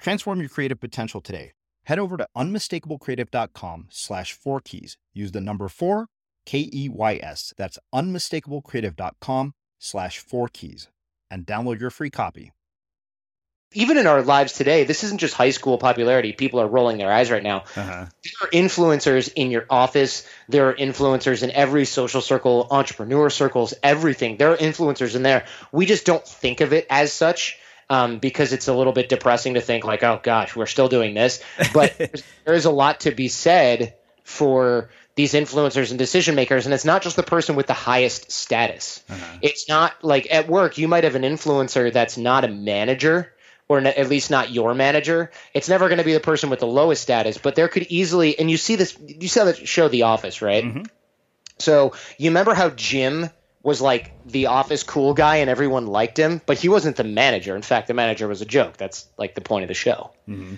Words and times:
Transform 0.00 0.40
your 0.40 0.48
creative 0.48 0.80
potential 0.80 1.20
today. 1.20 1.52
Head 1.84 1.98
over 1.98 2.16
to 2.16 2.26
unmistakablecreative.com 2.36 3.88
slash 3.90 4.32
four 4.32 4.60
keys. 4.60 4.96
Use 5.12 5.32
the 5.32 5.40
number 5.40 5.68
four, 5.68 6.06
K 6.46 6.70
E 6.72 6.88
Y 6.88 7.20
S. 7.22 7.52
That's 7.56 7.78
unmistakablecreative.com 7.94 9.54
slash 9.78 10.18
four 10.18 10.48
keys 10.48 10.88
and 11.30 11.46
download 11.46 11.80
your 11.80 11.90
free 11.90 12.10
copy. 12.10 12.52
Even 13.72 13.98
in 13.98 14.08
our 14.08 14.22
lives 14.22 14.54
today, 14.54 14.82
this 14.82 15.04
isn't 15.04 15.18
just 15.18 15.34
high 15.34 15.50
school 15.50 15.78
popularity. 15.78 16.32
People 16.32 16.60
are 16.60 16.66
rolling 16.66 16.98
their 16.98 17.12
eyes 17.12 17.30
right 17.30 17.42
now. 17.42 17.58
Uh-huh. 17.76 18.06
There 18.24 18.32
are 18.42 18.50
influencers 18.50 19.32
in 19.36 19.52
your 19.52 19.64
office. 19.70 20.26
There 20.48 20.70
are 20.70 20.74
influencers 20.74 21.44
in 21.44 21.52
every 21.52 21.84
social 21.84 22.20
circle, 22.20 22.66
entrepreneur 22.70 23.30
circles, 23.30 23.74
everything. 23.80 24.38
There 24.38 24.52
are 24.52 24.56
influencers 24.56 25.14
in 25.14 25.22
there. 25.22 25.44
We 25.70 25.86
just 25.86 26.04
don't 26.04 26.26
think 26.26 26.60
of 26.62 26.72
it 26.72 26.88
as 26.90 27.12
such 27.12 27.58
um, 27.90 28.18
because 28.18 28.52
it's 28.52 28.68
a 28.68 28.72
little 28.72 28.92
bit 28.92 29.08
depressing 29.08 29.54
to 29.54 29.60
think 29.60 29.84
like, 29.84 30.02
oh 30.02 30.20
gosh, 30.22 30.54
we're 30.54 30.66
still 30.66 30.88
doing 30.88 31.12
this. 31.12 31.42
But 31.74 31.98
there 32.44 32.54
is 32.54 32.64
a 32.64 32.70
lot 32.70 33.00
to 33.00 33.10
be 33.10 33.28
said 33.28 33.96
for 34.22 34.90
these 35.16 35.34
influencers 35.34 35.90
and 35.90 35.98
decision 35.98 36.36
makers, 36.36 36.64
and 36.64 36.72
it's 36.72 36.84
not 36.84 37.02
just 37.02 37.16
the 37.16 37.24
person 37.24 37.56
with 37.56 37.66
the 37.66 37.74
highest 37.74 38.30
status. 38.30 39.02
Uh-huh. 39.10 39.38
It's 39.42 39.68
not 39.68 40.02
like 40.02 40.28
at 40.30 40.48
work 40.48 40.78
you 40.78 40.86
might 40.86 41.04
have 41.04 41.16
an 41.16 41.22
influencer 41.22 41.92
that's 41.92 42.16
not 42.16 42.44
a 42.44 42.48
manager 42.48 43.34
or 43.68 43.78
at 43.78 44.08
least 44.08 44.30
not 44.30 44.50
your 44.50 44.74
manager. 44.74 45.30
It's 45.52 45.68
never 45.68 45.88
going 45.88 45.98
to 45.98 46.04
be 46.04 46.12
the 46.12 46.20
person 46.20 46.50
with 46.50 46.58
the 46.58 46.66
lowest 46.66 47.02
status, 47.02 47.38
but 47.38 47.54
there 47.54 47.68
could 47.68 47.86
easily, 47.88 48.36
and 48.36 48.50
you 48.50 48.56
see 48.56 48.74
this, 48.74 48.96
you 49.00 49.28
saw 49.28 49.44
the 49.44 49.54
show 49.54 49.86
The 49.86 50.02
Office, 50.02 50.42
right? 50.42 50.64
Mm-hmm. 50.64 50.82
So 51.58 51.92
you 52.18 52.30
remember 52.30 52.54
how 52.54 52.70
Jim 52.70 53.30
was 53.62 53.80
like 53.80 54.12
the 54.26 54.46
office 54.46 54.82
cool 54.82 55.14
guy 55.14 55.36
and 55.36 55.50
everyone 55.50 55.86
liked 55.86 56.18
him, 56.18 56.40
but 56.46 56.58
he 56.58 56.68
wasn't 56.68 56.96
the 56.96 57.04
manager. 57.04 57.54
In 57.56 57.62
fact, 57.62 57.88
the 57.88 57.94
manager 57.94 58.26
was 58.26 58.40
a 58.40 58.46
joke. 58.46 58.76
That's 58.76 59.06
like 59.18 59.34
the 59.34 59.40
point 59.40 59.64
of 59.64 59.68
the 59.68 59.74
show. 59.74 60.12
Mm-hmm. 60.28 60.54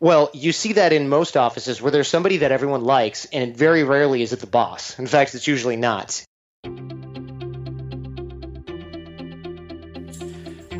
Well, 0.00 0.30
you 0.32 0.52
see 0.52 0.74
that 0.74 0.92
in 0.92 1.08
most 1.08 1.36
offices 1.36 1.82
where 1.82 1.90
there's 1.90 2.08
somebody 2.08 2.38
that 2.38 2.52
everyone 2.52 2.84
likes, 2.84 3.26
and 3.26 3.56
very 3.56 3.82
rarely 3.82 4.22
is 4.22 4.32
it 4.32 4.40
the 4.40 4.46
boss. 4.46 4.98
In 4.98 5.08
fact, 5.08 5.34
it's 5.34 5.46
usually 5.46 5.76
not. 5.76 6.24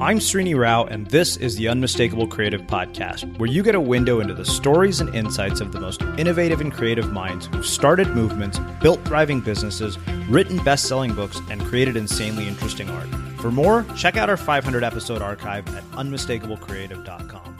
I'm 0.00 0.20
Srini 0.20 0.56
Rao, 0.56 0.84
and 0.84 1.08
this 1.08 1.36
is 1.36 1.56
the 1.56 1.66
Unmistakable 1.66 2.28
Creative 2.28 2.60
Podcast, 2.60 3.36
where 3.36 3.50
you 3.50 3.64
get 3.64 3.74
a 3.74 3.80
window 3.80 4.20
into 4.20 4.32
the 4.32 4.44
stories 4.44 5.00
and 5.00 5.12
insights 5.12 5.60
of 5.60 5.72
the 5.72 5.80
most 5.80 6.02
innovative 6.16 6.60
and 6.60 6.72
creative 6.72 7.10
minds 7.10 7.46
who've 7.46 7.66
started 7.66 8.06
movements, 8.10 8.60
built 8.80 9.04
thriving 9.04 9.40
businesses, 9.40 9.98
written 10.28 10.62
best 10.62 10.86
selling 10.86 11.16
books, 11.16 11.40
and 11.50 11.60
created 11.62 11.96
insanely 11.96 12.46
interesting 12.46 12.88
art. 12.88 13.08
For 13.40 13.50
more, 13.50 13.84
check 13.96 14.16
out 14.16 14.30
our 14.30 14.36
500 14.36 14.84
episode 14.84 15.20
archive 15.20 15.66
at 15.74 15.82
unmistakablecreative.com. 15.90 17.56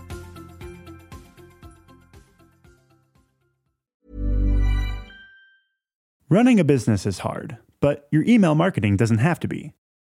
Running 6.28 6.60
a 6.60 6.64
business 6.64 7.04
is 7.04 7.18
hard, 7.18 7.58
but 7.80 8.06
your 8.12 8.22
email 8.22 8.54
marketing 8.54 8.96
doesn't 8.96 9.18
have 9.18 9.40
to 9.40 9.48
be. 9.48 9.72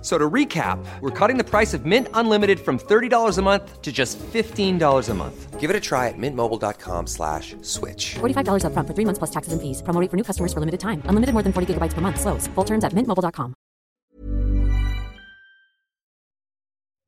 So 0.00 0.16
to 0.16 0.30
recap, 0.30 0.78
we're 1.00 1.10
cutting 1.10 1.38
the 1.38 1.44
price 1.44 1.74
of 1.74 1.84
Mint 1.84 2.06
Unlimited 2.14 2.60
from 2.60 2.78
$30 2.78 3.36
a 3.36 3.42
month 3.42 3.82
to 3.82 3.90
just 3.90 4.16
$15 4.18 5.08
a 5.08 5.14
month. 5.14 5.58
Give 5.58 5.70
it 5.70 5.74
a 5.74 5.80
try 5.80 6.06
at 6.06 6.14
mintmobile.com 6.16 7.08
slash 7.08 7.56
switch. 7.62 8.14
$45 8.14 8.64
up 8.64 8.72
front 8.72 8.86
for 8.86 8.94
three 8.94 9.04
months 9.04 9.18
plus 9.18 9.30
taxes 9.30 9.52
and 9.52 9.60
fees. 9.60 9.82
Promo 9.82 10.08
for 10.08 10.16
new 10.16 10.22
customers 10.22 10.52
for 10.52 10.60
limited 10.60 10.78
time. 10.78 11.02
Unlimited 11.06 11.32
more 11.32 11.42
than 11.42 11.52
40 11.52 11.74
gigabytes 11.74 11.94
per 11.94 12.00
month. 12.00 12.20
Slows. 12.20 12.46
Full 12.54 12.64
terms 12.64 12.84
at 12.84 12.92
mintmobile.com. 12.92 13.54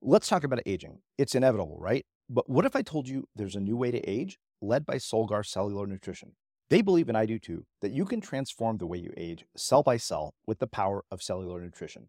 Let's 0.02 0.28
talk 0.28 0.42
about 0.44 0.60
aging. 0.66 0.98
It's 1.16 1.34
inevitable, 1.36 1.76
right? 1.78 2.04
But 2.28 2.48
what 2.48 2.64
if 2.64 2.74
I 2.74 2.82
told 2.82 3.06
you 3.06 3.28
there's 3.36 3.54
a 3.54 3.60
new 3.60 3.76
way 3.76 3.92
to 3.92 4.00
age 4.08 4.38
led 4.60 4.84
by 4.84 4.96
Solgar 4.96 5.46
Cellular 5.46 5.86
Nutrition? 5.86 6.32
They 6.70 6.80
believe, 6.82 7.08
and 7.08 7.18
I 7.18 7.26
do 7.26 7.38
too, 7.38 7.66
that 7.82 7.92
you 7.92 8.04
can 8.04 8.20
transform 8.20 8.78
the 8.78 8.86
way 8.86 8.98
you 8.98 9.12
age 9.16 9.44
cell 9.56 9.82
by 9.82 9.96
cell 9.96 10.34
with 10.46 10.58
the 10.58 10.66
power 10.66 11.04
of 11.10 11.22
cellular 11.22 11.60
nutrition. 11.60 12.08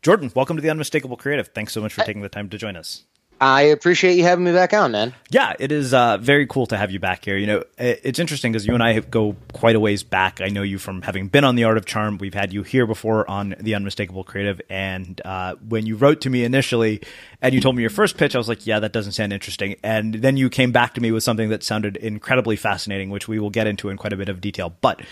Jordan, 0.00 0.32
welcome 0.34 0.56
to 0.56 0.62
the 0.62 0.70
Unmistakable 0.70 1.16
Creative. 1.16 1.48
Thanks 1.48 1.72
so 1.72 1.80
much 1.80 1.92
for 1.92 2.02
taking 2.02 2.22
the 2.22 2.28
time 2.28 2.48
to 2.48 2.58
join 2.58 2.76
us. 2.76 3.04
I 3.44 3.60
appreciate 3.64 4.16
you 4.16 4.22
having 4.22 4.46
me 4.46 4.52
back 4.52 4.72
on, 4.72 4.92
man. 4.92 5.12
Yeah, 5.28 5.52
it 5.58 5.70
is 5.70 5.92
uh, 5.92 6.16
very 6.16 6.46
cool 6.46 6.64
to 6.68 6.78
have 6.78 6.90
you 6.90 6.98
back 6.98 7.26
here. 7.26 7.36
You 7.36 7.46
know, 7.46 7.64
it's 7.76 8.18
interesting 8.18 8.52
because 8.52 8.66
you 8.66 8.72
and 8.72 8.82
I 8.82 9.00
go 9.00 9.36
quite 9.52 9.76
a 9.76 9.80
ways 9.80 10.02
back. 10.02 10.40
I 10.40 10.48
know 10.48 10.62
you 10.62 10.78
from 10.78 11.02
having 11.02 11.28
been 11.28 11.44
on 11.44 11.54
The 11.54 11.64
Art 11.64 11.76
of 11.76 11.84
Charm. 11.84 12.16
We've 12.16 12.32
had 12.32 12.54
you 12.54 12.62
here 12.62 12.86
before 12.86 13.30
on 13.30 13.54
The 13.60 13.74
Unmistakable 13.74 14.24
Creative. 14.24 14.62
And 14.70 15.20
uh, 15.26 15.56
when 15.68 15.84
you 15.84 15.96
wrote 15.96 16.22
to 16.22 16.30
me 16.30 16.42
initially 16.42 17.02
and 17.42 17.54
you 17.54 17.60
told 17.60 17.76
me 17.76 17.82
your 17.82 17.90
first 17.90 18.16
pitch, 18.16 18.34
I 18.34 18.38
was 18.38 18.48
like, 18.48 18.66
yeah, 18.66 18.80
that 18.80 18.92
doesn't 18.94 19.12
sound 19.12 19.34
interesting. 19.34 19.76
And 19.82 20.14
then 20.14 20.38
you 20.38 20.48
came 20.48 20.72
back 20.72 20.94
to 20.94 21.02
me 21.02 21.12
with 21.12 21.22
something 21.22 21.50
that 21.50 21.62
sounded 21.62 21.98
incredibly 21.98 22.56
fascinating, 22.56 23.10
which 23.10 23.28
we 23.28 23.38
will 23.38 23.50
get 23.50 23.66
into 23.66 23.90
in 23.90 23.98
quite 23.98 24.14
a 24.14 24.16
bit 24.16 24.30
of 24.30 24.40
detail. 24.40 24.74
But 24.80 25.02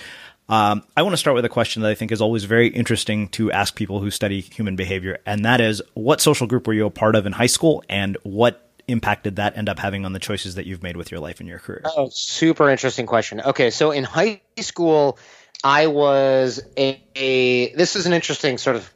um, 0.52 0.82
I 0.94 1.00
want 1.00 1.14
to 1.14 1.16
start 1.16 1.34
with 1.34 1.46
a 1.46 1.48
question 1.48 1.80
that 1.80 1.90
I 1.90 1.94
think 1.94 2.12
is 2.12 2.20
always 2.20 2.44
very 2.44 2.68
interesting 2.68 3.28
to 3.28 3.50
ask 3.50 3.74
people 3.74 4.00
who 4.00 4.10
study 4.10 4.42
human 4.42 4.76
behavior, 4.76 5.18
and 5.24 5.46
that 5.46 5.62
is 5.62 5.80
what 5.94 6.20
social 6.20 6.46
group 6.46 6.66
were 6.66 6.74
you 6.74 6.84
a 6.84 6.90
part 6.90 7.16
of 7.16 7.24
in 7.24 7.32
high 7.32 7.46
school, 7.46 7.82
and 7.88 8.18
what 8.22 8.68
impact 8.86 9.24
did 9.24 9.36
that 9.36 9.56
end 9.56 9.70
up 9.70 9.78
having 9.78 10.04
on 10.04 10.12
the 10.12 10.18
choices 10.18 10.56
that 10.56 10.66
you've 10.66 10.82
made 10.82 10.94
with 10.94 11.10
your 11.10 11.20
life 11.20 11.40
and 11.40 11.48
your 11.48 11.58
career? 11.58 11.80
Oh, 11.86 12.10
super 12.12 12.68
interesting 12.68 13.06
question. 13.06 13.40
Okay, 13.40 13.70
so 13.70 13.92
in 13.92 14.04
high 14.04 14.42
school, 14.60 15.18
I 15.64 15.86
was 15.86 16.62
a, 16.76 17.02
a 17.16 17.74
this 17.74 17.96
is 17.96 18.04
an 18.04 18.12
interesting 18.12 18.58
sort 18.58 18.76
of 18.76 18.92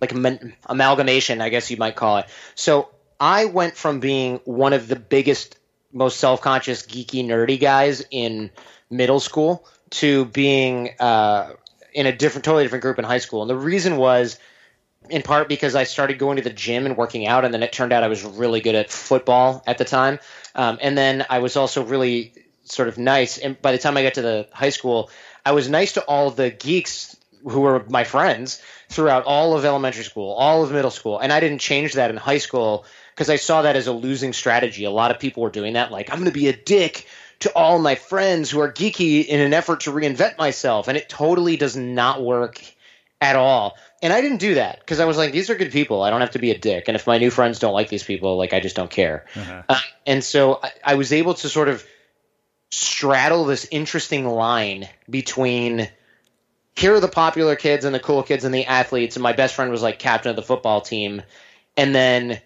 like 0.00 0.12
amalgamation, 0.66 1.40
I 1.40 1.50
guess 1.50 1.70
you 1.70 1.76
might 1.76 1.94
call 1.94 2.18
it. 2.18 2.26
So 2.56 2.88
I 3.20 3.44
went 3.44 3.76
from 3.76 4.00
being 4.00 4.40
one 4.44 4.72
of 4.72 4.88
the 4.88 4.96
biggest, 4.96 5.56
most 5.92 6.18
self 6.18 6.40
conscious, 6.40 6.82
geeky, 6.84 7.24
nerdy 7.24 7.60
guys 7.60 8.04
in 8.10 8.50
middle 8.90 9.20
school 9.20 9.64
to 9.90 10.26
being 10.26 10.90
uh, 11.00 11.52
in 11.92 12.06
a 12.06 12.12
different, 12.12 12.44
totally 12.44 12.64
different 12.64 12.82
group 12.82 12.98
in 12.98 13.04
high 13.04 13.18
school. 13.18 13.42
And 13.42 13.50
the 13.50 13.56
reason 13.56 13.96
was 13.96 14.38
in 15.10 15.22
part 15.22 15.48
because 15.48 15.74
I 15.74 15.84
started 15.84 16.18
going 16.18 16.36
to 16.36 16.42
the 16.42 16.50
gym 16.50 16.86
and 16.86 16.96
working 16.96 17.26
out, 17.26 17.44
and 17.44 17.52
then 17.52 17.62
it 17.62 17.72
turned 17.72 17.92
out 17.92 18.02
I 18.02 18.08
was 18.08 18.24
really 18.24 18.60
good 18.60 18.74
at 18.74 18.90
football 18.90 19.62
at 19.66 19.78
the 19.78 19.84
time. 19.84 20.18
Um, 20.54 20.78
and 20.80 20.96
then 20.96 21.24
I 21.30 21.38
was 21.38 21.56
also 21.56 21.84
really 21.84 22.32
sort 22.64 22.88
of 22.88 22.98
nice. 22.98 23.38
And 23.38 23.60
by 23.60 23.72
the 23.72 23.78
time 23.78 23.96
I 23.96 24.02
got 24.02 24.14
to 24.14 24.22
the 24.22 24.48
high 24.52 24.70
school, 24.70 25.10
I 25.44 25.52
was 25.52 25.68
nice 25.68 25.94
to 25.94 26.02
all 26.02 26.30
the 26.30 26.50
geeks 26.50 27.16
who 27.42 27.60
were 27.60 27.84
my 27.88 28.04
friends 28.04 28.60
throughout 28.88 29.24
all 29.24 29.56
of 29.56 29.64
elementary 29.64 30.04
school, 30.04 30.32
all 30.32 30.64
of 30.64 30.72
middle 30.72 30.90
school. 30.90 31.18
And 31.18 31.32
I 31.32 31.40
didn't 31.40 31.60
change 31.60 31.94
that 31.94 32.10
in 32.10 32.16
high 32.16 32.38
school 32.38 32.84
because 33.14 33.30
I 33.30 33.36
saw 33.36 33.62
that 33.62 33.76
as 33.76 33.86
a 33.86 33.92
losing 33.92 34.32
strategy. 34.32 34.84
A 34.84 34.90
lot 34.90 35.10
of 35.10 35.18
people 35.18 35.42
were 35.42 35.50
doing 35.50 35.74
that, 35.74 35.90
like, 35.90 36.10
I'm 36.10 36.18
going 36.18 36.30
to 36.30 36.38
be 36.38 36.48
a 36.48 36.56
dick 36.56 37.06
to 37.40 37.52
all 37.52 37.78
my 37.78 37.94
friends 37.94 38.50
who 38.50 38.60
are 38.60 38.72
geeky 38.72 39.24
in 39.24 39.40
an 39.40 39.54
effort 39.54 39.80
to 39.80 39.92
reinvent 39.92 40.38
myself. 40.38 40.88
And 40.88 40.96
it 40.96 41.08
totally 41.08 41.56
does 41.56 41.76
not 41.76 42.22
work 42.22 42.60
at 43.20 43.36
all. 43.36 43.76
And 44.02 44.12
I 44.12 44.20
didn't 44.20 44.38
do 44.38 44.54
that 44.54 44.80
because 44.80 45.00
I 45.00 45.04
was 45.04 45.16
like, 45.16 45.32
these 45.32 45.50
are 45.50 45.54
good 45.54 45.72
people. 45.72 46.02
I 46.02 46.10
don't 46.10 46.20
have 46.20 46.32
to 46.32 46.38
be 46.38 46.50
a 46.50 46.58
dick. 46.58 46.84
And 46.88 46.96
if 46.96 47.06
my 47.06 47.18
new 47.18 47.30
friends 47.30 47.58
don't 47.58 47.72
like 47.72 47.88
these 47.88 48.04
people, 48.04 48.36
like, 48.36 48.52
I 48.52 48.60
just 48.60 48.76
don't 48.76 48.90
care. 48.90 49.26
Uh-huh. 49.34 49.62
Uh, 49.68 49.80
and 50.06 50.22
so 50.22 50.60
I, 50.62 50.70
I 50.84 50.94
was 50.94 51.12
able 51.12 51.34
to 51.34 51.48
sort 51.48 51.68
of 51.68 51.84
straddle 52.70 53.44
this 53.44 53.66
interesting 53.70 54.26
line 54.26 54.88
between 55.08 55.88
here 56.76 56.94
are 56.94 57.00
the 57.00 57.08
popular 57.08 57.56
kids 57.56 57.84
and 57.84 57.94
the 57.94 57.98
cool 58.00 58.22
kids 58.22 58.44
and 58.44 58.54
the 58.54 58.66
athletes. 58.66 59.16
And 59.16 59.22
my 59.22 59.32
best 59.32 59.54
friend 59.54 59.70
was 59.70 59.82
like 59.82 59.98
captain 59.98 60.30
of 60.30 60.36
the 60.36 60.42
football 60.42 60.80
team. 60.80 61.22
And 61.76 61.92
then 61.92 62.40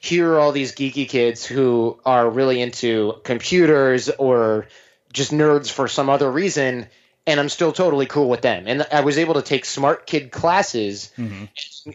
here 0.00 0.32
are 0.32 0.40
all 0.40 0.50
these 0.50 0.72
geeky 0.72 1.08
kids 1.08 1.46
who 1.46 2.00
are 2.04 2.28
really 2.28 2.60
into 2.60 3.20
computers 3.22 4.08
or 4.08 4.66
just 5.12 5.30
nerds 5.30 5.70
for 5.70 5.86
some 5.86 6.10
other 6.10 6.30
reason 6.30 6.88
and 7.26 7.38
I'm 7.38 7.48
still 7.48 7.72
totally 7.72 8.06
cool 8.06 8.28
with 8.28 8.40
them. 8.40 8.64
And 8.66 8.86
I 8.90 9.02
was 9.02 9.18
able 9.18 9.34
to 9.34 9.42
take 9.42 9.64
smart 9.64 10.06
kid 10.06 10.32
classes, 10.32 11.12
mm-hmm. 11.16 11.44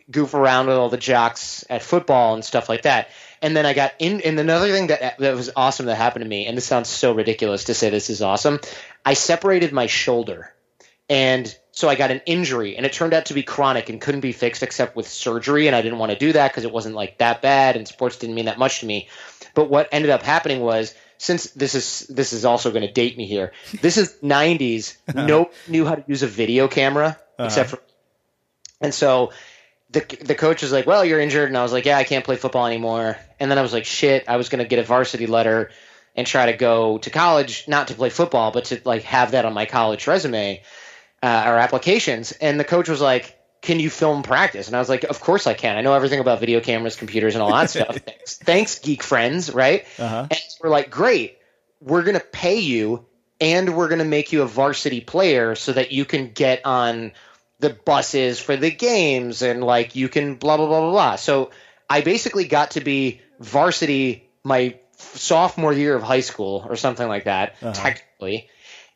goof 0.09 0.33
around 0.33 0.67
with 0.67 0.77
all 0.77 0.89
the 0.89 0.97
jocks 0.97 1.65
at 1.69 1.83
football 1.83 2.35
and 2.35 2.45
stuff 2.45 2.69
like 2.69 2.83
that. 2.83 3.09
And 3.41 3.55
then 3.55 3.65
I 3.65 3.73
got 3.73 3.93
in. 3.99 4.21
And 4.21 4.39
another 4.39 4.71
thing 4.71 4.87
that 4.87 5.17
that 5.17 5.35
was 5.35 5.51
awesome 5.55 5.87
that 5.87 5.95
happened 5.95 6.23
to 6.23 6.29
me, 6.29 6.47
and 6.47 6.55
this 6.55 6.65
sounds 6.65 6.89
so 6.89 7.13
ridiculous 7.13 7.65
to 7.65 7.73
say 7.73 7.89
this 7.89 8.09
is 8.09 8.21
awesome. 8.21 8.59
I 9.05 9.13
separated 9.13 9.73
my 9.73 9.87
shoulder, 9.87 10.53
and 11.09 11.55
so 11.75 11.89
I 11.89 11.95
got 11.95 12.09
an 12.09 12.21
injury, 12.25 12.77
and 12.77 12.85
it 12.85 12.93
turned 12.93 13.13
out 13.13 13.25
to 13.25 13.33
be 13.33 13.43
chronic 13.43 13.89
and 13.89 13.99
couldn't 13.99 14.21
be 14.21 14.31
fixed 14.31 14.63
except 14.63 14.95
with 14.95 15.09
surgery. 15.09 15.67
And 15.67 15.75
I 15.75 15.81
didn't 15.81 15.99
want 15.99 16.13
to 16.13 16.17
do 16.17 16.31
that 16.31 16.49
because 16.49 16.63
it 16.63 16.71
wasn't 16.71 16.95
like 16.95 17.17
that 17.17 17.41
bad, 17.41 17.75
and 17.75 17.85
sports 17.85 18.17
didn't 18.17 18.35
mean 18.35 18.45
that 18.45 18.57
much 18.57 18.79
to 18.79 18.85
me. 18.85 19.09
But 19.53 19.69
what 19.69 19.89
ended 19.91 20.09
up 20.09 20.23
happening 20.23 20.61
was, 20.61 20.95
since 21.17 21.51
this 21.51 21.75
is 21.75 22.07
this 22.07 22.31
is 22.31 22.45
also 22.45 22.71
going 22.71 22.87
to 22.87 22.91
date 22.91 23.17
me 23.17 23.27
here. 23.27 23.51
This 23.81 23.97
is 23.97 24.15
'90s. 24.23 24.95
no 25.13 25.51
knew 25.67 25.85
how 25.85 25.95
to 25.95 26.03
use 26.07 26.23
a 26.23 26.27
video 26.27 26.69
camera 26.69 27.19
uh-huh. 27.37 27.45
except 27.45 27.69
for, 27.71 27.79
and 28.79 28.93
so 28.93 29.33
the 29.91 29.99
the 30.21 30.35
coach 30.35 30.61
was 30.61 30.71
like, 30.71 30.87
"Well, 30.87 31.03
you're 31.03 31.19
injured," 31.19 31.49
and 31.49 31.57
I 31.57 31.63
was 31.63 31.73
like, 31.73 31.83
"Yeah, 31.83 31.97
I 31.97 32.05
can't 32.05 32.23
play 32.23 32.37
football 32.37 32.65
anymore." 32.65 33.17
And 33.37 33.51
then 33.51 33.57
I 33.57 33.61
was 33.61 33.73
like, 33.73 33.83
"Shit!" 33.83 34.29
I 34.29 34.37
was 34.37 34.47
going 34.47 34.63
to 34.63 34.67
get 34.67 34.79
a 34.79 34.83
varsity 34.83 35.27
letter 35.27 35.71
and 36.15 36.25
try 36.25 36.45
to 36.45 36.57
go 36.57 36.99
to 36.99 37.09
college, 37.09 37.67
not 37.67 37.89
to 37.89 37.95
play 37.95 38.09
football, 38.09 38.51
but 38.51 38.65
to 38.65 38.79
like 38.85 39.03
have 39.03 39.31
that 39.31 39.43
on 39.43 39.53
my 39.53 39.65
college 39.65 40.07
resume 40.07 40.61
uh, 41.21 41.43
or 41.47 41.57
applications. 41.57 42.31
And 42.31 42.59
the 42.59 42.63
coach 42.63 42.89
was 42.89 43.01
like, 43.01 43.37
"Can 43.61 43.79
you 43.79 43.89
film 43.89 44.23
practice?" 44.23 44.67
And 44.67 44.75
I 44.75 44.79
was 44.79 44.89
like, 44.89 45.03
"Of 45.03 45.19
course 45.19 45.47
I 45.47 45.53
can. 45.53 45.77
I 45.77 45.81
know 45.81 45.93
everything 45.93 46.19
about 46.19 46.39
video 46.39 46.59
cameras, 46.59 46.95
computers, 46.95 47.35
and 47.35 47.41
all 47.41 47.51
that 47.51 47.69
stuff. 47.69 47.95
Thanks, 48.05 48.37
thanks, 48.37 48.79
geek 48.79 49.03
friends, 49.03 49.53
right?" 49.53 49.85
Uh-huh. 49.97 50.27
And 50.29 50.39
we're 50.61 50.69
like, 50.69 50.89
"Great, 50.89 51.37
we're 51.81 52.03
gonna 52.03 52.19
pay 52.19 52.59
you, 52.59 53.05
and 53.39 53.75
we're 53.75 53.89
gonna 53.89 54.05
make 54.05 54.31
you 54.31 54.41
a 54.41 54.47
varsity 54.47 55.01
player 55.01 55.55
so 55.55 55.73
that 55.73 55.91
you 55.91 56.05
can 56.05 56.31
get 56.31 56.65
on." 56.65 57.11
the 57.59 57.69
buses 57.69 58.37
for 58.37 58.57
the 58.57 58.69
games 58.69 59.41
and 59.41 59.63
like 59.63 59.95
you 59.95 60.09
can 60.09 60.35
blah 60.35 60.57
blah 60.57 60.67
blah 60.67 60.81
blah 60.81 60.91
blah. 60.91 61.15
So 61.15 61.51
I 61.89 62.01
basically 62.01 62.47
got 62.47 62.71
to 62.71 62.81
be 62.81 63.21
varsity 63.39 64.27
my 64.43 64.77
sophomore 64.97 65.73
year 65.73 65.95
of 65.95 66.03
high 66.03 66.21
school 66.21 66.65
or 66.67 66.75
something 66.75 67.07
like 67.07 67.25
that, 67.25 67.55
uh-huh. 67.61 67.73
technically 67.73 68.49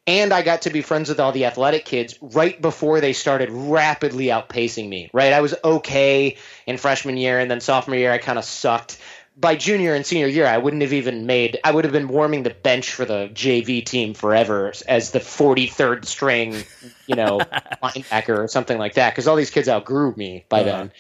and 0.10 0.34
I 0.34 0.42
got 0.42 0.64
to 0.64 0.72
be 0.72 0.82
friends 0.82 1.10
with 1.10 1.20
all 1.20 1.32
the 1.32 1.46
athletic 1.46 1.86
kids 1.86 2.18
right 2.20 2.60
before 2.60 3.00
they 3.00 3.14
started 3.14 3.52
rapidly 3.52 4.26
outpacing 4.26 4.90
me. 4.90 5.12
Right, 5.14 5.34
I 5.34 5.42
was 5.42 5.54
okay 5.64 6.38
in 6.66 6.78
freshman 6.78 7.16
year, 7.16 7.40
and 7.40 7.50
then 7.50 7.62
sophomore 7.62 7.96
year 7.96 8.12
I 8.12 8.18
kind 8.18 8.40
of 8.40 8.46
sucked. 8.46 8.98
By 9.38 9.56
junior 9.56 9.94
and 9.94 10.04
senior 10.06 10.26
year, 10.26 10.48
I 10.48 10.58
wouldn't 10.58 10.82
have 10.82 10.94
even 10.94 11.28
made. 11.28 11.60
I 11.64 11.72
would 11.72 11.86
have 11.86 11.94
been 11.94 12.08
warming 12.08 12.42
the 12.42 12.50
bench 12.50 12.92
for 12.92 13.06
the 13.06 13.30
JV 13.32 13.86
team 13.86 14.16
forever 14.16 14.74
as 14.88 15.12
the 15.12 15.20
43rd 15.20 16.06
string, 16.06 16.64
you 17.06 17.16
know, 17.16 17.40
linebacker 17.84 18.38
or 18.38 18.48
something 18.48 18.80
like 18.80 18.96
that. 18.96 19.12
Because 19.12 19.28
all 19.28 19.36
these 19.36 19.52
kids 19.52 19.70
outgrew 19.70 20.16
me 20.18 20.44
by 20.50 20.62
uh-huh. 20.62 20.72
then 20.72 20.92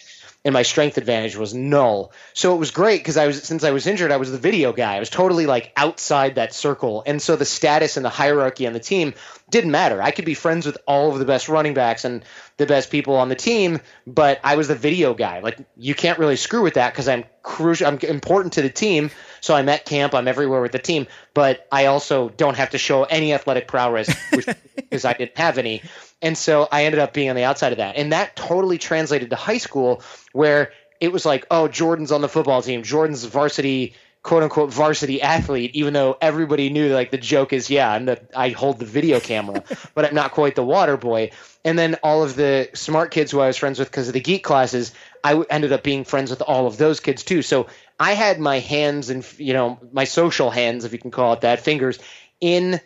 and 0.45 0.53
my 0.53 0.61
strength 0.61 0.97
advantage 0.97 1.35
was 1.35 1.53
null. 1.53 2.11
So 2.33 2.55
it 2.55 2.57
was 2.57 2.71
great 2.71 3.01
because 3.01 3.17
I 3.17 3.27
was 3.27 3.43
since 3.43 3.63
I 3.63 3.71
was 3.71 3.87
injured, 3.87 4.11
I 4.11 4.17
was 4.17 4.31
the 4.31 4.37
video 4.37 4.71
guy. 4.71 4.95
I 4.95 4.99
was 4.99 5.09
totally 5.09 5.45
like 5.45 5.73
outside 5.75 6.35
that 6.35 6.53
circle, 6.53 7.03
and 7.05 7.21
so 7.21 7.35
the 7.35 7.45
status 7.45 7.97
and 7.97 8.05
the 8.05 8.09
hierarchy 8.09 8.65
on 8.65 8.73
the 8.73 8.79
team 8.79 9.13
didn't 9.51 9.71
matter. 9.71 10.01
I 10.01 10.11
could 10.11 10.25
be 10.25 10.33
friends 10.33 10.65
with 10.65 10.77
all 10.87 11.11
of 11.11 11.19
the 11.19 11.25
best 11.25 11.49
running 11.49 11.73
backs 11.73 12.05
and 12.05 12.23
the 12.57 12.65
best 12.65 12.91
people 12.91 13.15
on 13.15 13.29
the 13.29 13.35
team, 13.35 13.79
but 14.05 14.39
I 14.43 14.55
was 14.55 14.67
the 14.67 14.75
video 14.75 15.13
guy. 15.13 15.39
Like 15.39 15.59
you 15.77 15.95
can't 15.95 16.19
really 16.19 16.35
screw 16.35 16.61
with 16.61 16.75
that 16.75 16.93
because 16.93 17.07
I'm 17.07 17.25
crucial. 17.41 17.87
I'm 17.87 17.97
important 17.99 18.53
to 18.53 18.61
the 18.61 18.69
team. 18.69 19.11
So 19.41 19.55
I'm 19.55 19.69
at 19.69 19.85
camp. 19.85 20.13
I'm 20.13 20.27
everywhere 20.27 20.61
with 20.61 20.73
the 20.73 20.79
team, 20.79 21.07
but 21.33 21.67
I 21.71 21.85
also 21.85 22.29
don't 22.29 22.57
have 22.57 22.71
to 22.71 22.77
show 22.77 23.03
any 23.03 23.33
athletic 23.33 23.67
prowess 23.67 24.09
because 24.75 25.05
I 25.05 25.13
didn't 25.13 25.37
have 25.37 25.57
any. 25.57 25.81
And 26.21 26.37
so 26.37 26.67
I 26.71 26.85
ended 26.85 26.99
up 26.99 27.13
being 27.13 27.29
on 27.29 27.35
the 27.35 27.43
outside 27.43 27.71
of 27.71 27.77
that. 27.77 27.95
And 27.95 28.11
that 28.11 28.35
totally 28.35 28.77
translated 28.77 29.29
to 29.29 29.35
high 29.35 29.57
school 29.57 30.01
where 30.33 30.71
it 30.99 31.11
was 31.13 31.25
like, 31.25 31.45
oh, 31.49 31.67
Jordan's 31.67 32.11
on 32.11 32.21
the 32.21 32.29
football 32.29 32.61
team. 32.61 32.83
Jordan's 32.83 33.23
varsity, 33.23 33.93
quote 34.21 34.43
unquote, 34.43 34.71
varsity 34.71 35.21
athlete, 35.21 35.71
even 35.73 35.93
though 35.93 36.17
everybody 36.19 36.69
knew 36.69 36.93
like 36.93 37.11
the 37.11 37.17
joke 37.17 37.53
is, 37.53 37.69
yeah, 37.69 37.89
I'm 37.89 38.05
the, 38.05 38.21
I 38.35 38.49
hold 38.49 38.79
the 38.79 38.85
video 38.85 39.19
camera, 39.19 39.63
but 39.95 40.05
I'm 40.05 40.15
not 40.15 40.31
quite 40.31 40.55
the 40.55 40.63
water 40.63 40.97
boy. 40.97 41.31
And 41.63 41.79
then 41.79 41.95
all 42.03 42.23
of 42.23 42.35
the 42.35 42.69
smart 42.73 43.11
kids 43.11 43.31
who 43.31 43.39
I 43.39 43.47
was 43.47 43.57
friends 43.57 43.79
with 43.79 43.89
because 43.89 44.07
of 44.07 44.13
the 44.13 44.19
geek 44.19 44.43
classes, 44.43 44.93
I 45.23 45.41
ended 45.49 45.71
up 45.71 45.83
being 45.83 46.03
friends 46.03 46.29
with 46.31 46.41
all 46.41 46.67
of 46.67 46.77
those 46.77 46.99
kids 46.99 47.23
too. 47.23 47.41
So 47.41 47.67
I 47.99 48.13
had 48.13 48.39
my 48.39 48.59
hands 48.59 49.09
and, 49.09 49.25
you 49.37 49.53
know, 49.53 49.79
my 49.91 50.03
social 50.03 50.49
hands, 50.49 50.85
if 50.85 50.93
you 50.93 50.99
can 50.99 51.11
call 51.11 51.33
it 51.33 51.41
that, 51.41 51.61
fingers 51.61 51.99
in 52.41 52.79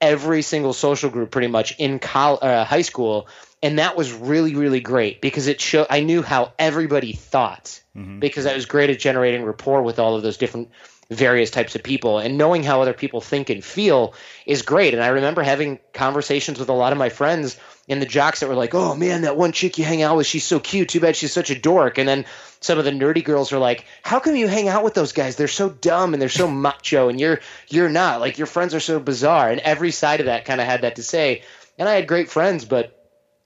every 0.00 0.42
single 0.42 0.72
social 0.72 1.10
group 1.10 1.30
pretty 1.30 1.48
much 1.48 1.74
in 1.78 1.98
college, 1.98 2.42
uh, 2.42 2.64
high 2.64 2.82
school 2.82 3.28
and 3.62 3.78
that 3.78 3.96
was 3.96 4.12
really 4.12 4.54
really 4.54 4.80
great 4.80 5.20
because 5.20 5.46
it 5.46 5.60
showed 5.60 5.86
I 5.90 6.00
knew 6.00 6.22
how 6.22 6.52
everybody 6.58 7.12
thought 7.12 7.80
mm-hmm. 7.96 8.18
because 8.18 8.46
I 8.46 8.54
was 8.54 8.66
great 8.66 8.90
at 8.90 8.98
generating 8.98 9.44
rapport 9.44 9.82
with 9.82 9.98
all 9.98 10.16
of 10.16 10.22
those 10.22 10.36
different 10.36 10.70
various 11.10 11.50
types 11.50 11.74
of 11.74 11.82
people 11.82 12.18
and 12.18 12.36
knowing 12.36 12.62
how 12.62 12.82
other 12.82 12.92
people 12.92 13.22
think 13.22 13.48
and 13.48 13.64
feel 13.64 14.12
is 14.44 14.60
great. 14.60 14.92
And 14.92 15.02
i 15.02 15.08
remember 15.08 15.42
having 15.42 15.78
conversations 15.94 16.58
with 16.58 16.68
a 16.68 16.74
lot 16.74 16.92
of 16.92 16.98
my 16.98 17.08
friends 17.08 17.58
in 17.86 17.98
the 17.98 18.06
jocks 18.06 18.40
that 18.40 18.48
were 18.48 18.54
like 18.54 18.74
oh 18.74 18.94
man 18.94 19.22
that 19.22 19.36
one 19.36 19.52
chick 19.52 19.78
you 19.78 19.84
hang 19.84 20.02
out 20.02 20.16
with 20.16 20.26
she's 20.26 20.44
so 20.44 20.60
cute. 20.60 20.90
Too 20.90 21.00
bad 21.00 21.16
she's 21.16 21.32
such 21.32 21.50
a 21.50 21.58
dork. 21.58 21.96
And 21.96 22.06
then 22.06 22.26
some 22.60 22.78
of 22.78 22.84
the 22.84 22.90
nerdy 22.90 23.24
girls 23.24 23.54
are 23.54 23.58
like 23.58 23.86
how 24.02 24.20
come 24.20 24.36
you 24.36 24.48
hang 24.48 24.68
out 24.68 24.84
with 24.84 24.92
those 24.92 25.12
guys? 25.12 25.36
They're 25.36 25.48
so 25.48 25.70
dumb 25.70 26.12
and 26.12 26.20
they're 26.20 26.28
so 26.28 26.46
macho 26.50 27.08
and 27.08 27.18
you're 27.18 27.40
you're 27.68 27.88
not. 27.88 28.20
Like 28.20 28.36
your 28.36 28.46
friends 28.46 28.74
are 28.74 28.80
so 28.80 29.00
bizarre. 29.00 29.50
And 29.50 29.60
every 29.60 29.92
side 29.92 30.20
of 30.20 30.26
that 30.26 30.44
kind 30.44 30.60
of 30.60 30.66
had 30.66 30.82
that 30.82 30.96
to 30.96 31.02
say. 31.02 31.42
And 31.78 31.88
i 31.88 31.94
had 31.94 32.06
great 32.06 32.28
friends 32.28 32.66
but 32.66 32.94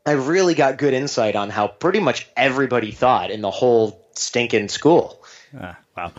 i 0.05 0.13
really 0.13 0.55
got 0.55 0.79
good 0.79 0.95
insight 0.95 1.37
on 1.37 1.49
how 1.49 1.69
pretty 1.69 2.01
much 2.01 2.27
everybody 2.37 2.91
thought 2.91 3.31
in 3.31 3.41
the 3.41 3.53
whole 3.53 4.05
stinking 4.15 4.69
school. 4.69 5.23
Ah, 5.57 5.79
wow 5.97 6.13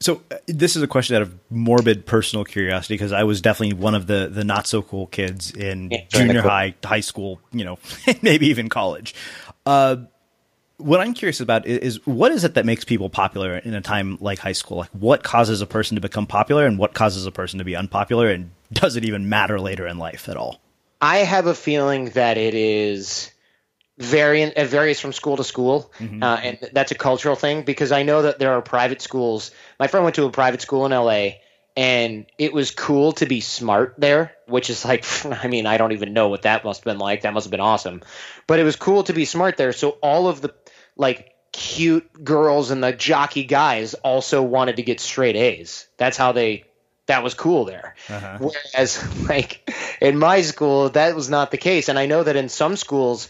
so 0.00 0.22
uh, 0.30 0.36
this 0.46 0.76
is 0.76 0.82
a 0.82 0.86
question 0.86 1.16
out 1.16 1.22
of 1.22 1.34
morbid 1.50 2.06
personal 2.06 2.44
curiosity 2.44 2.94
because 2.94 3.12
I 3.12 3.24
was 3.24 3.40
definitely 3.40 3.74
one 3.74 3.94
of 3.94 4.06
the 4.06 4.28
the 4.32 4.44
not 4.44 4.66
so 4.66 4.82
cool 4.82 5.06
kids 5.06 5.50
in 5.50 5.90
yeah, 5.90 6.04
junior 6.08 6.42
high, 6.42 6.74
high 6.82 7.00
school, 7.00 7.40
you 7.52 7.64
know, 7.64 7.78
maybe 8.22 8.46
even 8.48 8.68
college. 8.68 9.14
Uh, 9.66 9.96
what 10.78 11.00
I'm 11.00 11.12
curious 11.12 11.40
about 11.40 11.66
is, 11.66 11.78
is, 11.78 12.06
what 12.06 12.32
is 12.32 12.42
it 12.42 12.54
that 12.54 12.64
makes 12.64 12.84
people 12.84 13.10
popular 13.10 13.58
in 13.58 13.74
a 13.74 13.82
time 13.82 14.16
like 14.20 14.38
high 14.38 14.52
school? 14.52 14.78
Like 14.78 14.90
what 14.90 15.22
causes 15.22 15.60
a 15.60 15.66
person 15.66 15.96
to 15.96 16.00
become 16.00 16.26
popular 16.26 16.64
and 16.64 16.78
what 16.78 16.94
causes 16.94 17.26
a 17.26 17.30
person 17.30 17.58
to 17.58 17.64
be 17.64 17.76
unpopular 17.76 18.30
and 18.30 18.50
does 18.72 18.96
it 18.96 19.04
even 19.04 19.28
matter 19.28 19.60
later 19.60 19.86
in 19.86 19.98
life 19.98 20.28
at 20.28 20.38
all? 20.38 20.60
I 21.02 21.18
have 21.18 21.46
a 21.46 21.54
feeling 21.54 22.06
that 22.10 22.38
it 22.38 22.54
is 22.54 23.30
variant 24.00 24.54
it 24.56 24.66
varies 24.66 24.98
from 24.98 25.12
school 25.12 25.36
to 25.36 25.44
school 25.44 25.92
mm-hmm. 25.98 26.22
uh, 26.22 26.36
and 26.36 26.70
that's 26.72 26.90
a 26.90 26.94
cultural 26.94 27.36
thing 27.36 27.62
because 27.62 27.92
i 27.92 28.02
know 28.02 28.22
that 28.22 28.38
there 28.38 28.52
are 28.52 28.62
private 28.62 29.02
schools 29.02 29.50
my 29.78 29.86
friend 29.86 30.04
went 30.04 30.16
to 30.16 30.24
a 30.24 30.30
private 30.30 30.62
school 30.62 30.86
in 30.86 30.92
la 30.92 31.28
and 31.76 32.24
it 32.38 32.54
was 32.54 32.70
cool 32.70 33.12
to 33.12 33.26
be 33.26 33.42
smart 33.42 33.94
there 33.98 34.32
which 34.46 34.70
is 34.70 34.86
like 34.86 35.04
i 35.44 35.48
mean 35.48 35.66
i 35.66 35.76
don't 35.76 35.92
even 35.92 36.14
know 36.14 36.28
what 36.28 36.42
that 36.42 36.64
must 36.64 36.80
have 36.80 36.84
been 36.84 36.98
like 36.98 37.22
that 37.22 37.34
must 37.34 37.44
have 37.44 37.50
been 37.50 37.60
awesome 37.60 38.00
but 38.46 38.58
it 38.58 38.64
was 38.64 38.76
cool 38.76 39.02
to 39.02 39.12
be 39.12 39.26
smart 39.26 39.58
there 39.58 39.72
so 39.72 39.90
all 40.02 40.28
of 40.28 40.40
the 40.40 40.54
like 40.96 41.34
cute 41.52 42.24
girls 42.24 42.70
and 42.70 42.82
the 42.82 42.92
jockey 42.92 43.44
guys 43.44 43.92
also 43.92 44.42
wanted 44.42 44.76
to 44.76 44.82
get 44.82 44.98
straight 44.98 45.36
a's 45.36 45.88
that's 45.98 46.16
how 46.16 46.32
they 46.32 46.64
that 47.06 47.24
was 47.24 47.34
cool 47.34 47.64
there. 47.64 47.96
Uh-huh. 48.08 48.38
Whereas, 48.38 49.04
like 49.28 49.68
in 50.00 50.16
my 50.16 50.42
school, 50.42 50.90
that 50.90 51.16
was 51.16 51.28
not 51.28 51.50
the 51.50 51.56
case. 51.56 51.88
And 51.88 51.98
I 51.98 52.06
know 52.06 52.22
that 52.22 52.36
in 52.36 52.48
some 52.48 52.76
schools, 52.76 53.28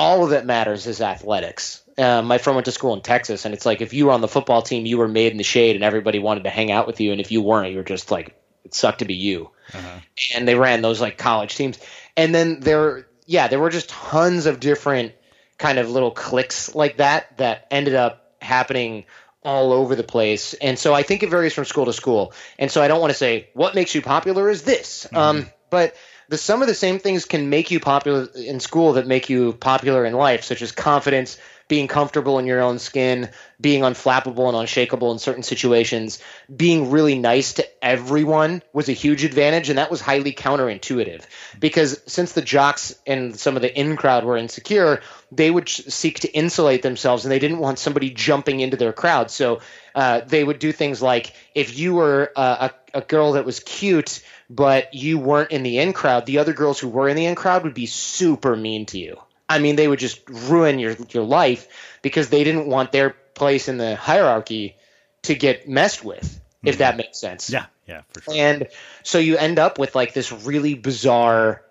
all 0.00 0.24
of 0.24 0.32
it 0.32 0.46
matters 0.46 0.86
is 0.86 1.02
athletics. 1.02 1.82
Uh, 1.98 2.22
my 2.22 2.38
friend 2.38 2.56
went 2.56 2.64
to 2.64 2.72
school 2.72 2.94
in 2.94 3.02
Texas, 3.02 3.44
and 3.44 3.52
it's 3.52 3.66
like 3.66 3.82
if 3.82 3.92
you 3.92 4.06
were 4.06 4.12
on 4.12 4.22
the 4.22 4.28
football 4.28 4.62
team, 4.62 4.86
you 4.86 4.96
were 4.96 5.06
made 5.06 5.30
in 5.30 5.36
the 5.36 5.44
shade, 5.44 5.76
and 5.76 5.84
everybody 5.84 6.18
wanted 6.18 6.44
to 6.44 6.50
hang 6.50 6.72
out 6.72 6.86
with 6.86 7.00
you. 7.00 7.12
And 7.12 7.20
if 7.20 7.30
you 7.30 7.42
weren't, 7.42 7.70
you 7.70 7.76
were 7.76 7.84
just 7.84 8.10
like 8.10 8.34
it 8.64 8.74
sucked 8.74 9.00
to 9.00 9.04
be 9.04 9.14
you. 9.14 9.50
Uh-huh. 9.74 10.00
And 10.34 10.48
they 10.48 10.54
ran 10.54 10.80
those 10.80 11.02
like 11.02 11.18
college 11.18 11.54
teams, 11.54 11.78
and 12.16 12.34
then 12.34 12.60
there, 12.60 13.08
yeah, 13.26 13.48
there 13.48 13.60
were 13.60 13.68
just 13.68 13.90
tons 13.90 14.46
of 14.46 14.58
different 14.58 15.12
kind 15.58 15.78
of 15.78 15.90
little 15.90 16.10
cliques 16.10 16.74
like 16.74 16.96
that 16.96 17.36
that 17.36 17.66
ended 17.70 17.94
up 17.94 18.32
happening 18.40 19.04
all 19.42 19.74
over 19.74 19.94
the 19.94 20.02
place. 20.02 20.54
And 20.54 20.78
so 20.78 20.94
I 20.94 21.02
think 21.02 21.22
it 21.22 21.28
varies 21.28 21.52
from 21.52 21.66
school 21.66 21.84
to 21.84 21.92
school. 21.92 22.32
And 22.58 22.70
so 22.70 22.82
I 22.82 22.88
don't 22.88 23.00
want 23.00 23.12
to 23.12 23.18
say 23.18 23.50
what 23.52 23.74
makes 23.74 23.94
you 23.94 24.00
popular 24.00 24.48
is 24.48 24.62
this, 24.62 25.04
mm-hmm. 25.04 25.16
um, 25.16 25.50
but 25.68 25.94
the 26.30 26.38
some 26.38 26.62
of 26.62 26.68
the 26.68 26.74
same 26.74 27.00
things 27.00 27.24
can 27.24 27.50
make 27.50 27.72
you 27.72 27.80
popular 27.80 28.28
in 28.36 28.60
school 28.60 28.92
that 28.92 29.06
make 29.06 29.28
you 29.28 29.52
popular 29.52 30.04
in 30.04 30.14
life, 30.14 30.44
such 30.44 30.62
as 30.62 30.70
confidence, 30.70 31.36
being 31.66 31.88
comfortable 31.88 32.38
in 32.38 32.46
your 32.46 32.60
own 32.60 32.78
skin, 32.78 33.28
being 33.60 33.82
unflappable 33.82 34.46
and 34.46 34.56
unshakable 34.56 35.10
in 35.10 35.18
certain 35.18 35.42
situations, 35.42 36.22
being 36.54 36.90
really 36.90 37.18
nice 37.18 37.54
to 37.54 37.84
everyone 37.84 38.62
was 38.72 38.88
a 38.88 38.92
huge 38.92 39.24
advantage, 39.24 39.70
and 39.70 39.78
that 39.78 39.90
was 39.90 40.00
highly 40.00 40.32
counterintuitive. 40.32 41.22
Because 41.58 42.00
since 42.06 42.32
the 42.32 42.42
jocks 42.42 42.94
and 43.08 43.38
some 43.38 43.56
of 43.56 43.62
the 43.62 43.76
in 43.76 43.96
crowd 43.96 44.24
were 44.24 44.36
insecure, 44.36 45.00
they 45.32 45.50
would 45.50 45.68
seek 45.68 46.20
to 46.20 46.32
insulate 46.32 46.82
themselves, 46.82 47.24
and 47.24 47.32
they 47.32 47.40
didn't 47.40 47.58
want 47.58 47.80
somebody 47.80 48.10
jumping 48.10 48.60
into 48.60 48.76
their 48.76 48.92
crowd. 48.92 49.32
So 49.32 49.60
uh, 49.96 50.20
they 50.20 50.44
would 50.44 50.60
do 50.60 50.70
things 50.70 51.02
like 51.02 51.34
if 51.56 51.76
you 51.76 51.94
were 51.94 52.32
a, 52.36 52.70
a 52.94 53.00
girl 53.00 53.32
that 53.32 53.44
was 53.44 53.58
cute 53.60 54.22
but 54.50 54.92
you 54.92 55.18
weren't 55.18 55.52
in 55.52 55.62
the 55.62 55.78
in 55.78 55.92
crowd, 55.92 56.26
the 56.26 56.38
other 56.38 56.52
girls 56.52 56.78
who 56.78 56.88
were 56.88 57.08
in 57.08 57.16
the 57.16 57.26
in 57.26 57.36
crowd 57.36 57.62
would 57.62 57.72
be 57.72 57.86
super 57.86 58.56
mean 58.56 58.84
to 58.86 58.98
you. 58.98 59.16
I 59.48 59.60
mean, 59.60 59.76
they 59.76 59.86
would 59.86 60.00
just 60.00 60.20
ruin 60.28 60.80
your 60.80 60.96
your 61.10 61.24
life 61.24 61.98
because 62.02 62.28
they 62.28 62.44
didn't 62.44 62.66
want 62.66 62.92
their 62.92 63.10
place 63.10 63.68
in 63.68 63.78
the 63.78 63.94
hierarchy 63.94 64.76
to 65.22 65.34
get 65.34 65.68
messed 65.68 66.04
with, 66.04 66.24
mm-hmm. 66.24 66.68
if 66.68 66.78
that 66.78 66.96
makes 66.96 67.18
sense. 67.18 67.48
Yeah, 67.48 67.66
yeah, 67.86 68.02
for 68.10 68.22
sure. 68.22 68.34
And 68.36 68.66
so 69.04 69.18
you 69.18 69.36
end 69.36 69.60
up 69.60 69.78
with 69.78 69.94
like 69.94 70.14
this 70.14 70.32
really 70.32 70.74
bizarre 70.74 71.62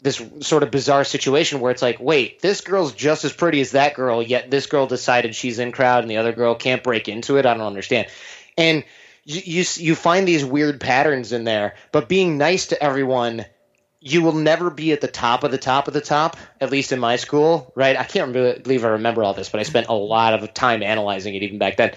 this 0.00 0.22
sort 0.40 0.62
of 0.62 0.70
bizarre 0.70 1.02
situation 1.02 1.58
where 1.58 1.72
it's 1.72 1.82
like, 1.82 1.98
wait, 1.98 2.40
this 2.40 2.60
girl's 2.60 2.92
just 2.92 3.24
as 3.24 3.32
pretty 3.32 3.60
as 3.60 3.72
that 3.72 3.94
girl, 3.94 4.22
yet 4.22 4.48
this 4.48 4.66
girl 4.66 4.86
decided 4.86 5.34
she's 5.34 5.58
in 5.58 5.72
crowd 5.72 6.04
and 6.04 6.10
the 6.10 6.18
other 6.18 6.32
girl 6.32 6.54
can't 6.54 6.84
break 6.84 7.08
into 7.08 7.36
it. 7.36 7.46
I 7.46 7.54
don't 7.54 7.66
understand. 7.66 8.06
And 8.56 8.84
you, 9.36 9.64
you 9.76 9.94
find 9.94 10.26
these 10.26 10.44
weird 10.44 10.80
patterns 10.80 11.32
in 11.32 11.44
there, 11.44 11.74
but 11.92 12.08
being 12.08 12.38
nice 12.38 12.68
to 12.68 12.82
everyone 12.82 13.44
you 14.00 14.22
will 14.22 14.32
never 14.32 14.70
be 14.70 14.92
at 14.92 15.00
the 15.00 15.08
top 15.08 15.42
of 15.42 15.50
the 15.50 15.58
top 15.58 15.88
of 15.88 15.94
the 15.94 16.00
top, 16.00 16.36
at 16.60 16.70
least 16.70 16.92
in 16.92 17.00
my 17.00 17.16
school, 17.16 17.72
right? 17.74 17.96
I 17.96 18.04
can't 18.04 18.32
believe 18.32 18.84
I 18.84 18.88
remember 18.88 19.24
all 19.24 19.34
this, 19.34 19.48
but 19.48 19.60
I 19.60 19.64
spent 19.64 19.88
a 19.88 19.94
lot 19.94 20.34
of 20.34 20.54
time 20.54 20.82
analyzing 20.82 21.34
it 21.34 21.42
even 21.42 21.58
back 21.58 21.76
then. 21.76 21.92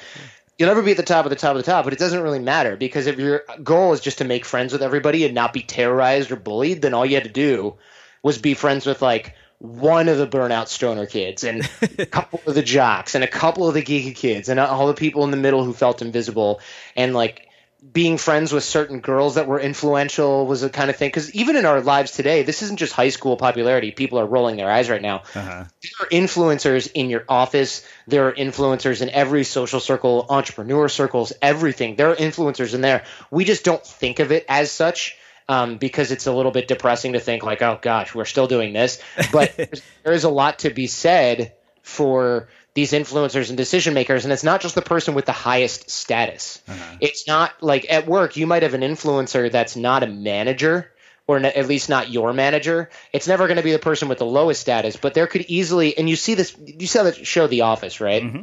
You'll 0.58 0.70
never 0.70 0.82
be 0.82 0.92
at 0.92 0.98
the 0.98 1.04
top 1.04 1.26
of 1.26 1.30
the 1.30 1.36
top 1.36 1.56
of 1.56 1.58
the 1.58 1.72
top, 1.72 1.84
but 1.84 1.94
it 1.94 2.00
doesn't 2.00 2.22
really 2.22 2.40
matter 2.40 2.76
because 2.76 3.08
if 3.08 3.20
your 3.20 3.44
goal 3.64 3.94
is 3.94 4.00
just 4.00 4.18
to 4.18 4.24
make 4.24 4.46
friends 4.46 4.74
with 4.74 4.82
everybody 4.82 5.26
and 5.26 5.36
not 5.36 5.54
be 5.54 5.62
terrorized 5.62 6.32
or 6.32 6.36
bullied, 6.36 6.82
then 6.82 6.94
all 6.94 7.06
you 7.06 7.16
had 7.16 7.24
to 7.24 7.30
do 7.30 7.76
was 8.24 8.38
be 8.38 8.54
friends 8.54 8.86
with 8.86 9.02
like 9.02 9.36
one 9.62 10.10
of 10.10 10.18
the 10.18 10.26
burnout 10.26 10.68
stoner 10.68 11.06
kids 11.06 11.44
and 11.44 11.70
a 12.00 12.06
couple 12.08 12.42
of 12.48 12.56
the 12.56 12.64
jocks 12.64 13.14
and 13.14 13.24
a 13.24 13.28
couple 13.28 13.68
of 13.68 13.76
the 13.76 13.84
geeky 13.84 14.16
kids 14.16 14.50
and 14.50 14.60
all 14.60 14.88
the 14.88 14.96
people 14.96 15.24
in 15.24 15.30
the 15.30 15.38
middle 15.38 15.64
who 15.64 15.72
felt 15.72 16.02
invisible 16.02 16.60
and 16.96 17.14
like 17.14 17.48
being 17.94 18.18
friends 18.18 18.52
with 18.52 18.64
certain 18.64 19.02
girls 19.02 19.36
that 19.36 19.48
were 19.48 19.60
influential 19.60 20.48
was 20.48 20.64
a 20.64 20.70
kind 20.70 20.90
of 20.90 20.96
thing. 20.96 21.10
Because 21.10 21.34
even 21.36 21.56
in 21.56 21.68
our 21.68 21.80
lives 21.80 22.12
today 22.12 22.42
this 22.42 22.64
isn't 22.64 22.78
just 22.78 22.94
high 22.94 23.10
school 23.10 23.38
popularity. 23.38 23.92
People 23.92 24.20
are 24.20 24.26
rolling 24.26 24.56
their 24.56 24.70
eyes 24.70 24.90
right 24.90 25.02
now. 25.02 25.18
Uh-huh. 25.36 25.66
there 25.84 25.92
are 26.02 26.10
influencers 26.10 26.92
in 26.96 27.12
your 27.12 27.24
office. 27.30 27.86
There 28.08 28.30
are 28.30 28.34
influencers 28.34 29.04
in 29.04 29.12
every 29.12 29.44
social 29.44 29.80
circle 29.80 30.26
entrepreneur 30.28 30.90
circles 30.90 31.34
everything. 31.40 31.98
There 31.98 32.10
are 32.10 32.16
influencers 32.16 32.74
in 32.74 32.82
there. 32.82 33.04
We 33.30 33.46
just 33.46 33.64
don't 33.64 33.86
think 33.86 34.18
of 34.18 34.32
it 34.32 34.44
as 34.50 34.72
such 34.72 35.18
um, 35.52 35.76
because 35.76 36.12
it's 36.12 36.28
a 36.28 36.32
little 36.32 36.54
bit 36.54 36.70
depressing 36.70 37.12
to 37.12 37.20
think 37.20 37.44
like, 37.44 37.62
oh 37.62 37.78
gosh, 37.82 38.16
we're 38.16 38.24
still 38.24 38.48
doing 38.48 38.72
this. 38.72 39.02
But 39.34 39.58
there 40.04 40.14
is 40.14 40.24
a 40.24 40.30
lot 40.30 40.60
to 40.60 40.70
be 40.70 40.88
said 40.88 41.54
for 41.82 42.48
these 42.74 42.94
influencers 42.94 43.50
and 43.50 43.58
decision 43.58 43.94
makers, 43.94 44.24
and 44.24 44.32
it's 44.32 44.46
not 44.46 44.62
just 44.62 44.76
the 44.76 44.82
person 44.82 45.14
with 45.14 45.26
the 45.26 45.34
highest 45.34 45.90
status. 45.90 46.62
Uh-huh. 46.70 46.98
It's 47.02 47.28
not 47.28 47.62
like 47.62 47.86
at 47.92 48.08
work 48.08 48.38
you 48.38 48.48
might 48.48 48.64
have 48.64 48.74
an 48.74 48.82
influencer 48.82 49.52
that's 49.52 49.76
not 49.76 50.04
a 50.04 50.08
manager. 50.08 50.88
Or 51.28 51.38
at 51.38 51.68
least 51.68 51.88
not 51.88 52.10
your 52.10 52.34
manager. 52.34 52.90
It's 53.14 53.26
never 53.26 53.48
going 53.48 53.56
to 53.56 53.64
be 53.64 53.72
the 53.72 53.80
person 53.80 54.10
with 54.10 54.18
the 54.18 54.26
lowest 54.26 54.60
status, 54.60 54.98
but 54.98 55.14
there 55.14 55.28
could 55.28 55.46
easily, 55.48 55.98
and 55.98 56.10
you 56.10 56.18
see 56.18 56.34
this, 56.34 56.54
you 56.66 56.88
saw 56.88 57.04
the 57.04 57.14
show 57.14 57.48
The 57.48 57.62
Office, 57.62 58.02
right? 58.02 58.24
Mm-hmm. 58.24 58.42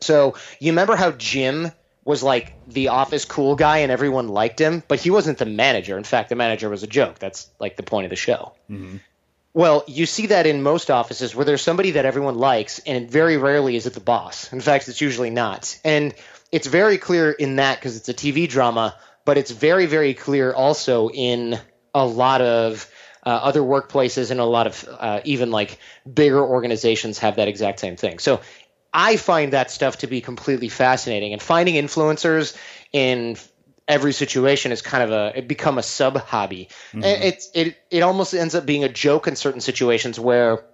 So 0.00 0.36
you 0.60 0.70
remember 0.70 0.94
how 0.94 1.10
Jim 1.12 1.72
was 2.04 2.22
like 2.22 2.54
the 2.68 2.88
office 2.88 3.24
cool 3.24 3.56
guy 3.56 3.78
and 3.78 3.90
everyone 3.90 4.28
liked 4.28 4.60
him, 4.60 4.82
but 4.88 5.00
he 5.00 5.10
wasn't 5.10 5.38
the 5.38 5.46
manager. 5.46 5.96
In 5.96 6.04
fact, 6.04 6.28
the 6.28 6.36
manager 6.36 6.68
was 6.68 6.82
a 6.82 6.86
joke. 6.86 7.18
That's 7.18 7.48
like 7.58 7.76
the 7.76 7.82
point 7.82 8.04
of 8.04 8.10
the 8.10 8.16
show. 8.16 8.52
Mm-hmm. 8.70 8.96
Well, 9.54 9.84
you 9.86 10.04
see 10.04 10.26
that 10.26 10.46
in 10.46 10.62
most 10.62 10.90
offices 10.90 11.34
where 11.34 11.44
there's 11.44 11.62
somebody 11.62 11.92
that 11.92 12.04
everyone 12.04 12.36
likes, 12.36 12.80
and 12.80 13.08
very 13.08 13.36
rarely 13.36 13.76
is 13.76 13.86
it 13.86 13.94
the 13.94 14.00
boss. 14.00 14.52
In 14.52 14.60
fact, 14.60 14.88
it's 14.88 15.00
usually 15.00 15.30
not. 15.30 15.78
And 15.84 16.12
it's 16.50 16.66
very 16.66 16.98
clear 16.98 17.30
in 17.30 17.56
that 17.56 17.78
because 17.78 17.96
it's 17.96 18.08
a 18.08 18.14
TV 18.14 18.48
drama, 18.48 18.96
but 19.24 19.38
it's 19.38 19.52
very, 19.52 19.86
very 19.86 20.12
clear 20.12 20.52
also 20.52 21.08
in 21.08 21.58
a 21.94 22.04
lot 22.04 22.40
of 22.40 22.90
uh, 23.24 23.30
other 23.30 23.60
workplaces 23.60 24.30
and 24.30 24.40
a 24.40 24.44
lot 24.44 24.66
of 24.66 24.88
uh, 24.90 25.20
even 25.24 25.50
like 25.50 25.78
bigger 26.12 26.44
organizations 26.44 27.18
have 27.20 27.36
that 27.36 27.48
exact 27.48 27.80
same 27.80 27.96
thing. 27.96 28.18
So 28.18 28.40
I 28.94 29.16
find 29.16 29.52
that 29.52 29.72
stuff 29.72 29.98
to 29.98 30.06
be 30.06 30.20
completely 30.20 30.68
fascinating, 30.68 31.32
and 31.32 31.42
finding 31.42 31.74
influencers 31.74 32.56
in 32.92 33.36
every 33.88 34.12
situation 34.12 34.72
is 34.72 34.80
kind 34.80 35.02
of 35.02 35.10
a 35.10 35.38
it 35.38 35.48
become 35.48 35.78
a 35.78 35.82
sub 35.82 36.16
hobby. 36.16 36.68
Mm-hmm. 36.92 37.02
It 37.02 37.44
it 37.54 37.76
it 37.90 38.00
almost 38.02 38.32
ends 38.32 38.54
up 38.54 38.64
being 38.64 38.84
a 38.84 38.88
joke 38.88 39.26
in 39.26 39.34
certain 39.34 39.60
situations 39.60 40.18
where 40.18 40.64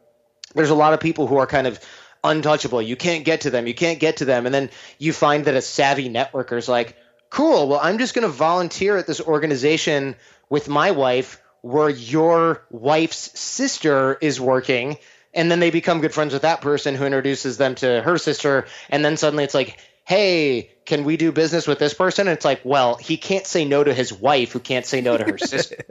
there's 0.55 0.71
a 0.71 0.75
lot 0.75 0.93
of 0.93 1.01
people 1.01 1.27
who 1.27 1.39
are 1.39 1.47
kind 1.47 1.67
of 1.67 1.81
untouchable. 2.23 2.83
You 2.83 2.97
can't 2.97 3.25
get 3.25 3.43
to 3.43 3.51
them. 3.51 3.67
You 3.67 3.75
can't 3.75 3.99
get 3.99 4.19
to 4.19 4.27
them, 4.27 4.45
and 4.45 4.55
then 4.55 4.71
you 4.99 5.15
find 5.15 5.47
that 5.47 5.55
a 5.55 5.63
savvy 5.63 6.11
networker 6.11 6.59
is 6.59 6.69
like, 6.69 6.97
cool. 7.31 7.69
Well, 7.69 7.81
I'm 7.83 7.99
just 7.99 8.15
going 8.15 8.27
to 8.27 8.33
volunteer 8.33 8.99
at 8.99 9.07
this 9.07 9.21
organization 9.21 10.15
with 10.51 10.69
my 10.69 10.91
wife 10.91 11.41
where 11.63 11.89
your 11.89 12.65
wife's 12.71 13.39
sister 13.39 14.19
is 14.21 14.41
working 14.41 14.99
and 15.33 15.51
then 15.51 15.61
they 15.61 15.71
become 15.71 16.01
good 16.01 16.15
friends 16.15 16.33
with 16.33 16.43
that 16.43 16.61
person 16.61 16.95
who 16.95 17.05
introduces 17.05 17.57
them 17.57 17.75
to 17.77 18.03
her 18.03 18.19
sister 18.19 18.67
and 18.89 19.05
then 19.05 19.17
suddenly 19.17 19.45
it's 19.45 19.55
like 19.55 19.79
hey, 20.11 20.69
can 20.87 21.05
we 21.05 21.17
do 21.17 21.31
business 21.31 21.69
with 21.69 21.79
this 21.79 21.95
person? 21.95 22.27
And 22.27 22.37
it's 22.37 22.45
like, 22.45 22.63
well, 22.65 22.97
he 22.97 23.17
can't 23.17 23.47
say 23.47 23.65
no 23.65 23.85
to 23.85 23.95
his 23.95 24.13
wife, 24.13 24.51
who 24.51 24.59
can't 24.59 24.85
say 24.85 25.01
no 25.01 25.17
to 25.17 25.23
her 25.23 25.39
sister, 25.39 25.85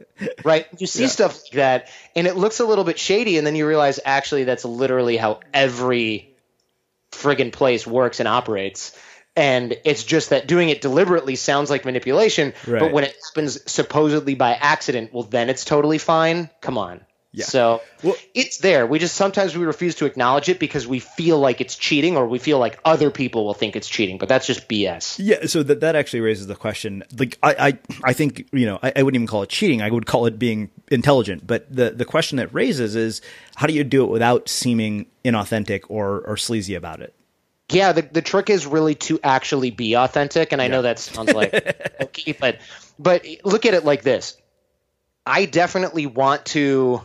right? 0.44 0.68
You 0.78 0.88
see 0.88 1.04
yeah. 1.04 1.08
stuff 1.08 1.42
like 1.46 1.54
that, 1.54 1.90
and 2.18 2.28
it 2.28 2.36
looks 2.36 2.60
a 2.60 2.66
little 2.66 2.84
bit 2.84 3.00
shady, 3.00 3.38
and 3.38 3.48
then 3.48 3.56
you 3.56 3.66
realize 3.66 3.98
actually 4.04 4.44
that's 4.44 4.66
literally 4.66 5.16
how 5.16 5.40
every 5.54 6.36
friggin' 7.12 7.54
place 7.54 7.88
works 7.88 8.20
and 8.20 8.28
operates. 8.28 8.98
And 9.38 9.78
it's 9.86 10.04
just 10.04 10.32
that 10.32 10.48
doing 10.48 10.68
it 10.68 10.82
deliberately 10.82 11.38
sounds 11.38 11.70
like 11.70 11.86
manipulation, 11.86 12.54
right. 12.68 12.80
but 12.80 12.92
when 12.92 13.06
it 13.06 13.16
happens 13.30 13.72
supposedly 13.72 14.36
by 14.36 14.54
accident, 14.54 15.14
well, 15.14 15.24
then 15.24 15.50
it's 15.50 15.64
totally 15.64 15.98
fine. 15.98 16.50
Come 16.60 16.78
on. 16.78 17.06
Yeah. 17.32 17.46
So 17.46 17.82
well, 18.04 18.16
it's 18.34 18.58
there. 18.58 18.88
We 18.88 18.98
just 18.98 19.16
sometimes 19.16 19.56
we 19.56 19.64
refuse 19.64 19.96
to 19.96 20.06
acknowledge 20.06 20.50
it 20.50 20.58
because 20.58 20.88
we 20.88 21.00
feel 21.00 21.38
like 21.38 21.62
it's 21.62 21.76
cheating 21.76 22.18
or 22.18 22.28
we 22.28 22.40
feel 22.40 22.58
like 22.58 22.80
other 22.84 23.12
people 23.12 23.46
will 23.46 23.54
think 23.54 23.76
it's 23.76 23.88
cheating, 23.88 24.18
but 24.18 24.28
that's 24.28 24.48
just 24.48 24.68
BS. 24.68 25.18
Yeah. 25.20 25.46
So 25.46 25.62
that 25.62 25.82
that 25.82 25.96
actually 25.96 26.22
raises 26.22 26.48
the 26.48 26.56
question. 26.56 27.04
Like 27.16 27.38
I 27.44 27.54
I, 27.60 27.78
I 28.04 28.14
think 28.14 28.50
you 28.52 28.66
know 28.66 28.80
I, 28.82 28.94
I 28.96 29.04
wouldn't 29.04 29.16
even 29.16 29.28
call 29.28 29.44
it 29.44 29.50
cheating. 29.50 29.84
I 29.84 29.92
would 29.92 30.08
call 30.08 30.26
it 30.26 30.40
being 30.40 30.72
intelligent. 30.90 31.46
But 31.46 31.74
the 31.74 31.92
the 31.92 32.06
question 32.06 32.38
that 32.38 32.52
raises 32.52 32.96
is 32.96 33.22
how 33.56 33.68
do 33.68 33.74
you 33.74 33.84
do 33.84 34.04
it 34.04 34.10
without 34.10 34.50
seeming 34.50 35.06
inauthentic 35.24 35.82
or 35.88 36.22
or 36.22 36.36
sleazy 36.36 36.74
about 36.74 37.00
it? 37.00 37.14
Yeah, 37.72 37.92
the, 37.92 38.02
the 38.02 38.24
trick 38.24 38.50
is 38.50 38.66
really 38.66 38.96
to 38.96 39.20
actually 39.24 39.70
be 39.70 39.96
authentic, 39.96 40.52
and 40.52 40.60
I 40.60 40.66
yeah. 40.66 40.72
know 40.72 40.82
that 40.82 40.98
sounds 40.98 41.32
like 41.32 41.54
okay, 42.02 42.32
but 42.32 42.58
but 42.98 43.24
look 43.44 43.68
at 43.68 43.76
it 43.76 43.86
like 43.86 44.02
this. 44.02 44.36
I 45.28 45.46
definitely 45.46 46.08
want 46.08 46.46
to 46.48 47.04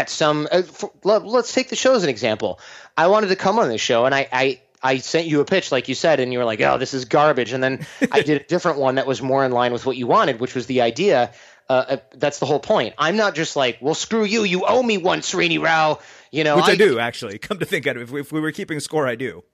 at 0.00 0.08
some 0.08 0.48
uh, 0.50 0.62
for, 0.62 0.90
let's 1.04 1.52
take 1.52 1.68
the 1.68 1.76
show 1.76 1.94
as 1.94 2.02
an 2.02 2.08
example. 2.08 2.58
I 2.96 3.08
wanted 3.08 3.28
to 3.28 3.36
come 3.36 3.58
on 3.58 3.68
this 3.68 3.80
show 3.80 4.06
and 4.06 4.14
I, 4.14 4.28
I 4.32 4.60
I 4.82 4.98
sent 4.98 5.26
you 5.26 5.40
a 5.40 5.44
pitch 5.44 5.70
like 5.70 5.88
you 5.88 5.94
said 5.94 6.20
and 6.20 6.32
you 6.32 6.38
were 6.38 6.46
like, 6.46 6.60
"Oh, 6.62 6.78
this 6.78 6.94
is 6.94 7.04
garbage." 7.04 7.52
And 7.52 7.62
then 7.62 7.86
I 8.10 8.22
did 8.22 8.40
a 8.40 8.44
different 8.44 8.78
one 8.78 8.94
that 8.94 9.06
was 9.06 9.20
more 9.20 9.44
in 9.44 9.52
line 9.52 9.72
with 9.74 9.84
what 9.84 9.96
you 9.98 10.06
wanted, 10.06 10.40
which 10.40 10.54
was 10.54 10.66
the 10.66 10.80
idea 10.80 11.32
uh, 11.68 11.72
uh, 11.72 11.96
that's 12.14 12.40
the 12.40 12.46
whole 12.46 12.58
point. 12.58 12.94
I'm 12.98 13.16
not 13.16 13.36
just 13.36 13.54
like, 13.54 13.78
well, 13.80 13.94
screw 13.94 14.24
you. 14.24 14.42
You 14.42 14.64
owe 14.66 14.82
me 14.82 14.98
one, 14.98 15.20
Srini 15.20 15.62
Rao. 15.62 16.00
You 16.32 16.44
know, 16.44 16.56
which 16.56 16.64
I, 16.64 16.72
I 16.72 16.76
do 16.76 16.98
actually. 16.98 17.38
Come 17.48 17.58
to 17.58 17.66
think 17.66 17.86
of 17.86 17.96
it, 17.96 18.02
if 18.02 18.10
we, 18.10 18.20
if 18.20 18.32
we 18.32 18.40
were 18.40 18.52
keeping 18.52 18.80
score, 18.80 19.06
I 19.06 19.14
do. 19.14 19.44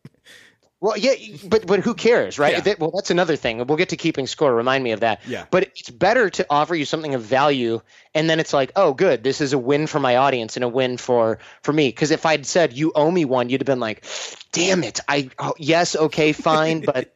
Well, 0.78 0.96
yeah, 0.98 1.14
but 1.48 1.66
but 1.66 1.80
who 1.80 1.94
cares, 1.94 2.38
right? 2.38 2.52
Yeah. 2.52 2.60
That, 2.60 2.78
well, 2.78 2.90
that's 2.94 3.10
another 3.10 3.34
thing. 3.36 3.66
We'll 3.66 3.78
get 3.78 3.88
to 3.88 3.96
keeping 3.96 4.26
score. 4.26 4.54
Remind 4.54 4.84
me 4.84 4.92
of 4.92 5.00
that. 5.00 5.22
Yeah. 5.26 5.46
But 5.50 5.64
it's 5.74 5.88
better 5.88 6.28
to 6.28 6.46
offer 6.50 6.74
you 6.74 6.84
something 6.84 7.14
of 7.14 7.22
value, 7.22 7.80
and 8.14 8.28
then 8.28 8.40
it's 8.40 8.52
like, 8.52 8.72
oh, 8.76 8.92
good, 8.92 9.24
this 9.24 9.40
is 9.40 9.54
a 9.54 9.58
win 9.58 9.86
for 9.86 10.00
my 10.00 10.16
audience 10.16 10.56
and 10.58 10.64
a 10.64 10.68
win 10.68 10.98
for 10.98 11.38
for 11.62 11.72
me. 11.72 11.88
Because 11.88 12.10
if 12.10 12.26
I'd 12.26 12.44
said 12.44 12.74
you 12.74 12.92
owe 12.94 13.10
me 13.10 13.24
one, 13.24 13.48
you'd 13.48 13.62
have 13.62 13.66
been 13.66 13.80
like, 13.80 14.04
damn 14.52 14.84
it, 14.84 15.00
I 15.08 15.30
oh, 15.38 15.54
yes, 15.56 15.96
okay, 15.96 16.32
fine, 16.32 16.82
but 16.82 17.15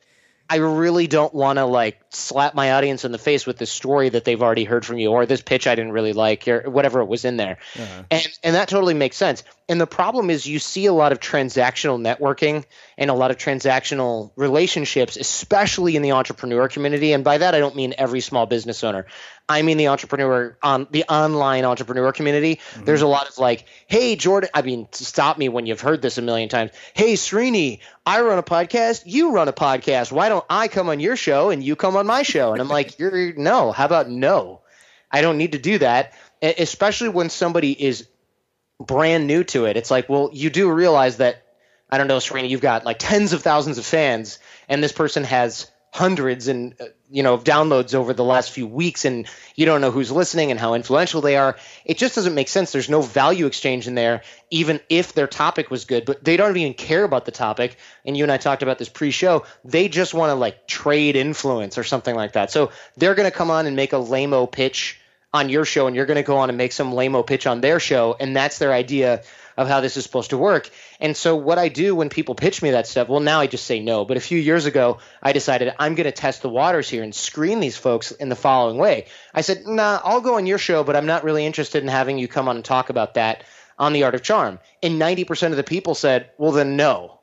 I 0.50 0.57
really 0.57 1.07
don't 1.07 1.33
want 1.33 1.61
to 1.61 1.64
like 1.64 2.00
slap 2.11 2.57
my 2.57 2.73
audience 2.73 3.04
in 3.04 3.12
the 3.12 3.19
face 3.19 3.47
with 3.47 3.57
this 3.57 3.71
story 3.71 4.09
that 4.09 4.25
they've 4.25 4.42
already 4.42 4.64
heard 4.64 4.85
from 4.85 4.99
you 4.99 5.12
or 5.12 5.25
this 5.25 5.42
pitch 5.42 5.69
I 5.69 5.76
didn't 5.76 5.92
really 5.92 6.12
like 6.12 6.49
or 6.49 6.69
whatever 6.69 7.00
it 7.00 7.04
was 7.07 7.25
in 7.25 7.37
there. 7.37 7.59
Uh-huh. 7.78 8.02
And 8.11 8.28
and 8.42 8.57
that 8.57 8.69
totally 8.69 8.95
makes 8.95 9.16
sense. 9.16 9.45
And 9.69 9.80
the 9.80 9.87
problem 9.87 10.28
is 10.28 10.47
you 10.47 10.59
see 10.59 10.87
a 10.87 10.92
lot 10.92 11.12
of 11.12 11.21
transactional 11.21 12.00
networking 12.00 12.64
and 12.99 13.11
a 13.11 13.14
lot 13.14 13.30
of 13.30 13.38
transactional 13.38 14.33
relationships, 14.35 15.16
especially 15.16 15.95
in 15.95 16.02
the 16.02 16.12
entrepreneur 16.12 16.66
community. 16.66 17.12
And 17.12 17.23
by 17.23 17.38
that 17.38 17.54
I 17.54 17.61
don't 17.61 17.76
mean 17.76 17.95
every 17.97 18.21
small 18.21 18.47
business 18.47 18.83
owner. 18.83 19.07
I 19.50 19.62
mean 19.62 19.78
the 19.78 19.88
entrepreneur 19.88 20.57
on 20.62 20.87
the 20.92 21.02
online 21.09 21.64
entrepreneur 21.64 22.12
community. 22.12 22.57
Mm-hmm. 22.57 22.85
There's 22.85 23.02
a 23.02 23.09
lot 23.09 23.28
of 23.28 23.37
like, 23.37 23.66
hey 23.88 24.14
Jordan, 24.14 24.49
I 24.54 24.62
mean, 24.62 24.87
stop 24.92 25.38
me 25.38 25.49
when 25.49 25.66
you've 25.66 25.80
heard 25.80 26.00
this 26.00 26.19
a 26.19 26.23
million 26.23 26.49
times. 26.49 26.71
Hey 26.95 27.14
Srini, 27.14 27.80
I 28.07 28.21
run 28.21 28.38
a 28.38 28.45
podcast, 28.45 29.02
you 29.07 29.33
run 29.33 29.49
a 29.49 29.52
podcast. 29.52 30.12
Why 30.12 30.28
don't 30.28 30.45
I 30.49 30.69
come 30.69 30.88
on 30.88 31.00
your 31.00 31.16
show 31.16 31.50
and 31.50 31.64
you 31.64 31.75
come 31.75 31.97
on 31.97 32.07
my 32.07 32.23
show? 32.23 32.52
And 32.52 32.62
I'm 32.62 32.69
like, 32.69 32.97
you're 33.00 33.35
no. 33.35 33.73
How 33.73 33.87
about 33.87 34.09
no? 34.09 34.61
I 35.11 35.21
don't 35.21 35.37
need 35.37 35.52
to 35.52 35.59
do 35.59 35.78
that, 35.78 36.14
especially 36.40 37.09
when 37.09 37.28
somebody 37.28 37.73
is 37.73 38.07
brand 38.78 39.26
new 39.26 39.42
to 39.42 39.64
it. 39.64 39.76
It's 39.76 39.90
like, 39.90 40.09
well, 40.09 40.30
you 40.33 40.50
do 40.50 40.71
realize 40.71 41.16
that 41.16 41.42
I 41.90 41.99
don't 41.99 42.07
know, 42.07 42.19
Srini, 42.19 42.49
you've 42.49 42.61
got 42.61 42.85
like 42.85 42.99
tens 43.00 43.33
of 43.33 43.42
thousands 43.42 43.78
of 43.78 43.85
fans, 43.85 44.38
and 44.69 44.80
this 44.80 44.92
person 44.92 45.25
has 45.25 45.69
hundreds 45.92 46.47
and 46.47 46.75
uh, 46.80 46.85
you 47.11 47.23
know 47.23 47.35
of 47.35 47.42
downloads 47.44 47.94
over 47.94 48.12
the 48.12 48.25
last 48.25 48.52
few 48.52 48.66
weeks 48.66 49.04
and 49.04 49.26
you 49.56 49.66
don't 49.66 49.80
know 49.80 49.90
who's 49.90 50.12
listening 50.12 50.50
and 50.50 50.61
how 50.61 50.75
influential 50.75 51.20
they 51.20 51.37
are. 51.37 51.56
It 51.85 51.99
just 51.99 52.14
doesn't 52.14 52.35
make 52.35 52.49
sense. 52.49 52.73
There's 52.73 52.88
no 52.88 53.02
value 53.02 53.47
exchange 53.47 53.88
in 53.88 53.94
there 53.94 54.23
even 54.50 54.80
if 54.88 55.12
their 55.12 55.26
topic 55.26 55.70
was 55.70 55.85
good. 55.85 56.04
But 56.04 56.23
they 56.25 56.37
don't 56.37 56.57
even 56.57 56.74
care 56.74 57.05
about 57.05 57.24
the 57.24 57.33
topic. 57.33 57.76
And 58.05 58.16
you 58.16 58.24
and 58.24 58.33
I 58.33 58.37
talked 58.37 58.62
about 58.62 58.79
this 58.79 58.88
pre-show. 58.88 59.44
They 59.64 59.88
just 59.88 60.14
want 60.14 60.31
to 60.31 60.35
like 60.35 60.66
trade 60.66 61.16
influence 61.16 61.76
or 61.79 61.85
something 61.85 62.14
like 62.14 62.33
that. 62.33 62.50
So 62.50 62.70
they're 62.96 63.14
going 63.14 63.31
to 63.31 63.37
come 63.37 63.50
on 63.50 63.66
and 63.66 63.74
make 63.74 63.92
a 63.92 63.96
lameo 63.96 64.50
pitch 64.50 65.00
on 65.33 65.48
your 65.48 65.64
show 65.64 65.87
and 65.87 65.94
you're 65.94 66.07
going 66.07 66.16
to 66.16 66.22
go 66.22 66.38
on 66.38 66.48
and 66.48 66.59
make 66.59 66.72
some 66.72 66.92
lameo 66.92 67.24
pitch 67.24 67.46
on 67.46 67.61
their 67.61 67.79
show 67.79 68.16
and 68.18 68.35
that's 68.35 68.59
their 68.59 68.72
idea 68.72 69.22
of 69.61 69.68
how 69.68 69.83
this 69.83 69.99
is 69.99 70.05
supposed 70.05 70.31
to 70.31 70.38
work. 70.38 70.70
And 71.01 71.14
so 71.14 71.37
what 71.37 71.59
I 71.59 71.68
do 71.68 71.94
when 71.94 72.09
people 72.09 72.35
pitch 72.35 72.62
me 72.62 72.70
that 72.70 72.87
stuff, 72.87 73.09
well, 73.09 73.20
now 73.20 73.40
I 73.40 73.46
just 73.46 73.66
say 73.66 73.79
no. 73.79 74.07
But 74.07 74.16
a 74.16 74.20
few 74.20 74.38
years 74.38 74.64
ago, 74.64 75.01
I 75.23 75.33
decided 75.33 75.75
I'm 75.79 75.96
going 75.96 76.07
to 76.07 76.12
test 76.12 76.40
the 76.40 76.49
waters 76.49 76.88
here 76.88 77.03
and 77.03 77.14
screen 77.14 77.61
these 77.61 77.77
folks 77.77 78.11
in 78.11 78.31
the 78.31 78.37
following 78.37 78.79
way. 78.79 79.05
I 79.35 79.42
said, 79.42 79.66
nah, 79.66 80.01
I'll 80.03 80.23
go 80.23 80.37
on 80.37 80.46
your 80.46 80.57
show, 80.57 80.83
but 80.83 80.96
I'm 80.96 81.05
not 81.05 81.25
really 81.25 81.44
interested 81.44 81.83
in 81.83 81.90
having 81.90 82.18
you 82.18 82.27
come 82.27 82.49
on 82.49 82.57
and 82.57 82.64
talk 82.64 82.88
about 82.88 83.14
that 83.14 83.44
on 83.79 83.92
the 83.92 84.05
art 84.05 84.14
of 84.14 84.23
charm. 84.23 84.61
And 84.83 84.99
90% 84.99 85.51
of 85.51 85.59
the 85.59 85.62
people 85.62 85.94
said, 85.94 86.31
well, 86.38 86.53
then 86.53 86.77
no, 86.77 87.20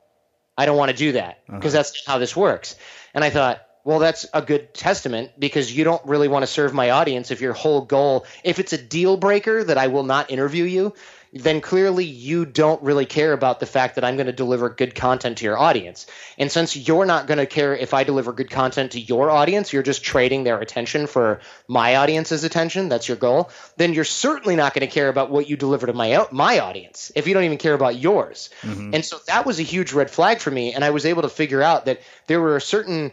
I 0.56 0.64
don't 0.64 0.76
want 0.76 0.92
to 0.92 0.96
do 0.96 1.12
that 1.12 1.40
because 1.44 1.74
uh-huh. 1.74 1.82
that's 1.82 2.06
how 2.06 2.18
this 2.18 2.36
works. 2.36 2.76
And 3.14 3.24
I 3.24 3.30
thought, 3.30 3.64
well, 3.88 4.00
that's 4.00 4.26
a 4.34 4.42
good 4.42 4.74
testament 4.74 5.30
because 5.38 5.74
you 5.74 5.82
don't 5.82 6.04
really 6.04 6.28
want 6.28 6.42
to 6.42 6.46
serve 6.46 6.74
my 6.74 6.90
audience 6.90 7.30
if 7.30 7.40
your 7.40 7.54
whole 7.54 7.80
goal, 7.80 8.26
if 8.44 8.58
it's 8.58 8.74
a 8.74 8.78
deal 8.78 9.16
breaker 9.16 9.64
that 9.64 9.78
I 9.78 9.86
will 9.86 10.02
not 10.02 10.30
interview 10.30 10.64
you, 10.64 10.92
then 11.32 11.60
clearly 11.60 12.04
you 12.04 12.44
don't 12.46 12.82
really 12.82 13.06
care 13.06 13.32
about 13.32 13.60
the 13.60 13.66
fact 13.66 13.96
that 13.96 14.04
I'm 14.04 14.16
going 14.16 14.26
to 14.26 14.32
deliver 14.32 14.70
good 14.70 14.94
content 14.94 15.38
to 15.38 15.44
your 15.44 15.58
audience. 15.58 16.06
And 16.38 16.50
since 16.50 16.76
you're 16.76 17.04
not 17.04 17.26
going 17.26 17.38
to 17.38 17.46
care 17.46 17.76
if 17.76 17.94
I 17.94 18.04
deliver 18.04 18.32
good 18.32 18.50
content 18.50 18.92
to 18.92 19.00
your 19.00 19.30
audience, 19.30 19.72
you're 19.72 19.82
just 19.82 20.02
trading 20.02 20.44
their 20.44 20.60
attention 20.60 21.06
for 21.06 21.40
my 21.66 21.96
audience's 21.96 22.44
attention. 22.44 22.88
That's 22.88 23.08
your 23.08 23.16
goal. 23.16 23.50
Then 23.76 23.92
you're 23.92 24.04
certainly 24.04 24.56
not 24.56 24.74
going 24.74 24.86
to 24.86 24.92
care 24.92 25.08
about 25.08 25.30
what 25.30 25.48
you 25.48 25.56
deliver 25.56 25.86
to 25.86 25.92
my 25.92 26.26
my 26.32 26.60
audience 26.60 27.12
if 27.14 27.26
you 27.26 27.34
don't 27.34 27.44
even 27.44 27.58
care 27.58 27.74
about 27.74 27.96
yours. 27.96 28.50
Mm-hmm. 28.62 28.94
And 28.94 29.04
so 29.04 29.18
that 29.26 29.44
was 29.46 29.60
a 29.60 29.64
huge 29.64 29.92
red 29.92 30.10
flag 30.10 30.38
for 30.38 30.50
me. 30.50 30.74
And 30.74 30.84
I 30.84 30.90
was 30.90 31.04
able 31.06 31.22
to 31.22 31.28
figure 31.28 31.62
out 31.62 31.84
that 31.86 32.00
there 32.26 32.40
were 32.40 32.58
certain 32.60 33.12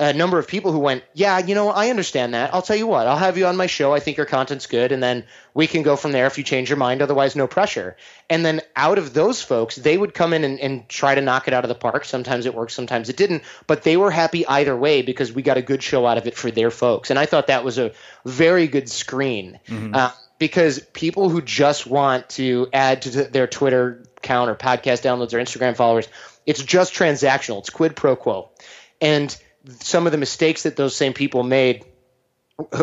a 0.00 0.14
number 0.14 0.38
of 0.38 0.48
people 0.48 0.72
who 0.72 0.78
went, 0.78 1.04
Yeah, 1.12 1.38
you 1.38 1.54
know, 1.54 1.68
I 1.68 1.90
understand 1.90 2.32
that. 2.32 2.54
I'll 2.54 2.62
tell 2.62 2.74
you 2.74 2.86
what, 2.86 3.06
I'll 3.06 3.18
have 3.18 3.36
you 3.36 3.46
on 3.46 3.56
my 3.56 3.66
show. 3.66 3.92
I 3.92 4.00
think 4.00 4.16
your 4.16 4.24
content's 4.24 4.66
good. 4.66 4.92
And 4.92 5.02
then 5.02 5.24
we 5.52 5.66
can 5.66 5.82
go 5.82 5.94
from 5.94 6.12
there 6.12 6.26
if 6.26 6.38
you 6.38 6.42
change 6.42 6.70
your 6.70 6.78
mind. 6.78 7.02
Otherwise, 7.02 7.36
no 7.36 7.46
pressure. 7.46 7.96
And 8.30 8.44
then 8.44 8.62
out 8.74 8.96
of 8.96 9.12
those 9.12 9.42
folks, 9.42 9.76
they 9.76 9.98
would 9.98 10.14
come 10.14 10.32
in 10.32 10.42
and, 10.42 10.58
and 10.58 10.88
try 10.88 11.14
to 11.14 11.20
knock 11.20 11.48
it 11.48 11.54
out 11.54 11.64
of 11.64 11.68
the 11.68 11.74
park. 11.74 12.06
Sometimes 12.06 12.46
it 12.46 12.54
worked, 12.54 12.72
sometimes 12.72 13.10
it 13.10 13.18
didn't. 13.18 13.42
But 13.66 13.82
they 13.82 13.98
were 13.98 14.10
happy 14.10 14.46
either 14.46 14.74
way 14.74 15.02
because 15.02 15.32
we 15.32 15.42
got 15.42 15.58
a 15.58 15.62
good 15.62 15.82
show 15.82 16.06
out 16.06 16.16
of 16.16 16.26
it 16.26 16.34
for 16.34 16.50
their 16.50 16.70
folks. 16.70 17.10
And 17.10 17.18
I 17.18 17.26
thought 17.26 17.48
that 17.48 17.62
was 17.62 17.78
a 17.78 17.92
very 18.24 18.68
good 18.68 18.88
screen. 18.88 19.60
Mm-hmm. 19.68 19.94
Uh, 19.94 20.12
because 20.38 20.78
people 20.94 21.28
who 21.28 21.42
just 21.42 21.86
want 21.86 22.30
to 22.30 22.68
add 22.72 23.02
to 23.02 23.24
their 23.24 23.46
Twitter 23.46 24.02
count 24.22 24.48
or 24.48 24.54
podcast 24.54 25.02
downloads 25.02 25.34
or 25.34 25.38
Instagram 25.38 25.76
followers, 25.76 26.08
it's 26.46 26.62
just 26.62 26.94
transactional. 26.94 27.58
It's 27.58 27.68
quid 27.68 27.94
pro 27.94 28.16
quo. 28.16 28.48
And 29.02 29.36
some 29.80 30.06
of 30.06 30.12
the 30.12 30.18
mistakes 30.18 30.62
that 30.62 30.76
those 30.76 30.96
same 30.96 31.12
people 31.12 31.42
made 31.42 31.84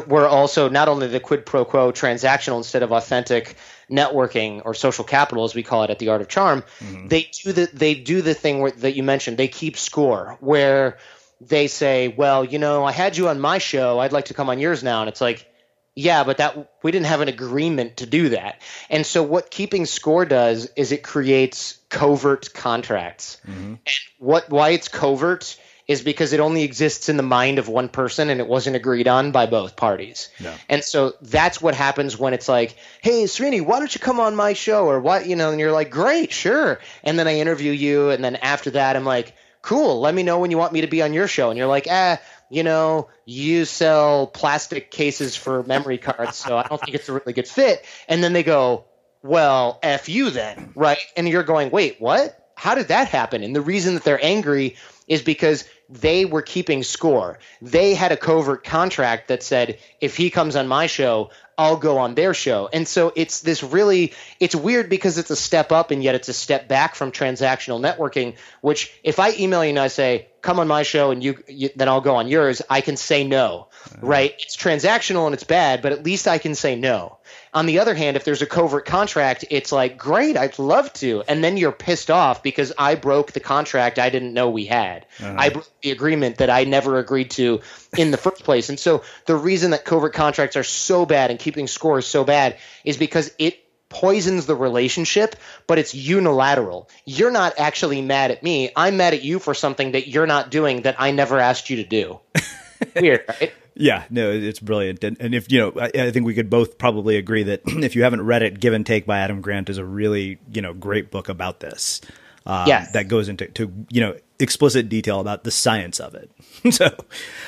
were 0.08 0.28
also 0.28 0.70
not 0.70 0.88
only 0.88 1.08
the 1.08 1.20
quid 1.20 1.46
pro 1.46 1.66
quo 1.66 1.92
transactional 1.92 2.58
instead 2.58 2.84
of 2.84 2.92
authentic 2.92 3.56
networking 3.90 4.62
or 4.66 4.74
social 4.74 5.04
capital 5.04 5.44
as 5.44 5.56
we 5.56 5.64
call 5.64 5.84
it 5.84 5.90
at 5.90 6.00
the 6.00 6.10
art 6.10 6.22
of 6.22 6.28
charm 6.28 6.64
mm-hmm. 6.80 7.08
they 7.08 7.30
do 7.44 7.52
the 7.52 7.70
they 7.74 7.94
do 7.94 8.22
the 8.22 8.34
thing 8.34 8.60
where, 8.60 8.72
that 8.72 8.96
you 8.96 9.04
mentioned. 9.04 9.38
They 9.38 9.48
keep 9.48 9.78
score 9.78 10.38
where 10.40 10.98
they 11.40 11.68
say 11.68 12.08
well 12.08 12.44
you 12.44 12.58
know 12.58 12.84
i 12.84 12.92
had 12.92 13.18
you 13.18 13.28
on 13.30 13.40
my 13.40 13.58
show. 13.60 14.00
I'd 14.00 14.12
like 14.12 14.26
to 14.26 14.34
come 14.34 14.50
on 14.50 14.60
yours 14.60 14.84
now. 14.84 15.02
And 15.02 15.10
it's 15.10 15.22
like 15.22 15.48
yeah 15.96 16.24
but 16.24 16.38
that 16.38 16.72
we 16.84 16.92
didn't 16.92 17.06
have 17.08 17.22
an 17.22 17.28
agreement 17.28 17.98
to 17.98 18.06
do 18.06 18.30
that. 18.30 18.62
And 18.90 19.06
so 19.06 19.24
what 19.24 19.52
keeping 19.52 19.86
score 19.86 20.26
does 20.26 20.70
is 20.76 20.92
it 20.92 21.04
creates 21.04 21.78
covert 21.90 22.54
contracts. 22.54 23.40
Mm-hmm. 23.48 23.76
and 23.86 24.00
what 24.18 24.50
why 24.50 24.70
it's 24.70 24.88
covert 24.88 25.58
is 25.88 26.02
because 26.02 26.34
it 26.34 26.40
only 26.40 26.64
exists 26.64 27.08
in 27.08 27.16
the 27.18 27.24
mind 27.24 27.60
of 27.60 27.70
one 27.70 27.88
person 27.88 28.30
and 28.30 28.42
it 28.42 28.48
wasn't 28.48 28.76
agreed 28.76 29.08
on 29.08 29.32
by 29.32 29.46
both 29.46 29.76
parties. 29.76 30.30
Yeah. 30.40 30.58
And 30.68 30.84
so 30.84 31.14
that's 31.22 31.62
what 31.62 31.76
happens 31.76 32.18
when 32.18 32.34
it's 32.34 32.50
like, 32.50 32.76
hey, 33.02 33.24
Srini, 33.24 33.62
why 33.62 33.80
don't 33.80 33.94
you 33.94 34.02
come 34.02 34.20
on 34.20 34.36
my 34.36 34.54
show? 34.54 34.86
Or 34.86 35.00
what, 35.00 35.28
you 35.28 35.38
know, 35.38 35.52
and 35.52 35.60
you're 35.60 35.72
like, 35.72 35.90
great, 35.90 36.34
sure. 36.34 36.80
And 37.04 37.18
then 37.18 37.28
I 37.28 37.40
interview 37.40 37.72
you. 37.72 38.10
And 38.10 38.24
then 38.24 38.36
after 38.36 38.72
that, 38.72 38.98
I'm 38.98 39.06
like, 39.06 39.34
cool, 39.62 40.02
let 40.02 40.14
me 40.14 40.24
know 40.24 40.40
when 40.40 40.52
you 40.52 40.58
want 40.58 40.74
me 40.74 40.82
to 40.82 40.88
be 40.88 41.02
on 41.02 41.14
your 41.14 41.28
show. 41.28 41.50
And 41.50 41.58
you're 41.58 41.68
like, 41.68 41.88
ah, 41.90 42.20
you 42.50 42.64
know, 42.64 43.10
you 43.26 43.66
sell 43.66 44.28
plastic 44.28 44.92
cases 44.92 45.36
for 45.36 45.64
memory 45.64 45.98
cards, 45.98 46.38
so 46.38 46.58
I 46.58 46.64
don't 46.64 46.80
think 46.80 46.96
it's 46.96 47.10
a 47.10 47.14
really 47.14 47.34
good 47.34 47.48
fit. 47.48 47.84
And 48.08 48.24
then 48.24 48.34
they 48.34 48.44
go, 48.44 48.86
well, 49.22 49.80
F 49.84 50.08
you 50.08 50.30
then, 50.30 50.72
right? 50.76 51.00
And 51.16 51.28
you're 51.28 51.44
going, 51.44 51.72
wait, 51.72 52.00
what? 52.00 52.52
How 52.56 52.76
did 52.76 52.88
that 52.88 53.10
happen? 53.10 53.44
And 53.44 53.56
the 53.56 53.62
reason 53.62 53.96
that 53.96 54.04
they're 54.04 54.24
angry 54.24 54.78
is 55.08 55.22
because 55.22 55.66
they 55.90 56.26
were 56.26 56.42
keeping 56.42 56.84
score. 56.84 57.40
They 57.62 57.94
had 57.94 58.12
a 58.12 58.18
covert 58.18 58.64
contract 58.64 59.30
that 59.30 59.44
said 59.44 59.80
if 60.02 60.18
he 60.18 60.30
comes 60.30 60.56
on 60.56 60.68
my 60.68 60.88
show, 60.88 61.30
I'll 61.58 61.78
go 61.78 61.98
on 61.98 62.14
their 62.14 62.34
show. 62.34 62.70
And 62.72 62.88
so 62.88 63.12
it's 63.16 63.42
this 63.42 63.64
really 63.64 64.14
it's 64.40 64.56
weird 64.56 64.90
because 64.90 65.18
it's 65.18 65.32
a 65.32 65.36
step 65.36 65.72
up 65.72 65.90
and 65.90 66.04
yet 66.04 66.14
it's 66.14 66.30
a 66.30 66.34
step 66.34 66.68
back 66.68 66.94
from 66.94 67.12
transactional 67.12 67.82
networking, 67.82 68.36
which 68.62 68.94
if 69.04 69.20
I 69.20 69.34
email 69.34 69.64
you 69.64 69.72
and 69.72 69.80
I 69.80 69.88
say, 69.88 70.28
"Come 70.42 70.60
on 70.60 70.68
my 70.68 70.84
show 70.84 71.10
and 71.10 71.24
you, 71.24 71.44
you 71.48 71.70
then 71.76 71.90
I'll 71.90 72.02
go 72.02 72.16
on 72.18 72.28
yours," 72.28 72.62
I 72.70 72.82
can 72.82 72.96
say 72.96 73.24
no. 73.24 73.70
Uh-huh. 73.86 74.06
Right? 74.06 74.36
It's 74.40 74.56
transactional 74.56 75.26
and 75.26 75.34
it's 75.34 75.46
bad, 75.46 75.82
but 75.82 75.94
at 75.94 76.04
least 76.04 76.28
I 76.28 76.38
can 76.38 76.54
say 76.54 76.76
no. 76.76 77.18
On 77.54 77.66
the 77.66 77.80
other 77.80 77.96
hand, 77.96 78.18
if 78.18 78.24
there's 78.24 78.42
a 78.42 78.46
covert 78.46 78.86
contract, 78.86 79.46
it's 79.50 79.72
like, 79.72 79.98
"Great, 79.98 80.38
I'd 80.38 80.60
love 80.60 80.92
to." 80.94 81.24
And 81.28 81.44
then 81.44 81.58
you're 81.58 81.72
pissed 81.72 82.12
off 82.12 82.44
because 82.44 82.74
I 82.78 82.96
broke 82.96 83.32
the 83.32 83.40
contract 83.40 84.00
I 84.00 84.10
didn't 84.10 84.34
know 84.34 84.50
we 84.50 84.66
had. 84.66 85.06
Uh-huh. 85.20 85.36
I 85.38 85.50
broke 85.50 85.70
the 85.82 85.92
agreement 85.92 86.38
that 86.38 86.50
I 86.50 86.64
never 86.66 87.00
agreed 87.00 87.32
to 87.32 87.62
in 87.98 88.12
the 88.12 88.18
first 88.18 88.44
place. 88.44 88.70
And 88.70 88.80
so 88.80 89.04
the 89.26 89.36
reason 89.36 89.72
that 89.72 89.86
covert 89.86 90.14
contracts 90.14 90.56
are 90.56 90.64
so 90.64 91.06
bad 91.06 91.32
and 91.32 91.40
keeping 91.40 91.68
score 91.68 92.00
is 92.00 92.06
so 92.06 92.24
bad 92.24 92.58
is 92.84 92.98
because 92.98 93.32
it 93.40 93.64
poisons 93.90 94.46
the 94.46 94.56
relationship, 94.56 95.36
but 95.66 95.78
it's 95.78 95.96
unilateral. 95.96 96.90
You're 97.06 97.32
not 97.32 97.54
actually 97.58 98.02
mad 98.02 98.32
at 98.32 98.44
me. 98.44 98.72
I'm 98.76 98.98
mad 98.98 99.14
at 99.14 99.24
you 99.24 99.40
for 99.40 99.54
something 99.54 99.94
that 99.94 100.08
you're 100.08 100.28
not 100.28 100.52
doing 100.52 100.82
that 100.82 100.96
I 101.00 101.12
never 101.12 101.40
asked 101.40 101.70
you 101.70 101.78
to 101.78 101.84
do. 101.84 102.20
Weird, 102.96 103.24
right? 103.28 103.54
Yeah, 103.76 104.06
no, 104.10 104.32
it's 104.32 104.60
brilliant. 104.60 105.04
And, 105.04 105.18
and 105.20 105.36
if, 105.36 105.52
you 105.52 105.60
know, 105.60 105.74
I, 105.80 105.92
I, 105.94 106.12
think 106.12 106.26
we 106.26 106.34
could 106.34 106.50
both 106.50 106.78
probably 106.78 107.18
agree 107.18 107.44
that 107.44 107.62
if 107.68 107.96
you 107.96 108.04
haven't 108.04 108.24
read 108.24 108.42
it, 108.42 108.60
Give 108.60 108.74
and 108.74 108.86
Take 108.86 109.06
by 109.06 109.20
Adam 109.20 109.42
Grant 109.42 109.70
is 109.70 109.78
a 109.78 109.86
really, 109.86 110.40
you 110.52 110.62
know, 110.62 110.74
great 110.74 111.12
book 111.12 111.30
about 111.30 111.60
this. 111.60 112.02
Uh, 112.46 112.64
yes. 112.66 112.92
That 112.94 113.08
goes 113.08 113.28
into, 113.28 113.48
to, 113.48 113.72
you 113.90 114.02
know, 114.02 114.16
explicit 114.40 114.88
detail 114.88 115.20
about 115.20 115.44
the 115.44 115.52
science 115.52 116.00
of 116.00 116.16
it. 116.16 116.32
so, 116.72 116.86
uh, 116.86 116.92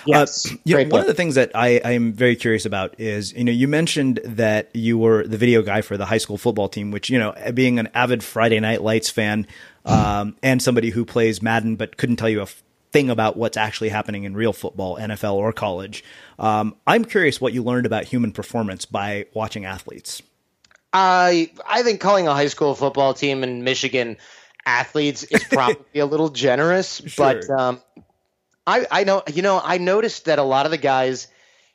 yes, 0.05 0.51
uh, 0.51 0.55
you 0.65 0.77
know, 0.77 0.89
one 0.89 1.01
of 1.01 1.07
the 1.07 1.13
things 1.13 1.35
that 1.35 1.51
I, 1.55 1.79
I 1.83 1.91
am 1.91 2.11
very 2.11 2.35
curious 2.35 2.65
about 2.65 2.99
is, 2.99 3.31
you 3.33 3.45
know, 3.45 3.51
you 3.51 3.67
mentioned 3.67 4.19
that 4.25 4.69
you 4.73 4.97
were 4.97 5.25
the 5.25 5.37
video 5.37 5.61
guy 5.61 5.81
for 5.81 5.97
the 5.97 6.05
high 6.05 6.17
school 6.17 6.37
football 6.37 6.67
team, 6.67 6.91
which, 6.91 7.09
you 7.09 7.17
know, 7.17 7.33
being 7.53 7.79
an 7.79 7.87
avid 7.93 8.23
Friday 8.23 8.59
Night 8.59 8.81
Lights 8.81 9.09
fan 9.09 9.47
um, 9.85 10.35
and 10.43 10.61
somebody 10.61 10.89
who 10.89 11.05
plays 11.05 11.41
Madden 11.41 11.75
but 11.75 11.97
couldn't 11.97 12.17
tell 12.17 12.29
you 12.29 12.41
a 12.41 12.47
thing 12.91 13.09
about 13.09 13.37
what's 13.37 13.57
actually 13.57 13.89
happening 13.89 14.23
in 14.23 14.35
real 14.35 14.53
football, 14.53 14.97
NFL 14.97 15.33
or 15.33 15.53
college. 15.53 16.03
Um, 16.37 16.75
I'm 16.87 17.05
curious 17.05 17.39
what 17.39 17.53
you 17.53 17.63
learned 17.63 17.85
about 17.85 18.05
human 18.05 18.31
performance 18.31 18.85
by 18.85 19.27
watching 19.33 19.65
athletes. 19.65 20.21
I 20.91 21.51
I 21.67 21.83
think 21.83 22.01
calling 22.01 22.27
a 22.27 22.33
high 22.33 22.47
school 22.47 22.73
football 22.73 23.13
team 23.13 23.43
in 23.43 23.63
Michigan 23.63 24.17
athletes 24.65 25.23
is 25.23 25.43
probably 25.51 25.99
a 25.99 26.05
little 26.05 26.29
generous, 26.29 27.01
sure. 27.05 27.33
but 27.33 27.49
um, 27.49 27.81
I, 28.65 28.85
I 28.89 29.03
know 29.03 29.23
you 29.31 29.41
know 29.41 29.61
I 29.63 29.77
noticed 29.77 30.25
that 30.25 30.39
a 30.39 30.43
lot 30.43 30.65
of 30.65 30.71
the 30.71 30.77
guys 30.77 31.27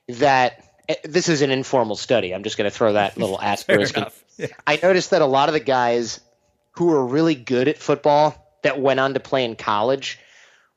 that 0.08 0.64
eh, 0.88 0.96
this 1.04 1.28
is 1.28 1.42
an 1.42 1.50
informal 1.50 1.96
study. 1.96 2.34
I'm 2.34 2.42
just 2.42 2.56
going 2.56 2.68
to 2.68 2.76
throw 2.76 2.94
that 2.94 3.16
little 3.16 3.40
asterisk. 3.40 3.96
Yeah. 4.36 4.48
I 4.66 4.80
noticed 4.82 5.10
that 5.10 5.22
a 5.22 5.26
lot 5.26 5.48
of 5.48 5.52
the 5.52 5.60
guys 5.60 6.20
who 6.72 6.86
were 6.86 7.06
really 7.06 7.36
good 7.36 7.68
at 7.68 7.78
football 7.78 8.34
that 8.62 8.80
went 8.80 8.98
on 8.98 9.14
to 9.14 9.20
play 9.20 9.44
in 9.44 9.54
college 9.54 10.18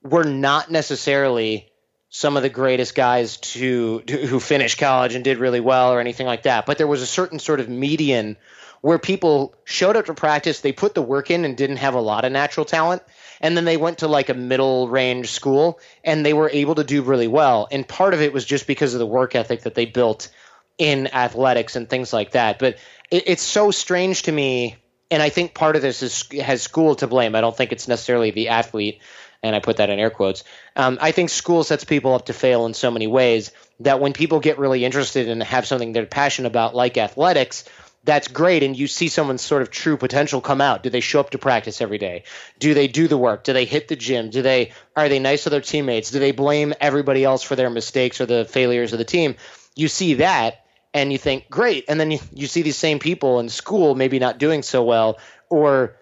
were 0.03 0.23
not 0.23 0.71
necessarily 0.71 1.71
some 2.09 2.37
of 2.37 2.43
the 2.43 2.49
greatest 2.49 2.95
guys 2.95 3.37
to, 3.37 4.01
to 4.01 4.25
who 4.25 4.39
finished 4.39 4.79
college 4.79 5.15
and 5.15 5.23
did 5.23 5.39
really 5.39 5.59
well 5.59 5.91
or 5.91 5.99
anything 5.99 6.25
like 6.25 6.43
that. 6.43 6.65
But 6.65 6.77
there 6.77 6.87
was 6.87 7.01
a 7.01 7.07
certain 7.07 7.39
sort 7.39 7.59
of 7.59 7.67
median 7.67 8.37
where 8.81 8.99
people 8.99 9.55
showed 9.65 9.95
up 9.95 10.05
to 10.05 10.13
practice, 10.13 10.61
they 10.61 10.71
put 10.71 10.93
the 10.93 11.01
work 11.01 11.31
in 11.31 11.45
and 11.45 11.57
didn't 11.57 11.77
have 11.77 11.95
a 11.95 12.01
lot 12.01 12.25
of 12.25 12.31
natural 12.31 12.65
talent. 12.65 13.01
And 13.41 13.55
then 13.55 13.65
they 13.65 13.77
went 13.77 13.99
to 13.99 14.07
like 14.07 14.29
a 14.29 14.33
middle 14.33 14.87
range 14.87 15.31
school 15.31 15.79
and 16.03 16.25
they 16.25 16.33
were 16.33 16.49
able 16.49 16.75
to 16.75 16.83
do 16.83 17.01
really 17.01 17.27
well. 17.27 17.67
And 17.71 17.87
part 17.87 18.13
of 18.13 18.21
it 18.21 18.33
was 18.33 18.45
just 18.45 18.67
because 18.67 18.93
of 18.93 18.99
the 18.99 19.05
work 19.05 19.35
ethic 19.35 19.63
that 19.63 19.75
they 19.75 19.85
built 19.85 20.29
in 20.77 21.07
athletics 21.07 21.75
and 21.75 21.89
things 21.89 22.13
like 22.13 22.31
that. 22.31 22.59
But 22.59 22.77
it, 23.11 23.23
it's 23.27 23.43
so 23.43 23.71
strange 23.71 24.23
to 24.23 24.31
me. 24.31 24.77
And 25.09 25.23
I 25.23 25.29
think 25.29 25.53
part 25.53 25.75
of 25.75 25.81
this 25.81 26.03
is 26.03 26.27
has 26.41 26.61
school 26.61 26.95
to 26.95 27.07
blame. 27.07 27.35
I 27.35 27.41
don't 27.41 27.55
think 27.55 27.71
it's 27.71 27.87
necessarily 27.87 28.31
the 28.31 28.49
athlete, 28.49 29.01
and 29.47 29.55
I 29.55 29.59
put 29.59 29.77
that 29.77 29.89
in 29.89 29.99
air 29.99 30.09
quotes. 30.09 30.43
Um, 30.75 30.97
I 31.01 31.11
think 31.11 31.29
school 31.29 31.63
sets 31.63 31.83
people 31.83 32.13
up 32.13 32.27
to 32.27 32.33
fail 32.33 32.65
in 32.65 32.73
so 32.73 32.91
many 32.91 33.07
ways 33.07 33.51
that 33.79 33.99
when 33.99 34.13
people 34.13 34.39
get 34.39 34.59
really 34.59 34.85
interested 34.85 35.27
and 35.27 35.41
have 35.41 35.65
something 35.65 35.93
they're 35.93 36.05
passionate 36.05 36.49
about, 36.49 36.75
like 36.75 36.97
athletics, 36.97 37.65
that's 38.03 38.27
great. 38.27 38.63
And 38.63 38.77
you 38.77 38.87
see 38.87 39.09
someone's 39.09 39.41
sort 39.41 39.61
of 39.61 39.69
true 39.69 39.97
potential 39.97 40.39
come 40.39 40.61
out. 40.61 40.83
Do 40.83 40.89
they 40.89 41.01
show 41.01 41.19
up 41.19 41.31
to 41.31 41.37
practice 41.37 41.81
every 41.81 41.97
day? 41.97 42.23
Do 42.57 42.73
they 42.73 42.87
do 42.87 43.07
the 43.07 43.17
work? 43.17 43.43
Do 43.43 43.53
they 43.53 43.65
hit 43.65 43.87
the 43.87 43.95
gym? 43.95 44.29
Do 44.29 44.41
they 44.41 44.71
are 44.95 45.09
they 45.09 45.19
nice 45.19 45.43
to 45.43 45.49
their 45.49 45.61
teammates? 45.61 46.11
Do 46.11 46.19
they 46.19 46.31
blame 46.31 46.73
everybody 46.79 47.23
else 47.23 47.43
for 47.43 47.55
their 47.55 47.69
mistakes 47.69 48.21
or 48.21 48.25
the 48.25 48.45
failures 48.45 48.93
of 48.93 48.99
the 48.99 49.05
team? 49.05 49.35
You 49.75 49.87
see 49.87 50.15
that 50.15 50.63
and 50.93 51.11
you 51.11 51.17
think 51.17 51.49
great. 51.49 51.85
And 51.89 51.99
then 51.99 52.11
you, 52.11 52.19
you 52.33 52.47
see 52.47 52.61
these 52.61 52.77
same 52.77 52.99
people 52.99 53.39
in 53.39 53.49
school 53.49 53.93
maybe 53.93 54.19
not 54.19 54.37
doing 54.37 54.63
so 54.63 54.83
well 54.83 55.19
or 55.49 55.96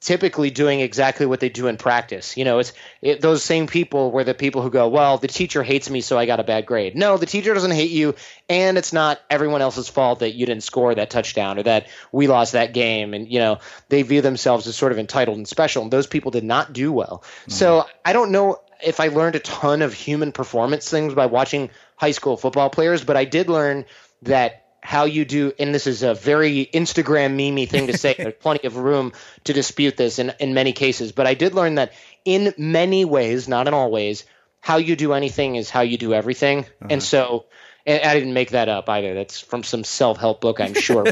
typically 0.00 0.50
doing 0.50 0.80
exactly 0.80 1.26
what 1.26 1.40
they 1.40 1.50
do 1.50 1.66
in 1.66 1.76
practice. 1.76 2.36
You 2.36 2.44
know, 2.44 2.58
it's 2.58 2.72
it, 3.02 3.20
those 3.20 3.42
same 3.42 3.66
people 3.66 4.10
were 4.10 4.24
the 4.24 4.34
people 4.34 4.62
who 4.62 4.70
go, 4.70 4.88
"Well, 4.88 5.18
the 5.18 5.28
teacher 5.28 5.62
hates 5.62 5.90
me, 5.90 6.00
so 6.00 6.18
I 6.18 6.26
got 6.26 6.40
a 6.40 6.44
bad 6.44 6.66
grade." 6.66 6.96
No, 6.96 7.16
the 7.16 7.26
teacher 7.26 7.54
doesn't 7.54 7.70
hate 7.70 7.90
you, 7.90 8.14
and 8.48 8.78
it's 8.78 8.92
not 8.92 9.20
everyone 9.28 9.62
else's 9.62 9.88
fault 9.88 10.20
that 10.20 10.34
you 10.34 10.46
didn't 10.46 10.62
score 10.62 10.94
that 10.94 11.10
touchdown 11.10 11.58
or 11.58 11.62
that 11.64 11.88
we 12.12 12.26
lost 12.26 12.52
that 12.52 12.72
game. 12.72 13.14
And 13.14 13.30
you 13.30 13.38
know, 13.38 13.58
they 13.88 14.02
view 14.02 14.22
themselves 14.22 14.66
as 14.66 14.76
sort 14.76 14.92
of 14.92 14.98
entitled 14.98 15.36
and 15.36 15.46
special, 15.46 15.82
and 15.82 15.92
those 15.92 16.06
people 16.06 16.30
did 16.30 16.44
not 16.44 16.72
do 16.72 16.92
well. 16.92 17.22
Mm-hmm. 17.22 17.50
So 17.52 17.86
I 18.04 18.12
don't 18.12 18.32
know 18.32 18.60
if 18.82 19.00
I 19.00 19.08
learned 19.08 19.36
a 19.36 19.40
ton 19.40 19.82
of 19.82 19.92
human 19.92 20.32
performance 20.32 20.88
things 20.88 21.14
by 21.14 21.26
watching 21.26 21.70
high 21.96 22.12
school 22.12 22.36
football 22.38 22.70
players, 22.70 23.04
but 23.04 23.16
I 23.16 23.26
did 23.26 23.50
learn 23.50 23.84
that 24.22 24.69
how 24.82 25.04
you 25.04 25.24
do, 25.24 25.52
and 25.58 25.74
this 25.74 25.86
is 25.86 26.02
a 26.02 26.14
very 26.14 26.68
Instagram 26.72 27.36
memey 27.36 27.68
thing 27.68 27.86
to 27.88 27.98
say. 27.98 28.14
There's 28.18 28.34
plenty 28.34 28.66
of 28.66 28.76
room 28.76 29.12
to 29.44 29.52
dispute 29.52 29.96
this 29.96 30.18
in, 30.18 30.32
in 30.40 30.54
many 30.54 30.72
cases, 30.72 31.12
but 31.12 31.26
I 31.26 31.34
did 31.34 31.54
learn 31.54 31.76
that 31.76 31.92
in 32.24 32.54
many 32.56 33.04
ways, 33.04 33.48
not 33.48 33.68
in 33.68 33.74
all 33.74 33.90
ways, 33.90 34.24
how 34.60 34.76
you 34.76 34.96
do 34.96 35.12
anything 35.12 35.56
is 35.56 35.70
how 35.70 35.80
you 35.80 35.96
do 35.96 36.12
everything. 36.14 36.60
Uh-huh. 36.60 36.88
And 36.90 37.02
so 37.02 37.46
and 37.86 38.02
I 38.02 38.14
didn't 38.14 38.34
make 38.34 38.50
that 38.50 38.68
up 38.68 38.88
either. 38.88 39.14
That's 39.14 39.40
from 39.40 39.62
some 39.62 39.84
self 39.84 40.18
help 40.18 40.40
book, 40.40 40.60
I'm 40.60 40.74
sure. 40.74 41.04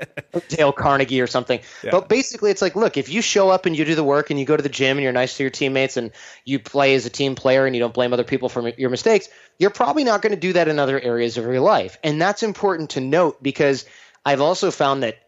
Dale 0.48 0.72
Carnegie 0.72 1.20
or 1.20 1.26
something. 1.26 1.60
Yeah. 1.82 1.90
But 1.92 2.08
basically, 2.08 2.50
it's 2.50 2.62
like, 2.62 2.76
look, 2.76 2.96
if 2.96 3.08
you 3.08 3.22
show 3.22 3.50
up 3.50 3.66
and 3.66 3.76
you 3.76 3.84
do 3.84 3.94
the 3.94 4.04
work 4.04 4.30
and 4.30 4.38
you 4.38 4.44
go 4.44 4.56
to 4.56 4.62
the 4.62 4.68
gym 4.68 4.96
and 4.96 5.04
you're 5.04 5.12
nice 5.12 5.36
to 5.36 5.42
your 5.42 5.50
teammates 5.50 5.96
and 5.96 6.10
you 6.44 6.58
play 6.58 6.94
as 6.94 7.06
a 7.06 7.10
team 7.10 7.34
player 7.34 7.66
and 7.66 7.76
you 7.76 7.80
don't 7.80 7.94
blame 7.94 8.12
other 8.12 8.24
people 8.24 8.48
for 8.48 8.68
your 8.70 8.90
mistakes, 8.90 9.28
you're 9.58 9.70
probably 9.70 10.04
not 10.04 10.22
going 10.22 10.34
to 10.34 10.40
do 10.40 10.52
that 10.54 10.68
in 10.68 10.78
other 10.78 11.00
areas 11.00 11.36
of 11.36 11.44
your 11.44 11.60
life. 11.60 11.98
And 12.02 12.20
that's 12.20 12.42
important 12.42 12.90
to 12.90 13.00
note 13.00 13.42
because 13.42 13.84
I've 14.24 14.40
also 14.40 14.70
found 14.70 15.02
that 15.02 15.18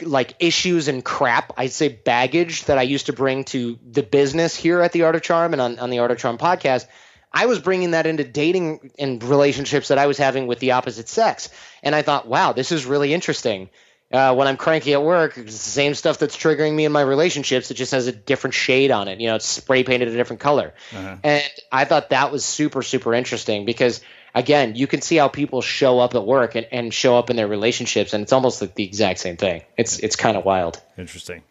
like 0.00 0.34
issues 0.40 0.88
and 0.88 1.04
crap, 1.04 1.52
I'd 1.56 1.70
say 1.70 1.88
baggage 1.88 2.64
that 2.64 2.76
I 2.76 2.82
used 2.82 3.06
to 3.06 3.12
bring 3.12 3.44
to 3.44 3.78
the 3.88 4.02
business 4.02 4.56
here 4.56 4.80
at 4.80 4.90
the 4.90 5.02
Art 5.02 5.14
of 5.14 5.22
Charm 5.22 5.52
and 5.52 5.62
on, 5.62 5.78
on 5.78 5.90
the 5.90 6.00
Art 6.00 6.10
of 6.10 6.18
Charm 6.18 6.38
podcast– 6.38 6.86
I 7.32 7.46
was 7.46 7.58
bringing 7.58 7.92
that 7.92 8.06
into 8.06 8.24
dating 8.24 8.90
and 8.98 9.22
relationships 9.22 9.88
that 9.88 9.98
I 9.98 10.06
was 10.06 10.18
having 10.18 10.46
with 10.46 10.58
the 10.58 10.72
opposite 10.72 11.08
sex. 11.08 11.48
And 11.82 11.94
I 11.94 12.02
thought, 12.02 12.28
wow, 12.28 12.52
this 12.52 12.72
is 12.72 12.84
really 12.84 13.14
interesting. 13.14 13.70
Uh, 14.12 14.34
when 14.34 14.46
I'm 14.46 14.58
cranky 14.58 14.92
at 14.92 15.02
work, 15.02 15.38
it's 15.38 15.52
the 15.52 15.70
same 15.70 15.94
stuff 15.94 16.18
that's 16.18 16.36
triggering 16.36 16.74
me 16.74 16.84
in 16.84 16.92
my 16.92 17.00
relationships. 17.00 17.70
It 17.70 17.74
just 17.74 17.92
has 17.92 18.06
a 18.06 18.12
different 18.12 18.52
shade 18.52 18.90
on 18.90 19.08
it. 19.08 19.20
You 19.20 19.28
know, 19.28 19.36
it's 19.36 19.46
spray 19.46 19.84
painted 19.84 20.08
a 20.08 20.12
different 20.12 20.40
color. 20.40 20.74
Uh-huh. 20.94 21.16
And 21.24 21.42
I 21.70 21.86
thought 21.86 22.10
that 22.10 22.30
was 22.30 22.44
super, 22.44 22.82
super 22.82 23.14
interesting 23.14 23.64
because, 23.64 24.02
again, 24.34 24.76
you 24.76 24.86
can 24.86 25.00
see 25.00 25.16
how 25.16 25.28
people 25.28 25.62
show 25.62 25.98
up 25.98 26.14
at 26.14 26.26
work 26.26 26.56
and, 26.56 26.66
and 26.70 26.92
show 26.92 27.16
up 27.16 27.30
in 27.30 27.36
their 27.36 27.48
relationships, 27.48 28.12
and 28.12 28.22
it's 28.22 28.34
almost 28.34 28.60
like 28.60 28.74
the 28.74 28.84
exact 28.84 29.20
same 29.20 29.38
thing. 29.38 29.62
It's 29.78 29.98
it's 29.98 30.16
kind 30.16 30.36
of 30.36 30.44
wild. 30.44 30.82
Interesting. 30.98 31.42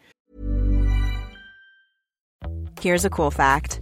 Here's 2.80 3.06
a 3.06 3.10
cool 3.10 3.32
fact 3.32 3.82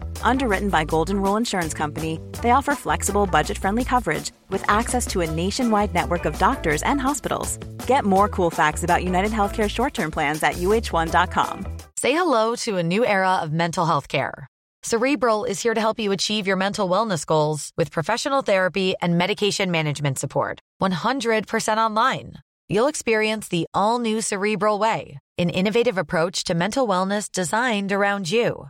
Underwritten 0.23 0.69
by 0.69 0.85
Golden 0.85 1.21
Rule 1.21 1.35
Insurance 1.37 1.73
Company, 1.73 2.19
they 2.41 2.51
offer 2.51 2.75
flexible, 2.75 3.25
budget 3.25 3.57
friendly 3.57 3.83
coverage 3.83 4.31
with 4.49 4.63
access 4.69 5.05
to 5.07 5.21
a 5.21 5.29
nationwide 5.29 5.93
network 5.93 6.25
of 6.25 6.39
doctors 6.39 6.81
and 6.83 6.99
hospitals. 7.01 7.57
Get 7.85 8.05
more 8.05 8.27
cool 8.29 8.49
facts 8.49 8.83
about 8.83 9.03
United 9.03 9.31
Healthcare 9.31 9.69
short 9.69 9.93
term 9.93 10.11
plans 10.11 10.41
at 10.43 10.53
uhone.com. 10.55 11.65
Say 11.97 12.13
hello 12.13 12.55
to 12.65 12.77
a 12.77 12.83
new 12.83 13.05
era 13.05 13.35
of 13.43 13.51
mental 13.51 13.85
health 13.85 14.07
care. 14.07 14.47
Cerebral 14.83 15.43
is 15.45 15.61
here 15.61 15.75
to 15.75 15.79
help 15.79 15.99
you 15.99 16.11
achieve 16.11 16.47
your 16.47 16.57
mental 16.57 16.89
wellness 16.89 17.25
goals 17.25 17.71
with 17.77 17.91
professional 17.91 18.41
therapy 18.41 18.95
and 19.01 19.17
medication 19.17 19.69
management 19.69 20.17
support. 20.17 20.59
100% 20.81 21.77
online. 21.77 22.33
You'll 22.67 22.87
experience 22.87 23.47
the 23.47 23.65
all 23.75 23.99
new 23.99 24.21
Cerebral 24.21 24.79
Way, 24.79 25.19
an 25.37 25.51
innovative 25.51 25.99
approach 25.99 26.43
to 26.45 26.55
mental 26.55 26.87
wellness 26.87 27.31
designed 27.31 27.91
around 27.91 28.31
you. 28.31 28.69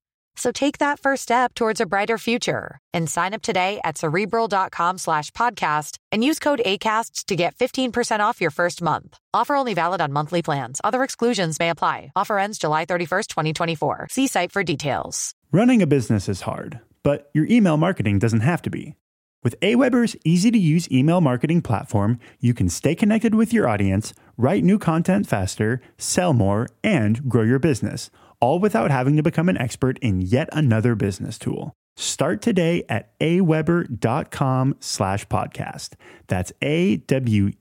So 0.35 0.51
take 0.51 0.77
that 0.77 0.99
first 0.99 1.23
step 1.23 1.53
towards 1.53 1.81
a 1.81 1.85
brighter 1.85 2.17
future 2.17 2.79
and 2.93 3.09
sign 3.09 3.33
up 3.33 3.41
today 3.41 3.79
at 3.83 3.97
cerebral.com 3.97 4.97
slash 4.97 5.31
podcast 5.31 5.97
and 6.11 6.23
use 6.23 6.39
code 6.39 6.61
ACasts 6.65 7.25
to 7.25 7.35
get 7.35 7.55
15% 7.55 8.19
off 8.21 8.41
your 8.41 8.51
first 8.51 8.81
month. 8.81 9.17
Offer 9.33 9.55
only 9.55 9.73
valid 9.73 10.01
on 10.01 10.13
monthly 10.13 10.41
plans. 10.41 10.79
Other 10.83 11.03
exclusions 11.03 11.59
may 11.59 11.69
apply. 11.69 12.11
Offer 12.15 12.39
ends 12.39 12.57
July 12.57 12.85
31st, 12.85 13.27
2024. 13.27 14.07
See 14.09 14.27
site 14.27 14.51
for 14.51 14.63
details. 14.63 15.33
Running 15.51 15.81
a 15.81 15.87
business 15.87 16.29
is 16.29 16.41
hard, 16.41 16.79
but 17.03 17.29
your 17.33 17.45
email 17.47 17.77
marketing 17.77 18.19
doesn't 18.19 18.39
have 18.39 18.61
to 18.61 18.69
be. 18.69 18.95
With 19.43 19.59
Aweber's 19.61 20.15
easy 20.23 20.51
to 20.51 20.57
use 20.59 20.91
email 20.91 21.19
marketing 21.19 21.63
platform, 21.63 22.19
you 22.39 22.53
can 22.53 22.69
stay 22.69 22.93
connected 22.93 23.33
with 23.33 23.51
your 23.51 23.67
audience, 23.67 24.13
write 24.37 24.63
new 24.63 24.77
content 24.77 25.27
faster, 25.27 25.81
sell 25.97 26.31
more, 26.31 26.67
and 26.83 27.27
grow 27.27 27.41
your 27.41 27.57
business, 27.57 28.11
all 28.41 28.59
without 28.59 28.91
having 28.91 29.15
to 29.15 29.23
become 29.23 29.47
an 29.47 29.57
expert 29.57 29.97
in 29.99 30.19
yet 30.21 30.49
another 30.51 30.95
business 30.95 31.39
tool. 31.39 31.73
Start 31.95 32.41
today 32.41 32.83
at 32.89 33.17
aweber.com 33.19 34.75
slash 34.79 35.27
podcast. 35.27 35.93
That's 36.27 36.51
A-W-E-B-E-R 36.61 37.57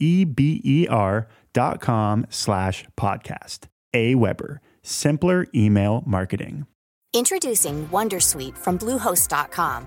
dot 1.52 1.80
com 1.80 2.26
slash 2.30 2.84
podcast. 2.96 3.66
Aweber, 3.94 4.58
simpler 4.82 5.46
email 5.54 6.02
marketing. 6.06 6.66
Introducing 7.12 7.88
Wondersuite 7.88 8.56
from 8.56 8.78
Bluehost.com. 8.78 9.86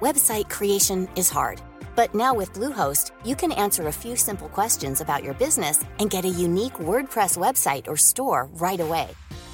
Website 0.00 0.50
creation 0.50 1.08
is 1.14 1.30
hard, 1.30 1.62
but 1.94 2.14
now 2.16 2.34
with 2.34 2.52
Bluehost, 2.52 3.12
you 3.24 3.36
can 3.36 3.52
answer 3.52 3.86
a 3.86 3.92
few 3.92 4.16
simple 4.16 4.48
questions 4.48 5.00
about 5.00 5.22
your 5.22 5.34
business 5.34 5.84
and 6.00 6.10
get 6.10 6.24
a 6.24 6.28
unique 6.28 6.74
WordPress 6.74 7.38
website 7.38 7.86
or 7.86 7.96
store 7.96 8.48
right 8.54 8.80
away. 8.80 9.08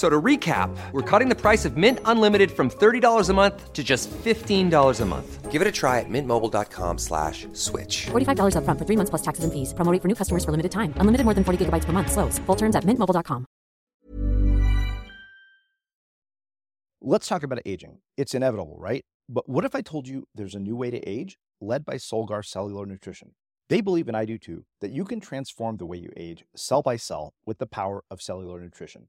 So 0.00 0.08
to 0.08 0.22
recap, 0.22 0.74
we're 0.92 1.02
cutting 1.02 1.28
the 1.28 1.34
price 1.34 1.66
of 1.66 1.76
Mint 1.76 1.98
Unlimited 2.06 2.50
from 2.50 2.70
$30 2.70 3.28
a 3.28 3.34
month 3.34 3.74
to 3.74 3.84
just 3.84 4.08
$15 4.08 5.00
a 5.00 5.04
month. 5.04 5.52
Give 5.52 5.60
it 5.60 5.68
a 5.68 5.70
try 5.70 5.98
at 5.98 6.08
mintmobile.com 6.08 6.96
slash 6.96 7.46
switch. 7.52 8.06
$45 8.06 8.54
upfront 8.56 8.78
for 8.78 8.86
three 8.86 8.96
months 8.96 9.10
plus 9.10 9.20
taxes 9.20 9.44
and 9.44 9.52
fees. 9.52 9.74
Promo 9.74 9.92
rate 9.92 10.00
for 10.00 10.08
new 10.08 10.14
customers 10.14 10.42
for 10.42 10.52
limited 10.52 10.72
time. 10.72 10.94
Unlimited 10.96 11.26
more 11.26 11.34
than 11.34 11.44
40 11.44 11.60
gigabytes 11.60 11.84
per 11.84 11.92
month. 11.92 12.10
Slows. 12.12 12.38
Full 12.46 12.56
terms 12.56 12.76
at 12.76 12.84
mintmobile.com. 12.84 13.44
Let's 17.02 17.28
talk 17.28 17.42
about 17.42 17.60
aging. 17.66 17.98
It's 18.16 18.34
inevitable, 18.34 18.78
right? 18.78 19.04
But 19.28 19.50
what 19.50 19.66
if 19.66 19.74
I 19.74 19.82
told 19.82 20.08
you 20.08 20.24
there's 20.34 20.54
a 20.54 20.60
new 20.60 20.76
way 20.76 20.90
to 20.90 21.00
age 21.06 21.36
led 21.60 21.84
by 21.84 21.96
Solgar 21.96 22.42
Cellular 22.42 22.86
Nutrition? 22.86 23.34
They 23.68 23.82
believe, 23.82 24.08
and 24.08 24.16
I 24.16 24.24
do 24.24 24.38
too, 24.38 24.64
that 24.80 24.92
you 24.92 25.04
can 25.04 25.20
transform 25.20 25.76
the 25.76 25.84
way 25.84 25.98
you 25.98 26.10
age 26.16 26.46
cell 26.56 26.80
by 26.80 26.96
cell 26.96 27.34
with 27.44 27.58
the 27.58 27.66
power 27.66 28.02
of 28.10 28.22
cellular 28.22 28.62
nutrition. 28.62 29.08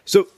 So, 0.05 0.29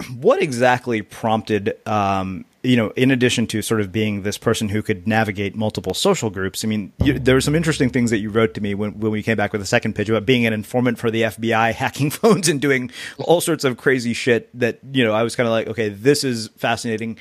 what 0.16 0.42
exactly 0.42 1.02
prompted 1.02 1.76
um, 1.86 2.44
you 2.62 2.76
know 2.76 2.90
in 2.90 3.10
addition 3.10 3.46
to 3.46 3.62
sort 3.62 3.80
of 3.80 3.92
being 3.92 4.22
this 4.22 4.38
person 4.38 4.68
who 4.68 4.82
could 4.82 5.06
navigate 5.06 5.54
multiple 5.54 5.94
social 5.94 6.28
groups 6.28 6.64
i 6.64 6.68
mean 6.68 6.92
you, 6.98 7.16
there 7.18 7.34
were 7.36 7.40
some 7.40 7.54
interesting 7.54 7.88
things 7.88 8.10
that 8.10 8.18
you 8.18 8.30
wrote 8.30 8.52
to 8.54 8.60
me 8.60 8.74
when, 8.74 8.98
when 8.98 9.12
we 9.12 9.22
came 9.22 9.36
back 9.36 9.52
with 9.52 9.60
the 9.60 9.66
second 9.66 9.94
pitch 9.94 10.08
about 10.08 10.26
being 10.26 10.44
an 10.44 10.52
informant 10.52 10.98
for 10.98 11.10
the 11.10 11.22
fbi 11.22 11.72
hacking 11.82 12.10
phones 12.10 12.48
and 12.48 12.60
doing 12.60 12.90
all 13.18 13.40
sorts 13.40 13.62
of 13.62 13.76
crazy 13.76 14.12
shit 14.12 14.48
that 14.58 14.80
you 14.92 15.04
know 15.04 15.12
i 15.12 15.22
was 15.22 15.36
kind 15.36 15.46
of 15.46 15.52
like 15.52 15.68
okay 15.68 15.88
this 15.88 16.24
is 16.24 16.48
fascinating. 16.56 17.18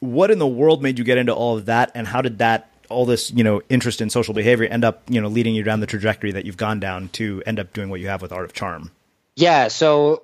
What 0.00 0.30
in 0.30 0.38
the 0.38 0.46
world 0.46 0.82
made 0.82 0.98
you 0.98 1.04
get 1.04 1.18
into 1.18 1.34
all 1.34 1.56
of 1.56 1.66
that 1.66 1.92
and 1.94 2.06
how 2.06 2.20
did 2.20 2.38
that 2.38 2.70
all 2.90 3.06
this 3.06 3.30
you 3.30 3.42
know 3.42 3.62
interest 3.68 4.00
in 4.00 4.10
social 4.10 4.34
behavior 4.34 4.66
end 4.66 4.84
up 4.84 5.02
you 5.08 5.20
know 5.20 5.28
leading 5.28 5.54
you 5.54 5.62
down 5.62 5.80
the 5.80 5.86
trajectory 5.86 6.32
that 6.32 6.44
you've 6.44 6.56
gone 6.56 6.80
down 6.80 7.08
to 7.10 7.42
end 7.46 7.58
up 7.58 7.72
doing 7.72 7.88
what 7.88 8.00
you 8.00 8.08
have 8.08 8.20
with 8.22 8.32
art 8.32 8.44
of 8.44 8.52
charm? 8.52 8.90
Yeah 9.36 9.68
so 9.68 10.22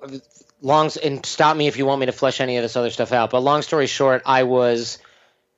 long 0.61 0.91
and 1.03 1.25
stop 1.25 1.57
me 1.57 1.67
if 1.67 1.77
you 1.77 1.85
want 1.85 1.99
me 1.99 2.05
to 2.05 2.11
flesh 2.11 2.39
any 2.39 2.57
of 2.57 2.63
this 2.63 2.75
other 2.75 2.91
stuff 2.91 3.11
out. 3.11 3.31
But 3.31 3.41
long 3.41 3.61
story 3.61 3.87
short, 3.87 4.21
I 4.25 4.43
was 4.43 4.99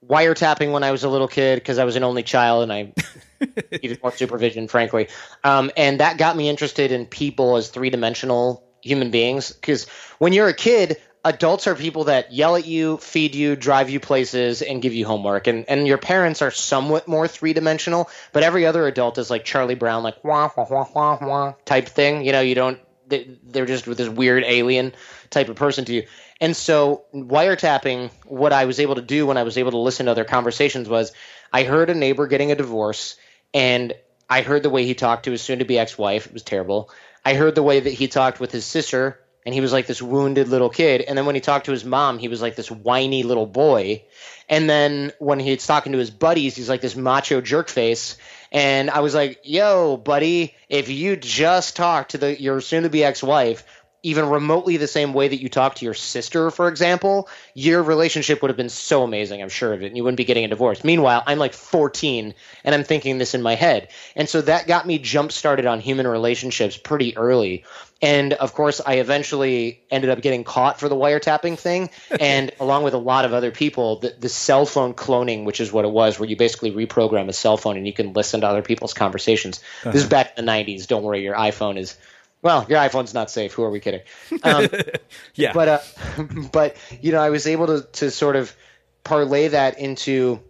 wiretapping 0.07 0.71
when 0.71 0.83
I 0.83 0.91
was 0.91 1.03
a 1.03 1.09
little 1.09 1.27
kid 1.27 1.55
because 1.55 1.77
I 1.77 1.85
was 1.85 1.95
an 1.95 2.03
only 2.03 2.23
child 2.23 2.63
and 2.63 2.73
I 2.73 2.93
needed 3.71 3.99
more 4.01 4.11
supervision, 4.11 4.67
frankly. 4.67 5.09
Um, 5.43 5.71
and 5.77 5.99
that 5.99 6.17
got 6.17 6.35
me 6.35 6.49
interested 6.49 6.91
in 6.91 7.05
people 7.05 7.55
as 7.57 7.69
three 7.69 7.89
dimensional 7.89 8.63
human 8.81 9.11
beings. 9.11 9.51
Because 9.51 9.87
when 10.19 10.33
you're 10.33 10.47
a 10.47 10.53
kid, 10.53 10.97
adults 11.23 11.67
are 11.67 11.75
people 11.75 12.05
that 12.05 12.33
yell 12.33 12.55
at 12.55 12.65
you, 12.65 12.97
feed 12.97 13.35
you, 13.35 13.55
drive 13.55 13.89
you 13.89 13.99
places, 13.99 14.61
and 14.61 14.81
give 14.81 14.93
you 14.93 15.05
homework. 15.05 15.47
And 15.47 15.65
and 15.69 15.87
your 15.87 15.97
parents 15.97 16.41
are 16.41 16.51
somewhat 16.51 17.07
more 17.07 17.27
three 17.27 17.53
dimensional, 17.53 18.09
but 18.31 18.43
every 18.43 18.65
other 18.65 18.87
adult 18.87 19.17
is 19.17 19.29
like 19.29 19.45
Charlie 19.45 19.75
Brown, 19.75 20.03
like 20.03 20.23
wah 20.23 20.49
wah 20.55 20.67
wah 20.69 20.87
wah 20.93 21.17
wah 21.21 21.53
type 21.65 21.87
thing. 21.87 22.25
You 22.25 22.31
know, 22.31 22.41
you 22.41 22.55
don't 22.55 22.79
they're 23.07 23.65
just 23.65 23.87
with 23.87 23.97
this 23.97 24.09
weird 24.09 24.43
alien 24.43 24.93
type 25.29 25.49
of 25.49 25.55
person 25.55 25.85
to 25.85 25.93
you. 25.93 26.03
And 26.39 26.55
so 26.55 27.05
wiretapping, 27.13 28.11
what 28.25 28.53
I 28.53 28.65
was 28.65 28.79
able 28.79 28.95
to 28.95 29.01
do 29.01 29.25
when 29.25 29.37
I 29.37 29.43
was 29.43 29.57
able 29.57 29.71
to 29.71 29.77
listen 29.77 30.05
to 30.05 30.11
other 30.11 30.25
conversations 30.25 30.89
was 30.89 31.13
I 31.51 31.63
heard 31.63 31.89
a 31.89 31.95
neighbor 31.95 32.27
getting 32.27 32.51
a 32.51 32.55
divorce 32.55 33.15
and 33.53 33.93
I 34.29 34.41
heard 34.41 34.63
the 34.63 34.69
way 34.69 34.85
he 34.85 34.95
talked 34.95 35.25
to 35.25 35.31
his 35.31 35.41
soon 35.41 35.59
to 35.59 35.65
be 35.65 35.77
ex 35.77 35.97
wife. 35.97 36.27
It 36.27 36.33
was 36.33 36.43
terrible. 36.43 36.89
I 37.25 37.35
heard 37.35 37.55
the 37.55 37.63
way 37.63 37.79
that 37.79 37.93
he 37.93 38.07
talked 38.07 38.39
with 38.39 38.51
his 38.51 38.65
sister 38.65 39.19
and 39.45 39.53
he 39.53 39.61
was 39.61 39.73
like 39.73 39.87
this 39.87 40.01
wounded 40.01 40.47
little 40.47 40.69
kid. 40.69 41.01
And 41.01 41.17
then 41.17 41.25
when 41.25 41.35
he 41.35 41.41
talked 41.41 41.65
to 41.65 41.71
his 41.71 41.85
mom, 41.85 42.19
he 42.19 42.27
was 42.27 42.41
like 42.41 42.55
this 42.55 42.71
whiny 42.71 43.23
little 43.23 43.45
boy. 43.45 44.03
And 44.49 44.69
then 44.69 45.11
when 45.19 45.39
he's 45.39 45.65
talking 45.65 45.91
to 45.93 45.97
his 45.97 46.11
buddies, 46.11 46.55
he's 46.55 46.69
like 46.69 46.81
this 46.81 46.95
macho 46.95 47.41
jerk 47.41 47.69
face. 47.69 48.17
And 48.51 48.89
I 48.89 48.99
was 48.99 49.15
like, 49.15 49.39
yo, 49.43 49.97
buddy, 49.97 50.55
if 50.69 50.89
you 50.89 51.15
just 51.15 51.75
talked 51.75 52.11
to 52.11 52.17
the 52.17 52.41
your 52.41 52.61
soon 52.61 52.83
to 52.83 52.89
be 52.89 53.03
ex 53.03 53.23
wife, 53.23 53.63
even 54.03 54.27
remotely 54.27 54.75
the 54.75 54.87
same 54.87 55.13
way 55.13 55.29
that 55.29 55.41
you 55.41 55.47
talk 55.47 55.75
to 55.75 55.85
your 55.85 55.93
sister, 55.93 56.51
for 56.51 56.67
example, 56.67 57.29
your 57.53 57.81
relationship 57.81 58.41
would 58.41 58.49
have 58.49 58.57
been 58.57 58.69
so 58.69 59.03
amazing, 59.03 59.41
I'm 59.41 59.49
sure 59.49 59.71
of 59.71 59.81
it, 59.81 59.87
and 59.87 59.97
you 59.97 60.03
wouldn't 60.03 60.17
be 60.17 60.25
getting 60.25 60.43
a 60.43 60.49
divorce. 60.49 60.83
Meanwhile, 60.83 61.23
I'm 61.25 61.39
like 61.39 61.53
14 61.53 62.33
and 62.65 62.75
I'm 62.75 62.83
thinking 62.83 63.17
this 63.17 63.33
in 63.33 63.41
my 63.41 63.55
head. 63.55 63.87
And 64.17 64.27
so 64.27 64.41
that 64.41 64.67
got 64.67 64.85
me 64.85 64.99
jump 64.99 65.31
started 65.31 65.65
on 65.65 65.79
human 65.79 66.05
relationships 66.05 66.75
pretty 66.75 67.15
early. 67.15 67.63
And 68.01 68.33
of 68.33 68.53
course, 68.53 68.81
I 68.85 68.95
eventually 68.95 69.81
ended 69.89 70.09
up 70.09 70.21
getting 70.21 70.43
caught 70.43 70.81
for 70.81 70.89
the 70.89 70.95
wiretapping 70.95 71.57
thing. 71.57 71.89
and 72.19 72.51
along 72.59 72.83
with 72.83 72.93
a 72.93 72.97
lot 72.97 73.23
of 73.23 73.31
other 73.31 73.51
people, 73.51 73.99
the, 73.99 74.13
the 74.19 74.27
cell 74.27 74.65
phone 74.65 74.93
cloning, 74.93 75.45
which 75.45 75.61
is 75.61 75.71
what 75.71 75.85
it 75.85 75.91
was, 75.91 76.19
where 76.19 76.27
you 76.27 76.35
basically 76.35 76.71
reprogram 76.71 77.29
a 77.29 77.33
cell 77.33 77.55
phone 77.55 77.77
and 77.77 77.87
you 77.87 77.93
can 77.93 78.11
listen 78.11 78.41
to 78.41 78.47
other 78.47 78.61
people's 78.61 78.93
conversations. 78.93 79.61
Uh-huh. 79.81 79.91
This 79.91 80.03
is 80.03 80.09
back 80.09 80.37
in 80.37 80.45
the 80.45 80.51
90s. 80.51 80.87
Don't 80.87 81.03
worry, 81.03 81.23
your 81.23 81.35
iPhone 81.35 81.77
is 81.77 81.97
well, 82.43 82.65
your 82.67 82.77
iPhone's 82.77 83.13
not 83.13 83.31
safe. 83.31 83.53
Who 83.53 83.63
are 83.63 83.71
we 83.71 83.79
kidding? 83.79 84.01
Um, 84.43 84.67
yeah. 85.33 85.53
But 85.53 85.67
uh, 85.67 85.79
but 86.51 86.75
you 87.01 87.13
know, 87.13 87.21
I 87.21 87.29
was 87.29 87.47
able 87.47 87.67
to 87.67 87.87
to 87.93 88.11
sort 88.11 88.35
of 88.35 88.55
parlay 89.03 89.47
that 89.47 89.79
into. 89.79 90.41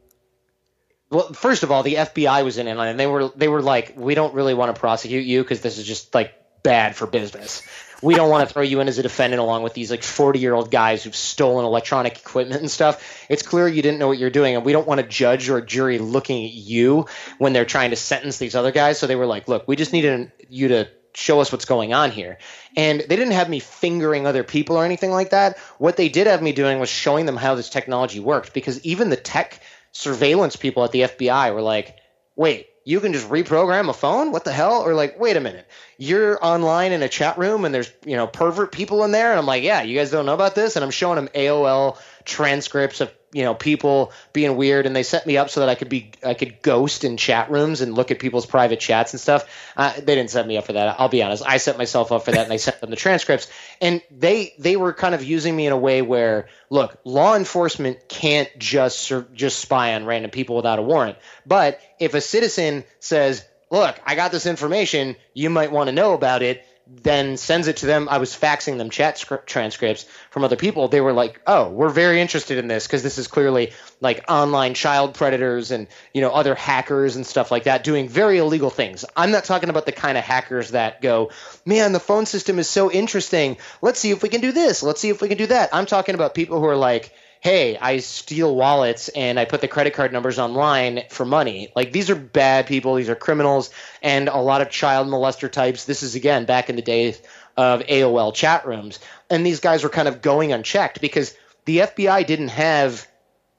Well, 1.12 1.32
first 1.34 1.62
of 1.62 1.72
all, 1.72 1.84
the 1.84 1.94
FBI 1.94 2.44
was 2.44 2.58
in 2.58 2.68
it, 2.68 2.76
and 2.76 3.00
they 3.00 3.06
were 3.06 3.30
they 3.36 3.48
were 3.48 3.62
like, 3.62 3.94
we 3.96 4.16
don't 4.16 4.34
really 4.34 4.56
want 4.56 4.76
to 4.76 4.80
prosecute 4.80 5.24
you 5.24 5.44
because 5.44 5.62
this 5.62 5.78
is 5.78 5.86
just 5.86 6.16
like 6.16 6.34
bad 6.64 6.96
for 6.96 7.06
business. 7.06 7.62
We 8.02 8.16
don't 8.16 8.30
want 8.30 8.46
to 8.48 8.54
throw 8.54 8.64
you 8.64 8.82
in 8.82 8.88
as 8.88 8.98
a 8.98 9.04
defendant 9.04 9.40
along 9.40 9.64
with 9.64 9.74
these 9.74 9.90
like 9.90 10.04
40 10.04 10.40
year 10.40 10.54
old 10.54 10.72
guys 10.72 11.04
who've 11.04 11.16
stolen 11.16 11.64
electronic 11.64 12.18
equipment 12.18 12.60
and 12.60 12.70
stuff. 12.70 13.26
It's 13.30 13.44
clear 13.44 13.68
you 13.68 13.82
didn't 13.82 14.00
know 14.00 14.08
what 14.08 14.18
you're 14.18 14.32
doing, 14.32 14.56
and 14.56 14.66
we 14.66 14.74
don't 14.74 14.88
want 14.88 15.00
a 15.00 15.04
judge 15.04 15.48
or 15.48 15.60
a 15.60 15.66
jury 15.66 16.00
looking 16.00 16.44
at 16.44 16.52
you 16.52 17.06
when 17.38 17.54
they're 17.54 17.64
trying 17.64 17.92
to 17.92 17.96
sentence 17.96 18.40
these 18.40 18.56
other 18.56 18.72
guys. 18.72 18.98
So 18.98 19.06
they 19.06 19.16
were 19.16 19.28
like, 19.28 19.48
look, 19.48 19.68
we 19.68 19.76
just 19.76 19.94
needed 19.94 20.32
you 20.50 20.70
to 20.70 20.90
show 21.16 21.40
us 21.42 21.52
what's 21.52 21.66
going 21.66 21.94
on 21.94 22.12
here. 22.12 22.38
And 22.76 23.00
they 23.02 23.16
didn't 23.16 23.34
have 23.34 23.50
me 23.50 23.60
fingering 23.60 24.26
other 24.26 24.44
people 24.44 24.78
or 24.78 24.86
anything 24.86 25.12
like 25.12 25.30
that. 25.32 25.58
What 25.78 25.98
they 25.98 26.10
did 26.10 26.28
have 26.28 26.42
me 26.42 26.52
doing 26.52 26.80
was 26.80 26.90
showing 26.90 27.26
them 27.26 27.38
how 27.38 27.56
this 27.56 27.70
technology 27.70 28.20
worked 28.20 28.54
because 28.54 28.84
even 28.86 29.10
the 29.10 29.16
tech 29.16 29.60
surveillance 29.92 30.56
people 30.56 30.84
at 30.84 30.92
the 30.92 31.02
FBI 31.02 31.54
were 31.54 31.62
like, 31.62 31.98
wait, 32.36 32.68
you 32.86 33.00
can 33.00 33.14
just 33.14 33.30
reprogram 33.30 33.90
a 33.90 33.94
phone? 33.94 34.32
What 34.32 34.44
the 34.44 34.52
hell? 34.52 34.82
Or 34.82 34.94
like, 34.94 35.20
wait 35.20 35.38
a 35.38 35.40
minute, 35.40 35.68
you're 35.98 36.44
online 36.44 36.92
in 36.92 37.02
a 37.02 37.08
chat 37.08 37.38
room 37.38 37.64
and 37.64 37.74
there's, 37.74 37.92
you 38.06 38.18
know, 38.18 38.28
pervert 38.28 38.72
people 38.72 39.04
in 39.04 39.12
there. 39.12 39.32
And 39.32 39.40
I'm 39.40 39.46
like, 39.46 39.64
yeah, 39.64 39.84
you 39.84 39.98
guys 39.98 40.12
don't 40.12 40.26
know 40.26 40.34
about 40.34 40.56
this? 40.56 40.76
And 40.76 40.84
I'm 40.84 40.92
showing 40.92 41.16
them 41.16 41.30
AOL 41.30 41.98
transcripts 42.26 43.02
of 43.02 43.12
you 43.34 43.44
know 43.44 43.54
people 43.54 44.12
being 44.32 44.56
weird 44.56 44.86
and 44.86 44.96
they 44.96 45.04
set 45.04 45.26
me 45.26 45.38
up 45.38 45.50
so 45.50 45.60
that 45.60 45.70
i 45.70 45.76
could 45.76 45.90
be 45.90 46.12
i 46.24 46.34
could 46.34 46.62
ghost 46.62 47.04
in 47.04 47.18
chat 47.18 47.50
rooms 47.50 47.82
and 47.82 47.96
look 47.96 48.12
at 48.12 48.20
people's 48.20 48.46
private 48.46 48.80
chats 48.80 49.14
and 49.14 49.20
stuff. 49.20 49.46
Uh, 49.76 49.94
they 49.96 50.16
didn't 50.16 50.30
set 50.30 50.46
me 50.46 50.58
up 50.58 50.66
for 50.66 50.74
that. 50.74 51.00
I'll 51.00 51.10
be 51.10 51.24
honest. 51.24 51.44
I 51.46 51.58
set 51.58 51.78
myself 51.78 52.12
up 52.12 52.26
for 52.26 52.32
that 52.32 52.44
and 52.44 52.54
i 52.54 52.58
sent 52.58 52.80
them 52.80 52.90
the 52.90 52.96
transcripts. 52.96 53.48
And 53.82 54.02
they 54.12 54.54
they 54.60 54.76
were 54.76 54.94
kind 54.94 55.16
of 55.16 55.24
using 55.24 55.56
me 55.56 55.66
in 55.66 55.74
a 55.74 55.78
way 55.78 56.02
where 56.02 56.48
look 56.70 56.98
law 57.04 57.36
enforcement 57.36 58.08
can't 58.08 58.50
just 58.58 59.12
just 59.34 59.60
spy 59.60 59.96
on 59.96 60.06
random 60.06 60.32
people 60.32 60.56
without 60.56 60.80
a 60.80 60.84
warrant. 60.84 61.18
But 61.46 61.82
if 62.00 62.14
a 62.14 62.22
citizen 62.22 62.84
says 63.00 63.44
look 63.72 64.00
i 64.06 64.14
got 64.14 64.32
this 64.32 64.46
information 64.46 65.16
you 65.34 65.50
might 65.50 65.72
want 65.72 65.88
to 65.88 65.92
know 65.92 66.14
about 66.14 66.44
it 66.44 66.64
then 67.02 67.38
sends 67.38 67.68
it 67.68 67.78
to 67.78 67.86
them. 67.86 68.08
I 68.10 68.18
was 68.18 68.36
faxing 68.36 68.78
them 68.78 68.90
chat 68.90 69.18
script 69.18 69.48
transcripts 69.48 70.06
from 70.30 70.44
other 70.44 70.56
people. 70.56 70.88
They 70.88 71.02
were 71.02 71.14
like, 71.14 71.40
"Oh, 71.48 71.70
we're 71.70 71.90
very 71.90 72.22
interested 72.22 72.58
in 72.58 72.68
this 72.68 72.86
because 72.86 73.04
this 73.04 73.18
is 73.18 73.28
clearly 73.28 73.74
like 74.02 74.30
online 74.30 74.74
child 74.74 75.14
predators 75.14 75.72
and 75.72 75.88
you 76.14 76.22
know 76.22 76.32
other 76.32 76.56
hackers 76.56 77.16
and 77.16 77.26
stuff 77.26 77.52
like 77.52 77.64
that 77.64 77.84
doing 77.84 78.10
very 78.10 78.38
illegal 78.38 78.70
things." 78.70 79.06
I'm 79.16 79.32
not 79.32 79.46
talking 79.46 79.70
about 79.70 79.86
the 79.86 79.92
kind 79.92 80.18
of 80.18 80.24
hackers 80.24 80.72
that 80.72 81.02
go, 81.02 81.32
"Man, 81.66 81.94
the 81.94 82.00
phone 82.00 82.26
system 82.26 82.60
is 82.60 82.70
so 82.70 82.92
interesting. 82.92 83.58
Let's 83.82 84.00
see 84.00 84.12
if 84.12 84.22
we 84.22 84.30
can 84.30 84.42
do 84.42 84.52
this. 84.52 84.84
Let's 84.84 85.02
see 85.02 85.10
if 85.10 85.22
we 85.22 85.30
can 85.30 85.38
do 85.38 85.48
that." 85.48 85.70
I'm 85.74 85.86
talking 85.86 86.16
about 86.16 86.36
people 86.36 86.60
who 86.60 86.68
are 86.68 86.78
like 86.78 87.12
hey, 87.44 87.78
I 87.78 87.98
steal 87.98 88.56
wallets 88.56 89.10
and 89.10 89.38
I 89.38 89.44
put 89.44 89.60
the 89.60 89.68
credit 89.68 89.94
card 89.94 90.14
numbers 90.14 90.40
online 90.40 91.04
for 91.10 91.26
money. 91.26 91.74
Like 91.76 91.92
these 91.92 92.10
are 92.10 92.16
bad 92.16 92.68
people, 92.68 92.96
these 92.96 93.10
are 93.10 93.16
criminals, 93.16 93.70
and 94.02 94.30
a 94.30 94.38
lot 94.38 94.62
of 94.62 94.70
child 94.70 95.10
molester 95.10 95.52
types. 95.52 95.84
This 95.84 96.04
is 96.04 96.16
again 96.16 96.46
back 96.46 96.70
in 96.70 96.78
the 96.78 96.82
days 96.82 97.22
of 97.58 97.82
AOL 97.82 98.34
chat 98.34 98.66
rooms, 98.66 99.00
and 99.30 99.46
these 99.46 99.60
guys 99.60 99.84
were 99.84 99.90
kind 99.90 100.08
of 100.08 100.22
going 100.22 100.54
unchecked 100.54 101.02
because 101.02 101.36
the 101.66 101.80
FBI 101.80 102.26
didn't 102.26 102.48
have 102.48 103.06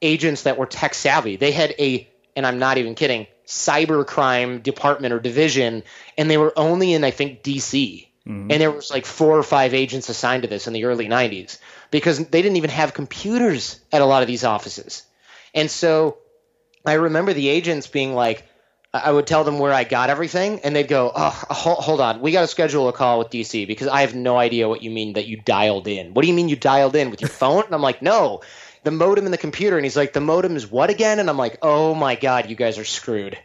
agents 0.01 0.43
that 0.43 0.57
were 0.57 0.65
tech 0.65 0.95
savvy. 0.95 1.35
They 1.35 1.51
had 1.51 1.75
a, 1.77 2.09
and 2.35 2.43
I'm 2.43 2.57
not 2.57 2.79
even 2.79 2.95
kidding, 2.95 3.27
cybercrime 3.45 4.63
department 4.63 5.13
or 5.13 5.19
division, 5.19 5.83
and 6.17 6.27
they 6.27 6.39
were 6.39 6.53
only 6.57 6.93
in 6.93 7.03
I 7.03 7.11
think 7.11 7.43
DC. 7.43 8.07
Mm-hmm. 8.27 8.49
And 8.49 8.59
there 8.59 8.71
was 8.71 8.89
like 8.89 9.05
four 9.05 9.37
or 9.37 9.43
five 9.43 9.75
agents 9.75 10.09
assigned 10.09 10.41
to 10.41 10.49
this 10.49 10.65
in 10.65 10.73
the 10.73 10.85
early 10.85 11.07
90s 11.07 11.59
because 11.95 12.17
they 12.17 12.41
didn't 12.41 12.57
even 12.57 12.71
have 12.71 12.93
computers 12.93 13.79
at 13.89 14.01
a 14.01 14.05
lot 14.05 14.21
of 14.21 14.27
these 14.27 14.43
offices. 14.43 15.03
And 15.53 15.71
so 15.71 16.17
I 16.85 16.95
remember 16.95 17.31
the 17.31 17.47
agents 17.47 17.87
being 17.87 18.13
like, 18.13 18.45
I 18.93 19.09
would 19.09 19.25
tell 19.25 19.45
them 19.45 19.59
where 19.59 19.71
I 19.71 19.85
got 19.85 20.09
everything, 20.09 20.59
and 20.65 20.75
they'd 20.75 20.89
go, 20.89 21.09
"Oh, 21.15 21.29
hold 21.49 22.01
on, 22.01 22.19
we 22.19 22.33
got 22.33 22.41
to 22.41 22.47
schedule 22.47 22.89
a 22.89 22.93
call 22.93 23.19
with 23.19 23.29
DC 23.29 23.65
because 23.65 23.87
I 23.87 24.01
have 24.01 24.13
no 24.13 24.35
idea 24.37 24.67
what 24.67 24.83
you 24.83 24.91
mean 24.91 25.13
that 25.13 25.25
you 25.25 25.37
dialed 25.37 25.87
in. 25.87 26.13
What 26.13 26.23
do 26.23 26.27
you 26.27 26.33
mean 26.33 26.49
you 26.49 26.57
dialed 26.57 26.97
in 26.97 27.11
with 27.11 27.21
your 27.21 27.29
phone?" 27.29 27.63
And 27.63 27.73
I'm 27.73 27.81
like, 27.81 28.01
"No, 28.01 28.41
the 28.83 28.91
modem 28.91 29.25
in 29.25 29.31
the 29.31 29.37
computer." 29.37 29.77
And 29.77 29.85
he's 29.85 29.95
like, 29.95 30.11
"The 30.11 30.19
modem 30.19 30.57
is 30.57 30.69
what 30.69 30.89
again?" 30.89 31.19
And 31.19 31.29
I'm 31.29 31.37
like, 31.37 31.59
"Oh 31.61 31.95
my 31.95 32.15
god, 32.15 32.49
you 32.49 32.57
guys 32.57 32.77
are 32.77 32.85
screwed." 32.85 33.37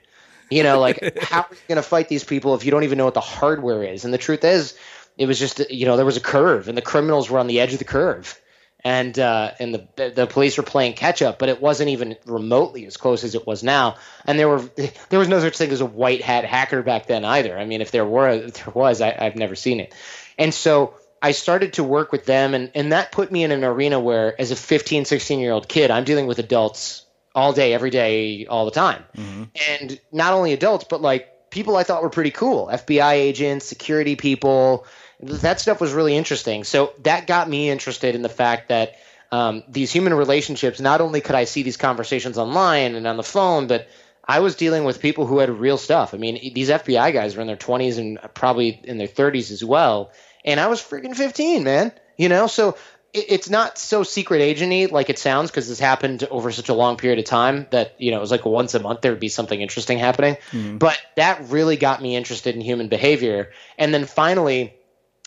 You 0.51 0.65
know, 0.65 0.81
like 0.81 1.19
how 1.21 1.43
are 1.43 1.49
you 1.53 1.69
going 1.69 1.77
to 1.77 1.83
fight 1.83 2.09
these 2.09 2.25
people 2.25 2.57
if 2.57 2.65
you 2.65 2.73
don't 2.73 2.83
even 2.83 2.99
know 2.99 3.05
what 3.05 3.15
the 3.15 3.21
hardware 3.21 3.85
is? 3.85 4.05
And 4.05 4.13
the 4.13 4.19
truth 4.19 4.43
is, 4.43 4.75
it 5.17 5.27
was 5.27 5.39
just 5.39 5.71
you 5.71 5.87
know 5.87 5.97
there 5.97 6.07
was 6.07 6.17
a 6.17 6.21
curve, 6.21 6.69
and 6.69 6.77
the 6.77 6.83
criminals 6.83 7.31
were 7.31 7.39
on 7.39 7.47
the 7.47 7.61
edge 7.61 7.73
of 7.73 7.79
the 7.79 7.85
curve 7.85 8.41
and 8.85 9.19
uh, 9.19 9.53
and 9.59 9.75
the 9.75 10.13
the 10.15 10.27
police 10.27 10.57
were 10.57 10.63
playing 10.63 10.95
catch 10.95 11.23
up, 11.23 11.39
but 11.39 11.49
it 11.49 11.61
wasn't 11.61 11.91
even 11.91 12.17
remotely 12.25 12.87
as 12.87 12.97
close 12.97 13.25
as 13.25 13.35
it 13.35 13.47
was 13.47 13.63
now. 13.63 13.97
And 14.25 14.39
there 14.39 14.49
were 14.49 14.61
there 15.09 15.19
was 15.19 15.29
no 15.29 15.41
such 15.41 15.57
thing 15.57 15.71
as 15.71 15.81
a 15.81 15.87
white 15.87 16.23
hat 16.23 16.45
hacker 16.45 16.83
back 16.83 17.07
then 17.07 17.25
either. 17.25 17.59
I 17.59 17.65
mean, 17.65 17.81
if 17.81 17.91
there 17.91 18.07
were, 18.07 18.29
if 18.31 18.55
there 18.55 18.75
was, 18.75 19.01
I, 19.01 19.15
I've 19.19 19.37
never 19.37 19.55
seen 19.55 19.81
it. 19.81 19.95
And 20.39 20.55
so 20.55 20.95
I 21.21 21.33
started 21.33 21.75
to 21.75 21.85
work 21.85 22.13
with 22.13 22.25
them, 22.25 22.55
and 22.55 22.71
and 22.75 22.93
that 22.93 23.13
put 23.13 23.31
me 23.31 23.45
in 23.45 23.53
an 23.53 23.65
arena 23.65 24.01
where, 24.01 24.41
as 24.41 24.51
a 24.51 24.57
15, 24.57 25.05
16 25.05 25.41
year 25.41 25.53
old 25.53 25.69
kid, 25.69 25.91
I'm 25.91 26.05
dealing 26.05 26.27
with 26.27 26.39
adults 26.39 27.05
all 27.35 27.53
day, 27.53 27.75
every 27.75 27.91
day, 27.91 28.47
all 28.47 28.65
the 28.65 28.71
time, 28.71 29.05
mm-hmm. 29.17 29.45
and 29.71 30.01
not 30.11 30.33
only 30.33 30.53
adults, 30.53 30.87
but 30.89 31.01
like 31.03 31.51
people 31.51 31.77
I 31.77 31.83
thought 31.83 32.03
were 32.03 32.11
pretty 32.11 32.31
cool, 32.31 32.69
FBI 32.73 33.13
agents, 33.13 33.67
security 33.67 34.17
people 34.17 34.87
that 35.23 35.61
stuff 35.61 35.81
was 35.81 35.93
really 35.93 36.17
interesting. 36.17 36.65
So 36.65 36.93
that 37.03 37.27
got 37.27 37.49
me 37.49 37.71
interested 37.71 38.15
in 38.15 38.23
the 38.23 38.29
fact 38.29 38.69
that 38.69 38.97
um, 39.33 39.63
these 39.69 39.93
human 39.93 40.15
relationships, 40.15 40.81
not 40.81 41.01
only 41.01 41.21
could 41.21 41.35
I 41.35 41.45
see 41.45 41.63
these 41.63 41.77
conversations 41.77 42.39
online 42.39 42.95
and 42.95 43.07
on 43.07 43.17
the 43.17 43.23
phone, 43.23 43.67
but 43.67 43.89
I 44.27 44.41
was 44.41 44.55
dealing 44.55 44.85
with 44.85 45.01
people 45.01 45.27
who 45.27 45.39
had 45.39 45.51
real 45.51 45.79
stuff. 45.79 46.15
I 46.15 46.19
mean, 46.19 46.55
these 46.55 46.71
FBI 46.71 47.13
guys 47.13 47.35
were 47.35 47.43
in 47.43 47.47
their 47.47 47.57
20s 47.57 47.99
and 47.99 48.19
probably 48.35 48.81
in 48.85 48.99
their 48.99 49.09
30s 49.09 49.51
as 49.51 49.65
well. 49.65 50.11
And 50.45 50.59
I 50.59 50.69
was 50.69 50.81
freaking 50.81 51.15
15, 51.15 51.65
man. 51.65 51.93
You 52.17 52.29
know, 52.29 52.47
so 52.47 52.77
it's 53.13 53.51
not 53.51 53.77
so 53.77 54.03
secret 54.05 54.41
agenty 54.41 54.91
like 54.91 55.11
it 55.11 55.19
sounds 55.19 55.51
because 55.51 55.69
this 55.69 55.81
happened 55.81 56.23
over 56.31 56.53
such 56.53 56.69
a 56.69 56.75
long 56.75 56.97
period 56.97 57.19
of 57.19 57.25
time 57.25 57.67
that 57.71 57.97
you 57.99 58.13
know 58.13 58.19
it 58.19 58.21
was 58.21 58.31
like 58.31 58.45
once 58.45 58.73
a 58.75 58.79
month 58.79 59.01
there 59.01 59.11
would 59.11 59.21
be 59.21 59.29
something 59.29 59.61
interesting 59.61 59.99
happening. 59.99 60.37
Mm-hmm. 60.53 60.79
But 60.79 60.99
that 61.17 61.49
really 61.49 61.77
got 61.77 62.01
me 62.01 62.15
interested 62.15 62.55
in 62.55 62.61
human 62.61 62.89
behavior. 62.89 63.51
And 63.79 63.93
then 63.93 64.05
finally, 64.05 64.75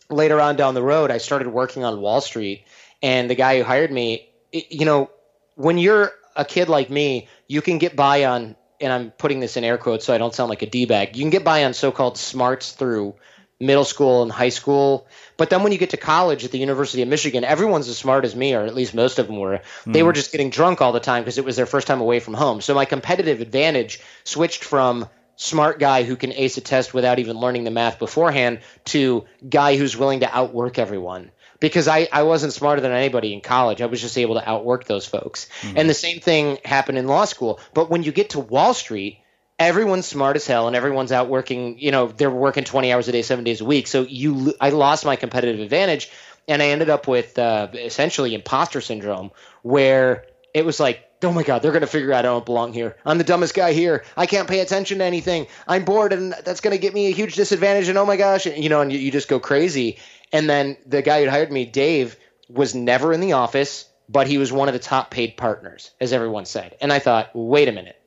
later 0.09 0.39
on 0.39 0.55
down 0.55 0.73
the 0.73 0.83
road, 0.83 1.11
I 1.11 1.17
started 1.17 1.47
working 1.47 1.83
on 1.83 2.01
Wall 2.01 2.21
Street, 2.21 2.65
and 3.01 3.29
the 3.29 3.35
guy 3.35 3.57
who 3.57 3.63
hired 3.63 3.91
me, 3.91 4.29
it, 4.51 4.71
you 4.71 4.85
know, 4.85 5.09
when 5.55 5.77
you're 5.77 6.11
a 6.35 6.45
kid 6.45 6.69
like 6.69 6.89
me, 6.89 7.27
you 7.47 7.61
can 7.61 7.77
get 7.77 7.95
by 7.95 8.25
on, 8.25 8.55
and 8.79 8.91
I'm 8.93 9.11
putting 9.11 9.39
this 9.39 9.57
in 9.57 9.63
air 9.63 9.77
quotes 9.77 10.05
so 10.05 10.13
I 10.13 10.17
don't 10.17 10.33
sound 10.33 10.49
like 10.49 10.61
a 10.61 10.67
d 10.67 10.85
bag. 10.85 11.15
You 11.15 11.23
can 11.23 11.29
get 11.29 11.43
by 11.43 11.65
on 11.65 11.73
so-called 11.73 12.17
smarts 12.17 12.71
through 12.71 13.15
middle 13.59 13.85
school 13.85 14.23
and 14.23 14.31
high 14.31 14.49
school. 14.49 15.07
But 15.37 15.49
then 15.49 15.63
when 15.63 15.71
you 15.71 15.77
get 15.77 15.91
to 15.91 15.97
college 15.97 16.43
at 16.43 16.51
the 16.51 16.57
University 16.57 17.01
of 17.01 17.07
Michigan, 17.07 17.43
everyone's 17.43 17.87
as 17.87 17.97
smart 17.97 18.25
as 18.25 18.35
me, 18.35 18.53
or 18.53 18.63
at 18.63 18.75
least 18.75 18.93
most 18.93 19.19
of 19.19 19.27
them 19.27 19.37
were. 19.37 19.61
Mm. 19.85 19.93
They 19.93 19.99
hmm. 19.99 20.05
were 20.05 20.13
just 20.13 20.31
getting 20.31 20.49
drunk 20.49 20.81
all 20.81 20.91
the 20.91 20.99
time 20.99 21.23
because 21.23 21.37
it 21.37 21.45
was 21.45 21.55
their 21.55 21.65
first 21.65 21.87
time 21.87 22.01
away 22.01 22.19
from 22.19 22.33
home. 22.33 22.61
So 22.61 22.73
my 22.73 22.85
competitive 22.85 23.41
advantage 23.41 24.01
switched 24.23 24.63
from 24.63 25.07
smart 25.43 25.77
guy 25.77 26.03
who 26.03 26.15
can 26.15 26.31
ace 26.31 26.57
a 26.57 26.61
test 26.61 26.93
without 26.93 27.19
even 27.19 27.37
learning 27.37 27.65
the 27.65 27.71
math 27.71 27.99
beforehand 27.99 28.59
to 28.85 29.25
guy 29.47 29.75
who's 29.75 29.97
willing 29.97 30.21
to 30.21 30.35
outwork 30.35 30.79
everyone 30.79 31.31
because 31.59 31.87
I, 31.87 32.07
I 32.11 32.23
wasn't 32.23 32.53
smarter 32.53 32.81
than 32.81 32.91
anybody 32.91 33.33
in 33.33 33.41
college. 33.41 33.81
I 33.81 33.87
was 33.87 34.01
just 34.01 34.17
able 34.17 34.35
to 34.35 34.49
outwork 34.49 34.85
those 34.85 35.05
folks. 35.05 35.49
Mm-hmm. 35.61 35.77
And 35.77 35.89
the 35.89 35.93
same 35.93 36.19
thing 36.19 36.59
happened 36.63 36.97
in 36.97 37.07
law 37.07 37.25
school. 37.25 37.59
But 37.73 37.89
when 37.89 38.03
you 38.03 38.11
get 38.13 38.31
to 38.31 38.39
Wall 38.39 38.73
Street, 38.73 39.19
everyone's 39.59 40.05
smart 40.05 40.37
as 40.37 40.47
hell 40.47 40.67
and 40.67 40.75
everyone's 40.75 41.11
out 41.11 41.27
working, 41.27 41.77
you 41.77 41.91
know, 41.91 42.07
they're 42.07 42.31
working 42.31 42.63
20 42.63 42.93
hours 42.93 43.09
a 43.09 43.11
day, 43.11 43.21
seven 43.21 43.43
days 43.43 43.59
a 43.59 43.65
week. 43.65 43.87
So 43.87 44.03
you, 44.03 44.53
I 44.61 44.69
lost 44.69 45.05
my 45.05 45.17
competitive 45.17 45.59
advantage 45.59 46.09
and 46.47 46.61
I 46.61 46.67
ended 46.67 46.89
up 46.89 47.07
with 47.07 47.37
uh, 47.37 47.67
essentially 47.73 48.33
imposter 48.33 48.79
syndrome 48.81 49.31
where 49.61 50.25
it 50.53 50.65
was 50.65 50.79
like 50.79 51.03
oh 51.23 51.31
my 51.31 51.43
god, 51.43 51.61
they're 51.61 51.71
going 51.71 51.81
to 51.81 51.87
figure 51.87 52.13
out 52.13 52.19
I 52.19 52.29
don't 52.29 52.45
belong 52.45 52.73
here. 52.73 52.95
I'm 53.05 53.17
the 53.17 53.23
dumbest 53.23 53.53
guy 53.53 53.73
here. 53.73 54.03
I 54.15 54.25
can't 54.25 54.47
pay 54.47 54.59
attention 54.59 54.99
to 54.99 55.03
anything. 55.03 55.47
I'm 55.67 55.85
bored, 55.85 56.13
and 56.13 56.33
that's 56.43 56.61
going 56.61 56.75
to 56.75 56.81
get 56.81 56.93
me 56.93 57.07
a 57.07 57.11
huge 57.11 57.35
disadvantage. 57.35 57.87
And 57.87 57.97
oh 57.97 58.05
my 58.05 58.17
gosh, 58.17 58.45
you 58.45 58.69
know, 58.69 58.81
and 58.81 58.91
you, 58.91 58.99
you 58.99 59.11
just 59.11 59.27
go 59.27 59.39
crazy. 59.39 59.99
And 60.31 60.49
then 60.49 60.77
the 60.85 61.01
guy 61.01 61.23
who 61.23 61.29
hired 61.29 61.51
me, 61.51 61.65
Dave, 61.65 62.17
was 62.49 62.75
never 62.75 63.13
in 63.13 63.19
the 63.19 63.33
office, 63.33 63.87
but 64.09 64.27
he 64.27 64.37
was 64.37 64.51
one 64.51 64.67
of 64.67 64.73
the 64.73 64.79
top 64.79 65.11
paid 65.11 65.37
partners, 65.37 65.91
as 65.99 66.13
everyone 66.13 66.45
said. 66.45 66.75
And 66.81 66.91
I 66.91 66.99
thought, 66.99 67.31
wait 67.33 67.67
a 67.67 67.71
minute. 67.71 67.99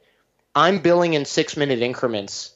I'm 0.54 0.80
billing 0.80 1.14
in 1.14 1.24
six 1.24 1.56
minute 1.56 1.80
increments 1.80 2.52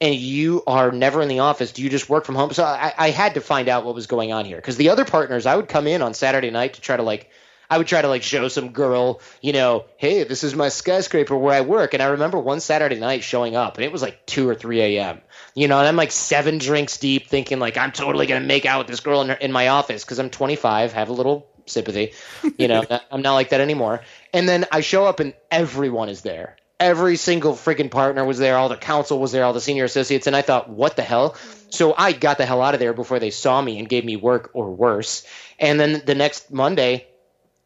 and 0.00 0.14
you 0.14 0.62
are 0.66 0.92
never 0.92 1.22
in 1.22 1.28
the 1.28 1.40
office. 1.40 1.72
Do 1.72 1.82
you 1.82 1.90
just 1.90 2.08
work 2.08 2.24
from 2.24 2.34
home? 2.34 2.52
So 2.52 2.64
I, 2.64 2.92
I 2.96 3.10
had 3.10 3.34
to 3.34 3.40
find 3.40 3.68
out 3.68 3.84
what 3.84 3.94
was 3.94 4.06
going 4.06 4.32
on 4.32 4.44
here 4.44 4.56
because 4.56 4.76
the 4.76 4.90
other 4.90 5.04
partners, 5.04 5.46
I 5.46 5.56
would 5.56 5.68
come 5.68 5.86
in 5.86 6.02
on 6.02 6.14
Saturday 6.14 6.50
night 6.50 6.74
to 6.74 6.80
try 6.80 6.96
to 6.96 7.02
like, 7.02 7.30
I 7.74 7.76
would 7.76 7.88
try 7.88 8.00
to 8.00 8.06
like 8.06 8.22
show 8.22 8.46
some 8.46 8.68
girl, 8.68 9.20
you 9.40 9.52
know, 9.52 9.86
hey, 9.96 10.22
this 10.22 10.44
is 10.44 10.54
my 10.54 10.68
skyscraper 10.68 11.36
where 11.36 11.52
I 11.52 11.62
work. 11.62 11.92
And 11.92 12.00
I 12.00 12.06
remember 12.06 12.38
one 12.38 12.60
Saturday 12.60 13.00
night 13.00 13.24
showing 13.24 13.56
up 13.56 13.78
and 13.78 13.84
it 13.84 13.90
was 13.90 14.00
like 14.00 14.24
2 14.26 14.48
or 14.48 14.54
3 14.54 14.80
a.m. 14.80 15.20
You 15.56 15.66
know, 15.66 15.80
and 15.80 15.88
I'm 15.88 15.96
like 15.96 16.12
seven 16.12 16.58
drinks 16.58 16.98
deep 16.98 17.26
thinking 17.26 17.58
like 17.58 17.76
I'm 17.76 17.90
totally 17.90 18.28
going 18.28 18.40
to 18.40 18.46
make 18.46 18.64
out 18.64 18.78
with 18.78 18.86
this 18.86 19.00
girl 19.00 19.22
in, 19.22 19.30
her, 19.30 19.34
in 19.34 19.50
my 19.50 19.68
office 19.68 20.04
because 20.04 20.20
I'm 20.20 20.30
25, 20.30 20.92
have 20.92 21.08
a 21.08 21.12
little 21.12 21.48
sympathy. 21.66 22.12
You 22.56 22.68
know, 22.68 22.84
I'm 23.10 23.22
not 23.22 23.34
like 23.34 23.48
that 23.48 23.60
anymore. 23.60 24.02
And 24.32 24.48
then 24.48 24.66
I 24.70 24.80
show 24.80 25.06
up 25.06 25.18
and 25.18 25.34
everyone 25.50 26.08
is 26.10 26.22
there 26.22 26.56
every 26.78 27.16
single 27.16 27.54
freaking 27.54 27.90
partner 27.90 28.24
was 28.24 28.38
there, 28.38 28.56
all 28.56 28.68
the 28.68 28.76
counsel 28.76 29.18
was 29.18 29.32
there, 29.32 29.44
all 29.44 29.52
the 29.52 29.60
senior 29.60 29.84
associates, 29.84 30.26
and 30.26 30.36
I 30.36 30.42
thought, 30.42 30.68
what 30.68 30.96
the 30.96 31.02
hell? 31.02 31.30
Mm. 31.30 31.72
So 31.72 31.94
I 31.96 32.12
got 32.12 32.36
the 32.36 32.46
hell 32.46 32.60
out 32.60 32.74
of 32.74 32.80
there 32.80 32.92
before 32.92 33.18
they 33.18 33.30
saw 33.30 33.60
me 33.60 33.78
and 33.78 33.88
gave 33.88 34.04
me 34.04 34.16
work 34.16 34.50
or 34.54 34.70
worse. 34.70 35.24
And 35.58 35.78
then 35.78 36.02
the 36.04 36.14
next 36.14 36.52
Monday, 36.52 37.06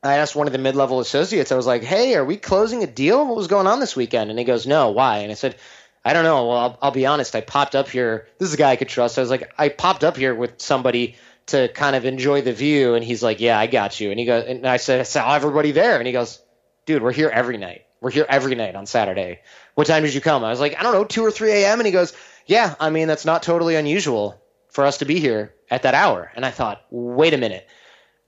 I 0.03 0.19
asked 0.19 0.37
one 0.37 0.47
of 0.47 0.53
the 0.53 0.59
mid-level 0.59 1.01
associates, 1.01 1.51
I 1.51 1.57
was 1.57 1.67
like, 1.67 1.83
"Hey, 1.83 2.15
are 2.15 2.25
we 2.25 2.37
closing 2.37 2.83
a 2.83 2.87
deal? 2.87 3.27
What 3.27 3.37
was 3.37 3.49
going 3.49 3.67
on 3.67 3.81
this 3.81 3.97
weekend?" 3.97 4.31
And 4.31 4.39
he 4.39 4.45
goes, 4.45 4.67
"No, 4.67 4.91
why?" 4.91 5.19
And 5.19 5.33
I 5.33 5.35
said, 5.35 5.57
"I 6.05 6.13
don't 6.13 6.25
know. 6.25 6.47
Well, 6.47 6.59
I'll, 6.59 6.79
I'll 6.83 6.91
be 6.91 7.07
honest. 7.07 7.35
I 7.35 7.41
popped 7.41 7.75
up 7.75 7.89
here. 7.89 8.29
This 8.39 8.49
is 8.49 8.55
a 8.55 8.59
guy 8.59 8.71
I 8.71 8.77
could 8.77 8.89
trust. 8.89 9.19
I 9.19 9.23
was 9.23 9.31
like, 9.31 9.53
I 9.59 9.69
popped 9.69 10.05
up 10.05 10.17
here 10.17 10.35
with 10.35 10.61
somebody." 10.61 11.17
To 11.49 11.67
kind 11.69 11.97
of 11.97 12.05
enjoy 12.05 12.43
the 12.43 12.53
view, 12.53 12.95
and 12.95 13.03
he's 13.03 13.23
like, 13.23 13.41
"Yeah, 13.41 13.59
I 13.59 13.69
got 13.69 13.99
you." 14.01 14.11
And 14.11 14.21
he 14.21 14.27
goes, 14.27 14.45
and 14.47 14.67
I 14.67 14.77
said, 14.77 15.01
"I 15.01 15.05
saw 15.05 15.35
everybody 15.35 15.73
there," 15.73 15.97
and 15.97 16.07
he 16.07 16.13
goes, 16.13 16.43
"Dude, 16.85 17.03
we're 17.03 17.11
here 17.11 17.31
every 17.31 17.57
night." 17.57 17.87
We're 18.01 18.11
here 18.11 18.27
every 18.29 18.55
night 18.55 18.77
on 18.77 18.87
Saturday. 18.87 19.41
What 19.75 19.87
time 19.87 20.05
did 20.05 20.15
you 20.15 20.21
come? 20.21 20.45
I 20.45 20.51
was 20.51 20.61
like, 20.61 20.79
I 20.79 20.83
don't 20.83 20.93
know, 20.93 21.05
2 21.05 21.25
or 21.25 21.31
3 21.31 21.51
a.m. 21.51 21.81
And 21.81 21.87
he 21.87 21.93
goes, 21.93 22.13
Yeah, 22.47 22.75
I 22.79 22.91
mean, 22.91 23.09
that's 23.09 23.25
not 23.25 23.43
totally 23.43 23.77
unusual 23.77 24.41
for 24.69 24.87
us 24.87 24.99
to 24.99 25.05
be 25.05 25.19
here 25.19 25.55
at 25.71 25.83
that 25.83 25.95
hour. 25.95 26.31
And 26.35 26.45
I 26.47 26.51
thought, 26.51 26.83
wait 26.91 27.35
a 27.35 27.39
minute. 27.39 27.67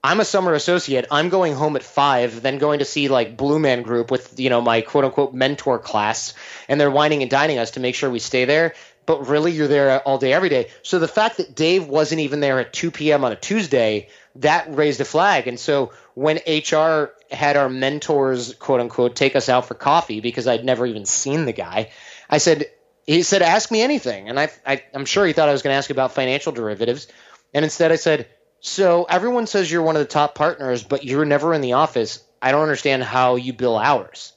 I'm 0.03 0.19
a 0.19 0.25
summer 0.25 0.53
associate. 0.53 1.05
I'm 1.11 1.29
going 1.29 1.53
home 1.53 1.75
at 1.75 1.83
five, 1.83 2.41
then 2.41 2.57
going 2.57 2.79
to 2.79 2.85
see 2.85 3.07
like 3.07 3.37
Blue 3.37 3.59
Man 3.59 3.83
Group 3.83 4.09
with 4.09 4.39
you 4.39 4.49
know 4.49 4.61
my 4.61 4.81
quote 4.81 5.05
unquote 5.05 5.33
mentor 5.33 5.77
class, 5.77 6.33
and 6.67 6.81
they're 6.81 6.89
whining 6.89 7.21
and 7.21 7.29
dining 7.29 7.59
us 7.59 7.71
to 7.71 7.79
make 7.79 7.95
sure 7.95 8.09
we 8.09 8.19
stay 8.19 8.45
there. 8.45 8.73
But 9.05 9.27
really, 9.27 9.51
you're 9.51 9.67
there 9.67 9.99
all 9.99 10.17
day, 10.17 10.31
every 10.31 10.49
day. 10.49 10.69
So 10.83 10.99
the 10.99 11.07
fact 11.07 11.37
that 11.37 11.55
Dave 11.55 11.87
wasn't 11.87 12.21
even 12.21 12.39
there 12.39 12.59
at 12.59 12.71
2 12.71 12.91
p.m. 12.91 13.25
on 13.25 13.31
a 13.31 13.35
Tuesday, 13.35 14.09
that 14.35 14.73
raised 14.75 15.01
a 15.01 15.05
flag. 15.05 15.47
And 15.47 15.59
so 15.59 15.91
when 16.13 16.37
HR 16.47 17.11
had 17.31 17.57
our 17.57 17.69
mentors, 17.69 18.53
quote 18.55 18.79
unquote, 18.79 19.15
take 19.15 19.35
us 19.35 19.49
out 19.49 19.67
for 19.67 19.73
coffee 19.73 20.19
because 20.19 20.47
I'd 20.47 20.63
never 20.63 20.85
even 20.85 21.05
seen 21.05 21.45
the 21.45 21.53
guy. 21.53 21.91
I 22.29 22.37
said, 22.37 22.65
he 23.05 23.23
said, 23.23 23.41
ask 23.41 23.71
me 23.71 23.81
anything. 23.81 24.29
And 24.29 24.39
I, 24.39 24.49
I 24.65 24.83
am 24.93 25.05
sure 25.05 25.25
he 25.25 25.33
thought 25.33 25.49
I 25.49 25.53
was 25.53 25.63
going 25.63 25.73
to 25.73 25.77
ask 25.77 25.89
about 25.89 26.13
financial 26.13 26.51
derivatives. 26.51 27.07
And 27.53 27.65
instead 27.65 27.91
I 27.91 27.95
said, 27.95 28.27
so 28.61 29.05
everyone 29.09 29.47
says 29.47 29.71
you're 29.71 29.81
one 29.81 29.95
of 29.95 30.01
the 30.01 30.07
top 30.07 30.35
partners, 30.35 30.83
but 30.83 31.03
you're 31.03 31.25
never 31.25 31.53
in 31.53 31.61
the 31.61 31.73
office. 31.73 32.23
I 32.41 32.51
don't 32.51 32.61
understand 32.61 33.03
how 33.03 33.35
you 33.35 33.53
bill 33.53 33.77
hours. 33.77 34.33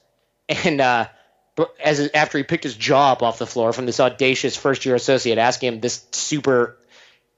And, 0.47 0.79
uh, 0.81 1.07
as 1.83 2.09
after 2.13 2.37
he 2.37 2.43
picked 2.43 2.65
his 2.65 2.75
jaw 2.75 3.15
off 3.19 3.39
the 3.39 3.47
floor 3.47 3.73
from 3.73 3.85
this 3.85 3.99
audacious 3.99 4.55
first 4.57 4.85
year 4.85 4.95
associate 4.95 5.37
asking 5.37 5.73
him 5.73 5.79
this 5.79 6.05
super 6.11 6.77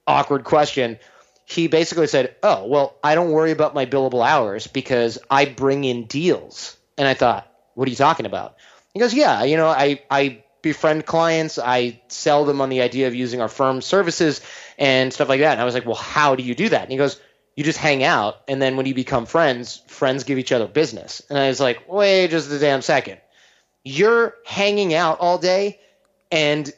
awkward 0.08 0.44
question, 0.44 0.98
he 1.46 1.68
basically 1.68 2.08
said, 2.08 2.36
"Oh, 2.44 2.66
well, 2.66 2.96
I 3.04 3.16
don't 3.16 3.32
worry 3.32 3.52
about 3.52 3.76
my 3.76 3.86
billable 3.86 4.28
hours 4.28 4.68
because 4.68 5.20
I 5.30 5.46
bring 5.46 5.84
in 5.84 6.06
deals." 6.06 6.76
And 6.98 7.08
I 7.08 7.14
thought, 7.14 7.48
"What 7.76 7.88
are 7.88 7.92
you 7.92 7.96
talking 7.96 8.26
about?" 8.26 8.58
He 8.94 9.00
goes, 9.00 9.14
"Yeah, 9.14 9.44
you 9.44 9.56
know, 9.56 9.68
I 9.68 10.02
I 10.10 10.44
befriend 10.62 11.05
clients, 11.05 11.60
I 11.60 12.01
sell 12.08 12.45
them 12.45 12.62
on 12.62 12.70
the 12.70 12.82
idea 12.82 13.08
of 13.08 13.16
using 13.16 13.41
our 13.41 13.47
firm 13.47 13.82
services 13.82 14.41
and 14.78 15.14
stuff 15.14 15.30
like 15.30 15.41
that." 15.41 15.53
And 15.53 15.62
I 15.62 15.66
was 15.66 15.74
like, 15.74 15.86
"Well, 15.86 15.95
how 15.95 16.36
do 16.36 16.43
you 16.43 16.55
do 16.55 16.70
that?" 16.70 16.84
And 16.84 16.91
he 16.91 16.97
goes, 16.97 17.20
"You 17.55 17.64
just 17.64 17.80
hang 17.80 18.03
out, 18.03 18.38
and 18.47 18.62
then 18.62 18.78
when 18.78 18.86
you 18.86 18.93
become 18.93 19.26
friends, 19.26 19.82
friends 19.88 20.24
give 20.24 20.39
each 20.39 20.51
other 20.51 20.68
business." 20.68 21.22
And 21.30 21.38
I 21.38 21.47
was 21.47 21.60
like, 21.60 21.88
"Wait 21.88 22.30
just 22.30 22.51
a 22.51 22.60
damn 22.60 22.82
second. 22.82 23.20
You're 23.84 24.36
hanging 24.45 24.93
out 24.93 25.20
all 25.20 25.38
day 25.38 25.80
and 26.32 26.72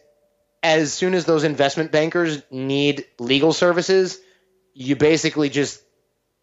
as 0.62 0.94
soon 0.94 1.14
as 1.14 1.26
those 1.26 1.44
investment 1.44 1.92
bankers 1.92 2.42
need 2.52 3.06
legal 3.18 3.54
services, 3.54 4.20
you 4.74 4.96
basically 4.96 5.50
just 5.50 5.82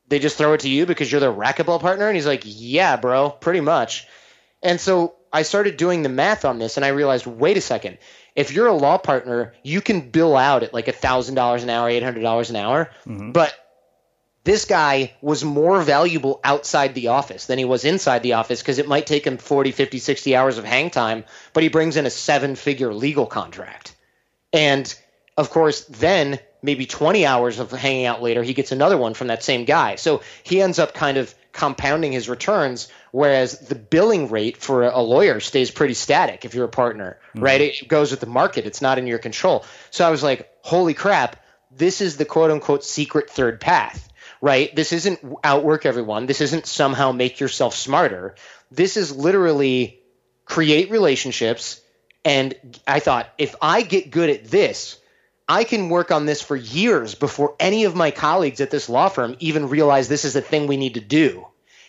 they 0.08 0.18
just 0.18 0.38
throw 0.38 0.52
it 0.52 0.60
to 0.60 0.68
you 0.68 0.86
because 0.86 1.10
you're 1.10 1.20
their 1.20 1.32
racquetball 1.32 1.80
partner 1.80 2.06
and 2.06 2.16
he's 2.16 2.26
like 2.26 2.42
yeah 2.44 2.96
bro 2.96 3.28
pretty 3.30 3.60
much 3.60 4.06
and 4.62 4.80
so 4.80 5.15
i 5.32 5.42
started 5.42 5.76
doing 5.76 6.02
the 6.02 6.08
math 6.08 6.44
on 6.44 6.58
this 6.58 6.76
and 6.76 6.84
i 6.84 6.88
realized 6.88 7.26
wait 7.26 7.56
a 7.56 7.60
second 7.60 7.98
if 8.34 8.52
you're 8.52 8.66
a 8.66 8.72
law 8.72 8.98
partner 8.98 9.54
you 9.62 9.80
can 9.80 10.10
bill 10.10 10.36
out 10.36 10.62
at 10.62 10.74
like 10.74 10.88
a 10.88 10.92
$1000 10.92 11.62
an 11.62 11.70
hour 11.70 11.90
$800 11.90 12.50
an 12.50 12.56
hour 12.56 12.90
mm-hmm. 13.06 13.32
but 13.32 13.54
this 14.44 14.64
guy 14.64 15.12
was 15.20 15.44
more 15.44 15.82
valuable 15.82 16.40
outside 16.44 16.94
the 16.94 17.08
office 17.08 17.46
than 17.46 17.58
he 17.58 17.64
was 17.64 17.84
inside 17.84 18.22
the 18.22 18.34
office 18.34 18.60
because 18.60 18.78
it 18.78 18.86
might 18.86 19.06
take 19.06 19.26
him 19.26 19.38
40 19.38 19.72
50 19.72 19.98
60 19.98 20.36
hours 20.36 20.58
of 20.58 20.64
hang 20.64 20.90
time 20.90 21.24
but 21.52 21.62
he 21.62 21.68
brings 21.68 21.96
in 21.96 22.06
a 22.06 22.10
seven 22.10 22.54
figure 22.54 22.92
legal 22.94 23.26
contract 23.26 23.94
and 24.52 24.94
of 25.36 25.50
course 25.50 25.84
then 25.84 26.38
maybe 26.66 26.84
20 26.84 27.24
hours 27.24 27.58
of 27.58 27.70
hanging 27.70 28.06
out 28.06 28.22
later, 28.22 28.42
he 28.42 28.52
gets 28.52 28.72
another 28.72 28.98
one 28.98 29.14
from 29.14 29.28
that 29.28 29.42
same 29.42 29.64
guy. 29.64 29.94
So 29.94 30.22
he 30.42 30.60
ends 30.60 30.78
up 30.78 30.92
kind 30.92 31.16
of 31.16 31.34
compounding 31.52 32.12
his 32.12 32.28
returns, 32.28 32.88
whereas 33.16 33.58
the 33.60 33.74
billing 33.74 34.28
rate 34.28 34.58
for 34.58 34.82
a 34.82 35.00
lawyer 35.00 35.40
stays 35.40 35.70
pretty 35.70 35.94
static 35.94 36.44
if 36.44 36.54
you're 36.54 36.66
a 36.66 36.68
partner, 36.68 37.18
mm-hmm. 37.30 37.42
right? 37.42 37.62
It 37.62 37.88
goes 37.88 38.10
with 38.10 38.20
the 38.20 38.26
market, 38.26 38.66
it's 38.66 38.82
not 38.82 38.98
in 38.98 39.06
your 39.06 39.18
control. 39.18 39.64
So 39.90 40.06
I 40.06 40.10
was 40.10 40.22
like, 40.22 40.50
holy 40.60 40.92
crap, 40.92 41.42
this 41.70 42.02
is 42.02 42.18
the 42.18 42.26
quote 42.26 42.50
unquote 42.50 42.84
secret 42.84 43.30
third 43.30 43.58
path, 43.58 44.12
right? 44.42 44.76
This 44.76 44.92
isn't 44.92 45.20
outwork 45.42 45.86
everyone. 45.86 46.26
This 46.26 46.42
isn't 46.42 46.66
somehow 46.66 47.12
make 47.12 47.40
yourself 47.40 47.74
smarter. 47.74 48.34
This 48.70 48.98
is 48.98 49.16
literally 49.16 49.98
create 50.44 50.90
relationships. 50.90 51.80
And 52.22 52.54
I 52.86 53.00
thought, 53.00 53.30
if 53.38 53.54
I 53.62 53.80
get 53.80 54.10
good 54.10 54.28
at 54.28 54.44
this, 54.44 54.98
I 55.48 55.64
can 55.64 55.88
work 55.88 56.10
on 56.10 56.26
this 56.26 56.42
for 56.42 56.54
years 56.54 57.14
before 57.14 57.56
any 57.58 57.84
of 57.84 57.94
my 57.94 58.10
colleagues 58.10 58.60
at 58.60 58.70
this 58.70 58.90
law 58.90 59.08
firm 59.08 59.36
even 59.38 59.70
realize 59.70 60.06
this 60.06 60.26
is 60.26 60.36
a 60.36 60.42
thing 60.42 60.66
we 60.66 60.76
need 60.76 60.94
to 60.94 61.00
do. 61.00 61.46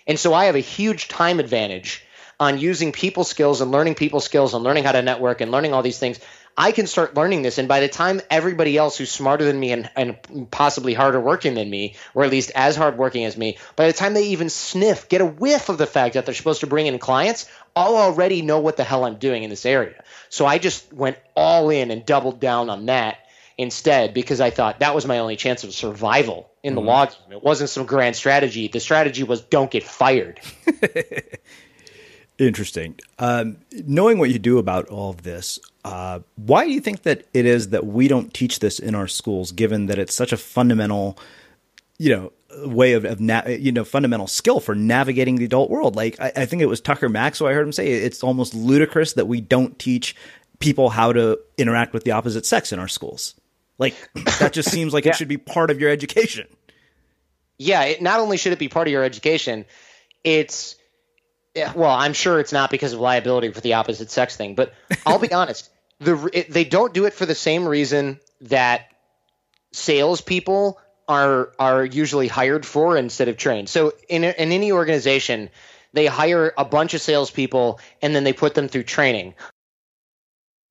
And 0.08 0.18
so 0.20 0.34
I 0.34 0.46
have 0.46 0.56
a 0.56 0.60
huge 0.60 1.08
time 1.10 1.40
advantage 1.40 2.04
on 2.40 2.60
using 2.60 2.92
people 2.92 3.24
skills 3.24 3.62
and 3.62 3.72
learning 3.72 3.96
people 3.96 4.20
skills 4.20 4.54
and 4.54 4.64
learning 4.64 4.84
how 4.84 4.92
to 4.94 5.02
network 5.02 5.42
and 5.42 5.52
learning 5.52 5.74
all 5.74 5.84
these 5.84 6.00
things. 6.00 6.20
I 6.60 6.72
can 6.72 6.88
start 6.88 7.16
learning 7.16 7.44
this. 7.44 7.60
And 7.60 7.68
by 7.68 7.82
the 7.82 7.88
time 7.88 8.20
everybody 8.32 8.78
else 8.78 8.98
who's 8.98 9.12
smarter 9.12 9.46
than 9.46 9.60
me 9.60 9.72
and, 9.72 9.90
and 9.96 10.50
possibly 10.50 10.96
harder 10.96 11.20
working 11.20 11.54
than 11.54 11.70
me, 11.70 11.96
or 12.16 12.24
at 12.24 12.32
least 12.32 12.52
as 12.56 12.76
hard 12.76 12.98
working 12.98 13.26
as 13.26 13.38
me, 13.38 13.58
by 13.76 13.86
the 13.86 13.94
time 13.94 14.16
they 14.16 14.30
even 14.30 14.50
sniff, 14.50 15.08
get 15.08 15.22
a 15.22 15.26
whiff 15.26 15.70
of 15.70 15.78
the 15.78 15.86
fact 15.86 16.16
that 16.16 16.26
they're 16.26 16.34
supposed 16.34 16.62
to 16.62 16.68
bring 16.68 16.88
in 16.88 16.98
clients, 16.98 17.48
I'll 17.76 17.96
already 17.96 18.42
know 18.42 18.60
what 18.60 18.76
the 18.76 18.84
hell 18.84 19.06
I'm 19.06 19.18
doing 19.18 19.44
in 19.44 19.52
this 19.52 19.68
area. 19.68 20.04
So 20.30 20.48
I 20.48 20.58
just 20.58 20.92
went 20.92 21.18
all 21.36 21.70
in 21.70 21.92
and 21.92 22.04
doubled 22.06 22.40
down 22.40 22.72
on 22.72 22.88
that 22.88 23.20
instead 23.58 24.14
because 24.14 24.40
I 24.40 24.50
thought 24.50 24.80
that 24.80 24.94
was 24.94 25.06
my 25.06 25.20
only 25.20 25.36
chance 25.36 25.64
of 25.64 25.74
survival 25.74 26.50
in 26.64 26.76
the 26.76 26.82
mm-hmm. 26.82 26.88
law 26.88 27.06
game. 27.06 27.32
It 27.32 27.44
wasn't 27.44 27.70
some 27.70 27.86
grand 27.86 28.16
strategy. 28.16 28.68
The 28.68 28.80
strategy 28.80 29.24
was 29.24 29.42
don't 29.42 29.72
get 29.72 29.84
fired. 29.84 30.40
Interesting. 32.38 33.00
Um, 33.18 33.58
knowing 33.72 34.20
what 34.20 34.30
you 34.30 34.38
do 34.38 34.60
about 34.60 34.90
all 34.90 35.10
of 35.10 35.24
this, 35.24 35.58
uh, 35.84 36.20
why 36.36 36.66
do 36.66 36.72
you 36.72 36.80
think 36.80 37.02
that 37.04 37.26
it 37.34 37.48
is 37.48 37.70
that 37.70 37.88
we 37.88 38.08
don't 38.08 38.32
teach 38.32 38.60
this 38.60 38.78
in 38.78 38.94
our 38.94 39.08
schools, 39.08 39.52
given 39.52 39.88
that 39.88 39.98
it's 39.98 40.14
such 40.14 40.32
a 40.32 40.38
fundamental, 40.38 41.18
you 41.98 42.16
know, 42.16 42.32
way 42.66 42.94
of, 42.94 43.06
of 43.06 43.20
na- 43.20 43.48
you 43.48 43.72
know 43.72 43.84
fundamental 43.84 44.28
skill 44.28 44.60
for 44.60 44.76
navigating 44.76 45.38
the 45.38 45.46
adult 45.46 45.72
world. 45.72 45.96
Like 45.96 46.20
I, 46.20 46.32
I, 46.36 46.46
think 46.46 46.62
it 46.62 46.68
was 46.68 46.80
Tucker 46.80 47.10
Max 47.10 47.36
Maxwell. 47.36 47.50
I 47.50 47.54
heard 47.54 47.66
him 47.66 47.72
say 47.72 47.92
it's 47.92 48.24
almost 48.24 48.54
ludicrous 48.54 49.14
that 49.14 49.28
we 49.28 49.42
don't 49.42 49.78
teach 49.80 50.16
people 50.60 50.90
how 50.90 51.14
to 51.14 51.40
interact 51.58 51.94
with 51.94 52.04
the 52.04 52.12
opposite 52.12 52.46
sex 52.46 52.72
in 52.72 52.80
our 52.80 52.88
schools. 52.88 53.36
Like 53.78 53.96
that 54.40 54.54
just 54.54 54.72
seems 54.72 54.94
like 54.94 55.06
yeah. 55.06 55.12
it 55.12 55.16
should 55.16 55.28
be 55.28 55.38
part 55.38 55.70
of 55.70 55.80
your 55.80 55.90
education. 55.90 56.48
Yeah, 57.58 57.84
it, 57.84 58.02
not 58.02 58.20
only 58.20 58.38
should 58.38 58.54
it 58.54 58.60
be 58.60 58.70
part 58.70 58.88
of 58.88 58.92
your 58.92 59.04
education, 59.04 59.66
it's 60.24 60.76
well, 61.76 61.92
I'm 61.92 62.14
sure 62.14 62.40
it's 62.40 62.52
not 62.52 62.70
because 62.70 62.94
of 62.94 63.00
liability 63.00 63.52
for 63.52 63.62
the 63.62 63.74
opposite 63.74 64.12
sex 64.12 64.36
thing, 64.36 64.56
but 64.56 64.74
I'll 65.06 65.20
be 65.20 65.34
honest, 65.34 65.70
the 66.00 66.30
it, 66.34 66.52
they 66.52 66.64
don't 66.64 66.94
do 66.94 67.06
it 67.06 67.14
for 67.14 67.26
the 67.26 67.36
same 67.36 67.68
reason 67.68 68.20
that 68.42 68.92
salespeople 69.72 70.80
are 71.08 71.52
are 71.58 71.86
usually 71.86 72.28
hired 72.28 72.66
for 72.66 72.98
instead 72.98 73.28
of 73.28 73.38
trained. 73.38 73.70
So 73.70 73.94
in 74.08 74.24
in 74.24 74.52
any 74.52 74.72
organization, 74.72 75.50
they 75.94 76.06
hire 76.06 76.54
a 76.58 76.66
bunch 76.66 76.94
of 76.94 77.02
salespeople 77.02 77.80
and 78.02 78.16
then 78.16 78.24
they 78.24 78.34
put 78.34 78.54
them 78.54 78.68
through 78.68 78.84
training. 78.84 79.34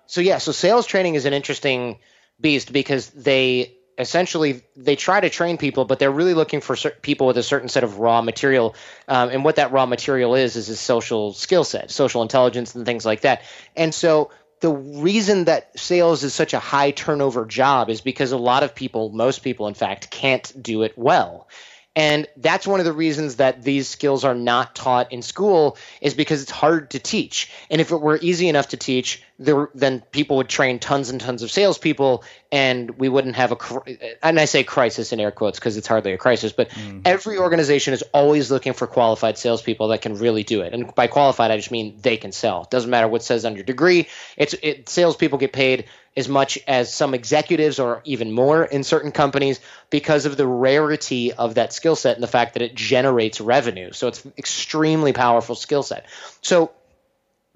So 0.07 0.21
yeah, 0.21 0.39
so 0.39 0.53
sales 0.53 0.87
training 0.87 1.17
is 1.17 1.25
an 1.25 1.33
interesting 1.33 1.99
beast 2.41 2.73
because 2.73 3.11
they 3.11 3.77
essentially 3.99 4.63
they 4.77 4.97
try 4.97 5.21
to 5.21 5.31
train 5.31 5.57
people, 5.57 5.85
but 5.85 5.99
they're 5.99 6.11
really 6.11 6.35
looking 6.35 6.61
for 6.61 6.77
people 7.03 7.27
with 7.27 7.39
a 7.39 7.43
certain 7.43 7.69
set 7.69 7.85
of 7.85 7.99
raw 7.99 8.21
material. 8.23 8.75
Um, 9.09 9.31
and 9.31 9.45
what 9.45 9.57
that 9.57 9.73
raw 9.73 9.87
material 9.87 10.35
is 10.35 10.57
is 10.57 10.69
a 10.69 10.77
social 10.77 11.33
skill 11.33 11.65
set, 11.65 11.91
social 11.91 12.23
intelligence, 12.23 12.75
and 12.75 12.85
things 12.85 13.07
like 13.07 13.23
that. 13.23 13.43
And 13.75 13.95
so 13.95 14.31
the 14.61 14.71
reason 14.71 15.45
that 15.45 15.79
sales 15.79 16.25
is 16.25 16.35
such 16.35 16.55
a 16.55 16.59
high 16.59 16.91
turnover 16.91 17.45
job 17.45 17.91
is 17.91 18.01
because 18.01 18.33
a 18.33 18.39
lot 18.39 18.63
of 18.63 18.75
people, 18.75 19.11
most 19.11 19.41
people, 19.41 19.69
in 19.69 19.75
fact, 19.75 20.11
can't 20.11 20.53
do 20.63 20.83
it 20.83 20.97
well. 20.97 21.49
And 21.97 22.29
that's 22.37 22.67
one 22.67 22.79
of 22.79 22.85
the 22.85 22.93
reasons 22.93 23.37
that 23.37 23.63
these 23.63 23.89
skills 23.89 24.23
are 24.23 24.35
not 24.35 24.75
taught 24.75 25.13
in 25.13 25.23
school 25.23 25.79
is 26.03 26.13
because 26.13 26.43
it's 26.43 26.51
hard 26.51 26.91
to 26.91 26.99
teach. 26.99 27.51
And 27.71 27.81
if 27.81 27.91
it 27.91 27.97
were 27.97 28.19
easy 28.21 28.51
enough 28.51 28.69
to 28.69 28.77
teach, 28.77 29.23
there, 29.39 29.71
then 29.75 30.03
people 30.13 30.37
would 30.37 30.49
train 30.49 30.79
tons 30.79 31.09
and 31.09 31.19
tons 31.19 31.43
of 31.43 31.51
salespeople, 31.51 32.23
and 32.53 32.99
we 32.99 33.09
wouldn't 33.09 33.37
have 33.37 33.53
a. 33.53 34.17
And 34.23 34.39
I 34.39 34.45
say 34.45 34.63
crisis 34.63 35.13
in 35.13 35.21
air 35.21 35.31
quotes 35.31 35.59
because 35.59 35.79
it's 35.79 35.87
hardly 35.87 36.13
a 36.13 36.19
crisis, 36.19 36.53
but 36.53 36.69
mm. 36.71 37.01
every 37.07 37.39
organization 37.39 37.95
is 37.95 38.03
always 38.13 38.51
looking 38.51 38.75
for 38.75 38.87
qualified 38.87 39.39
salespeople 39.39 39.89
that 39.89 40.03
can 40.03 40.17
really 40.17 40.43
do 40.43 40.61
it. 40.61 40.75
And 40.75 40.95
by 40.95 41.07
qualified, 41.07 41.51
I 41.51 41.57
just 41.57 41.71
mean 41.71 41.99
they 42.03 42.19
can 42.19 42.33
sell. 42.33 42.63
It 42.63 42.71
doesn't 42.71 42.91
matter 42.91 43.09
what 43.09 43.23
says 43.23 43.47
on 43.47 43.57
your 43.57 43.65
degree. 43.65 44.09
It's 44.37 44.55
it, 44.63 44.89
salespeople 44.89 45.39
get 45.39 45.53
paid 45.53 45.87
as 46.17 46.29
much 46.29 46.59
as 46.67 46.93
some 46.93 47.15
executives 47.15 47.79
or 47.79 48.01
even 48.05 48.33
more 48.33 48.65
in 48.65 48.83
certain 48.83 49.13
companies 49.13 49.61
because 49.91 50.25
of 50.25 50.37
the 50.37 50.47
rarity 50.47 51.33
of 51.33 51.55
that 51.55 51.73
skill 51.73 51.97
set 51.97 52.15
and 52.15 52.23
the 52.23 52.29
fact 52.29 52.55
that 52.55 52.63
it 52.63 52.75
generates 52.75 53.41
revenue. 53.41 53.93
So 53.93 54.09
it's 54.09 54.25
extremely 54.39 55.13
powerful 55.13 55.55
skill 55.55 55.83
set. 55.83 56.07
So 56.41 56.71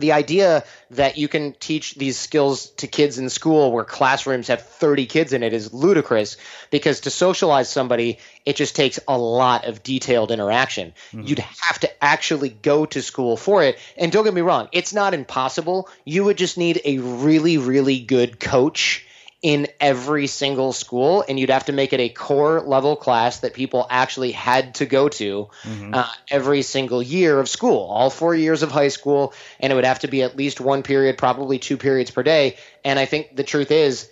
the 0.00 0.12
idea 0.12 0.64
that 0.90 1.16
you 1.18 1.28
can 1.28 1.52
teach 1.52 1.94
these 1.94 2.18
skills 2.18 2.70
to 2.70 2.86
kids 2.86 3.18
in 3.18 3.28
school 3.28 3.70
where 3.72 3.84
classrooms 3.84 4.48
have 4.48 4.62
30 4.62 5.06
kids 5.06 5.32
in 5.32 5.42
it 5.42 5.52
is 5.52 5.72
ludicrous 5.72 6.36
because 6.70 7.00
to 7.00 7.10
socialize 7.10 7.68
somebody 7.68 8.18
it 8.44 8.56
just 8.56 8.74
takes 8.74 8.98
a 9.06 9.16
lot 9.16 9.66
of 9.66 9.82
detailed 9.82 10.30
interaction. 10.30 10.92
Mm-hmm. 11.12 11.26
you'd 11.26 11.38
have 11.38 11.78
to 11.80 12.04
actually 12.04 12.48
go 12.48 12.86
to 12.86 13.02
school 13.02 13.36
for 13.36 13.62
it. 13.62 13.78
And 13.96 14.10
don't 14.10 14.24
get 14.24 14.34
me 14.34 14.40
wrong 14.40 14.68
it's 14.72 14.92
not 14.92 15.14
impossible. 15.14 15.88
You 16.04 16.24
would 16.24 16.38
just 16.38 16.58
need 16.58 16.80
a 16.84 16.98
really 16.98 17.58
really 17.58 18.00
good 18.00 18.40
coach 18.40 19.06
in 19.42 19.68
every 19.80 20.26
single 20.26 20.72
school, 20.72 21.24
and 21.26 21.40
you'd 21.40 21.50
have 21.50 21.64
to 21.64 21.72
make 21.72 21.94
it 21.94 22.00
a 22.00 22.10
core 22.10 22.60
level 22.60 22.94
class 22.94 23.40
that 23.40 23.54
people 23.54 23.86
actually 23.88 24.32
had 24.32 24.74
to 24.74 24.84
go 24.84 25.08
to 25.08 25.48
mm-hmm. 25.62 25.94
uh, 25.94 26.06
every 26.30 26.60
single 26.60 27.02
year 27.02 27.40
of 27.40 27.48
school, 27.48 27.78
all 27.78 28.10
four 28.10 28.34
years 28.34 28.62
of 28.62 28.70
high 28.70 28.88
school, 28.88 29.32
and 29.58 29.72
it 29.72 29.76
would 29.76 29.86
have 29.86 30.00
to 30.00 30.08
be 30.08 30.22
at 30.22 30.36
least 30.36 30.60
one 30.60 30.82
period, 30.82 31.16
probably 31.16 31.58
two 31.58 31.78
periods 31.78 32.10
per 32.10 32.22
day. 32.22 32.56
And 32.84 32.98
I 32.98 33.06
think 33.06 33.34
the 33.34 33.44
truth 33.44 33.70
is, 33.70 34.10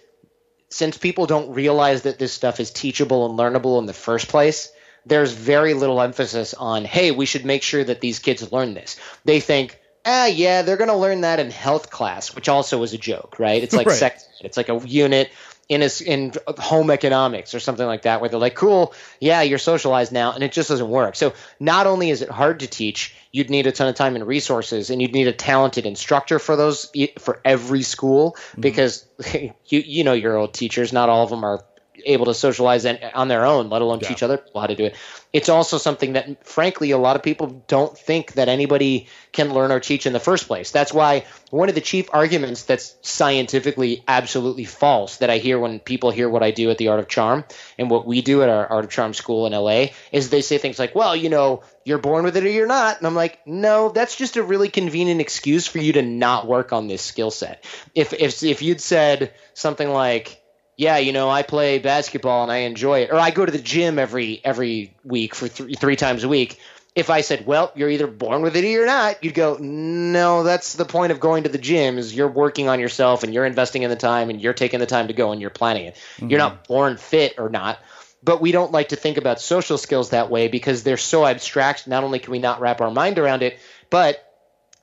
since 0.70 0.96
people 0.96 1.26
don't 1.26 1.54
realize 1.54 2.02
that 2.02 2.18
this 2.18 2.32
stuff 2.32 2.58
is 2.58 2.70
teachable 2.70 3.26
and 3.26 3.38
learnable 3.38 3.78
in 3.78 3.86
the 3.86 3.92
first 3.92 4.28
place, 4.28 4.72
there's 5.04 5.32
very 5.32 5.74
little 5.74 6.00
emphasis 6.00 6.54
on, 6.54 6.84
hey, 6.84 7.10
we 7.10 7.26
should 7.26 7.44
make 7.44 7.62
sure 7.62 7.84
that 7.84 8.00
these 8.00 8.18
kids 8.18 8.52
learn 8.52 8.74
this. 8.74 8.96
They 9.24 9.40
think, 9.40 9.78
ah, 10.08 10.26
yeah, 10.26 10.62
they're 10.62 10.76
going 10.76 10.88
to 10.88 10.96
learn 10.96 11.20
that 11.20 11.38
in 11.38 11.50
health 11.50 11.90
class, 11.90 12.34
which 12.34 12.48
also 12.48 12.78
was 12.78 12.94
a 12.94 12.98
joke, 12.98 13.38
right? 13.38 13.62
It's 13.62 13.74
like 13.74 13.86
right. 13.86 13.96
sex. 13.96 14.26
It's 14.40 14.56
like 14.56 14.68
a 14.68 14.78
unit 14.86 15.30
in 15.68 15.82
a, 15.82 15.90
in 16.06 16.32
home 16.46 16.90
economics 16.90 17.54
or 17.54 17.60
something 17.60 17.86
like 17.86 18.02
that, 18.02 18.20
where 18.20 18.30
they're 18.30 18.40
like, 18.40 18.54
cool, 18.54 18.94
yeah, 19.20 19.42
you're 19.42 19.58
socialized 19.58 20.12
now, 20.12 20.32
and 20.32 20.42
it 20.42 20.52
just 20.52 20.70
doesn't 20.70 20.88
work. 20.88 21.14
So 21.14 21.34
not 21.60 21.86
only 21.86 22.08
is 22.08 22.22
it 22.22 22.30
hard 22.30 22.60
to 22.60 22.66
teach, 22.66 23.14
you'd 23.32 23.50
need 23.50 23.66
a 23.66 23.72
ton 23.72 23.88
of 23.88 23.94
time 23.94 24.16
and 24.16 24.26
resources, 24.26 24.88
and 24.88 25.02
you'd 25.02 25.12
need 25.12 25.28
a 25.28 25.32
talented 25.32 25.84
instructor 25.84 26.38
for 26.38 26.56
those 26.56 26.90
for 27.18 27.40
every 27.44 27.82
school 27.82 28.32
mm-hmm. 28.32 28.62
because 28.62 29.06
you 29.34 29.52
you 29.66 30.04
know 30.04 30.14
your 30.14 30.36
old 30.36 30.54
teachers, 30.54 30.92
not 30.92 31.10
all 31.10 31.24
of 31.24 31.30
them 31.30 31.44
are 31.44 31.62
able 32.04 32.26
to 32.26 32.34
socialize 32.34 32.86
on 32.86 33.28
their 33.28 33.44
own, 33.44 33.70
let 33.70 33.82
alone 33.82 34.00
yeah. 34.02 34.08
teach 34.08 34.22
other 34.22 34.36
people 34.36 34.60
how 34.60 34.66
to 34.66 34.74
do 34.74 34.84
it. 34.84 34.96
It's 35.32 35.50
also 35.50 35.76
something 35.76 36.14
that, 36.14 36.46
frankly, 36.46 36.90
a 36.92 36.98
lot 36.98 37.16
of 37.16 37.22
people 37.22 37.62
don't 37.66 37.96
think 37.96 38.32
that 38.34 38.48
anybody 38.48 39.08
can 39.32 39.52
learn 39.52 39.70
or 39.70 39.80
teach 39.80 40.06
in 40.06 40.14
the 40.14 40.20
first 40.20 40.46
place. 40.46 40.70
That's 40.70 40.92
why 40.92 41.26
one 41.50 41.68
of 41.68 41.74
the 41.74 41.82
chief 41.82 42.08
arguments 42.12 42.64
that's 42.64 42.96
scientifically 43.02 44.02
absolutely 44.08 44.64
false 44.64 45.18
that 45.18 45.28
I 45.28 45.36
hear 45.38 45.58
when 45.58 45.80
people 45.80 46.10
hear 46.10 46.30
what 46.30 46.42
I 46.42 46.50
do 46.50 46.70
at 46.70 46.78
the 46.78 46.88
Art 46.88 47.00
of 47.00 47.08
Charm 47.08 47.44
and 47.78 47.90
what 47.90 48.06
we 48.06 48.22
do 48.22 48.42
at 48.42 48.48
our 48.48 48.66
Art 48.66 48.86
of 48.86 48.90
Charm 48.90 49.12
school 49.12 49.46
in 49.46 49.52
LA 49.52 49.88
is 50.12 50.30
they 50.30 50.40
say 50.40 50.56
things 50.56 50.78
like, 50.78 50.94
well, 50.94 51.14
you 51.14 51.28
know, 51.28 51.62
you're 51.84 51.98
born 51.98 52.24
with 52.24 52.36
it 52.36 52.44
or 52.44 52.50
you're 52.50 52.66
not. 52.66 52.98
And 52.98 53.06
I'm 53.06 53.14
like, 53.14 53.46
no, 53.46 53.90
that's 53.90 54.16
just 54.16 54.36
a 54.36 54.42
really 54.42 54.68
convenient 54.68 55.20
excuse 55.20 55.66
for 55.66 55.78
you 55.78 55.94
to 55.94 56.02
not 56.02 56.46
work 56.46 56.72
on 56.72 56.86
this 56.86 57.02
skill 57.02 57.30
set. 57.30 57.64
If, 57.94 58.12
if, 58.12 58.42
if 58.42 58.62
you'd 58.62 58.80
said 58.80 59.34
something 59.54 59.88
like, 59.88 60.42
yeah, 60.78 60.98
you 60.98 61.12
know, 61.12 61.28
I 61.28 61.42
play 61.42 61.80
basketball 61.80 62.44
and 62.44 62.52
I 62.52 62.58
enjoy 62.58 63.00
it, 63.00 63.10
or 63.10 63.16
I 63.16 63.30
go 63.30 63.44
to 63.44 63.50
the 63.50 63.58
gym 63.58 63.98
every 63.98 64.40
every 64.44 64.94
week 65.02 65.34
for 65.34 65.48
th- 65.48 65.76
three 65.76 65.96
times 65.96 66.22
a 66.22 66.28
week. 66.28 66.60
If 66.94 67.10
I 67.10 67.20
said, 67.22 67.46
"Well, 67.46 67.72
you're 67.74 67.90
either 67.90 68.06
born 68.06 68.42
with 68.42 68.54
it 68.56 68.64
or 68.64 68.68
you're 68.68 68.86
not," 68.86 69.22
you'd 69.24 69.34
go, 69.34 69.56
"No, 69.58 70.44
that's 70.44 70.74
the 70.74 70.84
point 70.84 71.10
of 71.10 71.18
going 71.18 71.42
to 71.42 71.48
the 71.48 71.58
gym 71.58 71.98
is 71.98 72.14
you're 72.14 72.28
working 72.28 72.68
on 72.68 72.78
yourself 72.78 73.24
and 73.24 73.34
you're 73.34 73.44
investing 73.44 73.82
in 73.82 73.90
the 73.90 73.96
time 73.96 74.30
and 74.30 74.40
you're 74.40 74.54
taking 74.54 74.78
the 74.78 74.86
time 74.86 75.08
to 75.08 75.12
go 75.12 75.32
and 75.32 75.40
you're 75.40 75.50
planning 75.50 75.86
it. 75.86 75.96
Mm-hmm. 75.96 76.30
You're 76.30 76.38
not 76.38 76.68
born 76.68 76.96
fit 76.96 77.34
or 77.38 77.48
not." 77.48 77.80
But 78.22 78.40
we 78.40 78.52
don't 78.52 78.72
like 78.72 78.90
to 78.90 78.96
think 78.96 79.16
about 79.16 79.40
social 79.40 79.78
skills 79.78 80.10
that 80.10 80.30
way 80.30 80.46
because 80.46 80.84
they're 80.84 80.96
so 80.96 81.26
abstract. 81.26 81.88
Not 81.88 82.04
only 82.04 82.20
can 82.20 82.30
we 82.30 82.38
not 82.38 82.60
wrap 82.60 82.80
our 82.80 82.90
mind 82.90 83.18
around 83.18 83.42
it, 83.42 83.58
but 83.90 84.24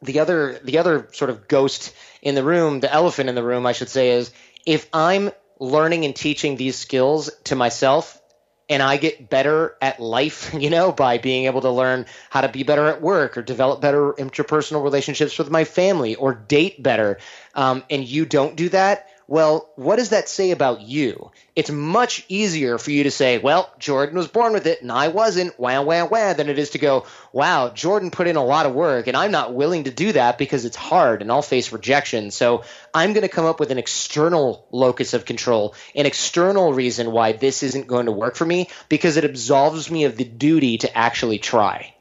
the 0.01 0.19
other 0.19 0.59
the 0.63 0.77
other 0.77 1.07
sort 1.13 1.29
of 1.29 1.47
ghost 1.47 1.93
in 2.21 2.35
the 2.35 2.43
room, 2.43 2.81
the 2.81 2.93
elephant 2.93 3.29
in 3.29 3.35
the 3.35 3.43
room, 3.43 3.65
I 3.65 3.71
should 3.71 3.89
say, 3.89 4.11
is 4.11 4.31
if 4.65 4.87
I'm 4.93 5.31
learning 5.60 6.06
and 6.06 6.16
teaching 6.16 6.56
these 6.56 6.78
skills 6.78 7.30
to 7.45 7.56
myself 7.56 8.22
and 8.70 8.82
I 8.82 8.97
get 8.97 9.30
better 9.30 9.76
at 9.82 9.99
life, 9.99 10.53
you 10.58 10.70
know, 10.70 10.91
by 10.91 11.18
being 11.18 11.45
able 11.45 11.62
to 11.62 11.70
learn 11.70 12.06
how 12.30 12.41
to 12.41 12.49
be 12.49 12.64
better 12.64 12.88
at 12.88 13.01
work 13.01 13.38
or 13.38 13.41
develop 13.41 13.82
better 13.82 14.14
interpersonal 14.14 14.84
relationships 14.84 15.38
with 15.38 15.49
my 15.49 15.64
family 15.64 16.16
or 16.16 16.34
date 16.34 16.82
better. 16.82 17.20
Um, 17.53 17.84
and 17.89 18.03
you 18.03 18.26
don't 18.26 18.56
do 18.56 18.70
that, 18.70 19.08
well, 19.28 19.69
what 19.76 19.95
does 19.95 20.09
that 20.09 20.30
say 20.30 20.51
about 20.51 20.82
you? 20.82 21.32
It's 21.55 21.71
much 21.71 22.26
easier 22.28 22.78
for 22.78 22.91
you 22.91 23.03
to 23.03 23.11
say, 23.11 23.39
well, 23.39 23.71
Jordan 23.80 24.17
was 24.17 24.28
born 24.28 24.53
with 24.53 24.67
it 24.67 24.82
and 24.82 24.91
I 24.91 25.07
wasn't, 25.07 25.59
wah, 25.59 25.82
wah, 25.82 26.05
wah, 26.05 26.34
than 26.34 26.49
it 26.49 26.59
is 26.59 26.71
to 26.71 26.78
go, 26.78 27.07
wow, 27.34 27.69
Jordan 27.69 28.11
put 28.11 28.28
in 28.28 28.36
a 28.36 28.45
lot 28.45 28.67
of 28.67 28.73
work 28.73 29.07
and 29.07 29.17
I'm 29.17 29.32
not 29.32 29.53
willing 29.53 29.86
to 29.86 29.91
do 29.91 30.11
that 30.11 30.38
because 30.38 30.65
it's 30.65 30.76
hard 30.76 31.21
and 31.21 31.32
I'll 31.32 31.41
face 31.41 31.71
rejection. 31.71 32.30
So 32.30 32.63
I'm 32.93 33.13
going 33.13 33.23
to 33.23 33.30
come 33.30 33.45
up 33.45 33.59
with 33.59 33.71
an 33.71 33.80
external 33.80 34.67
locus 34.71 35.13
of 35.13 35.26
control, 35.26 35.73
an 35.95 36.05
external 36.05 36.73
reason 36.73 37.11
why 37.11 37.32
this 37.32 37.63
isn't 37.63 37.88
going 37.88 38.05
to 38.05 38.11
work 38.11 38.36
for 38.36 38.45
me 38.45 38.69
because 38.89 39.17
it 39.17 39.26
absolves 39.26 39.89
me 39.89 40.03
of 40.03 40.17
the 40.17 40.26
duty 40.26 40.78
to 40.80 40.95
actually 40.95 41.39
try. 41.39 41.94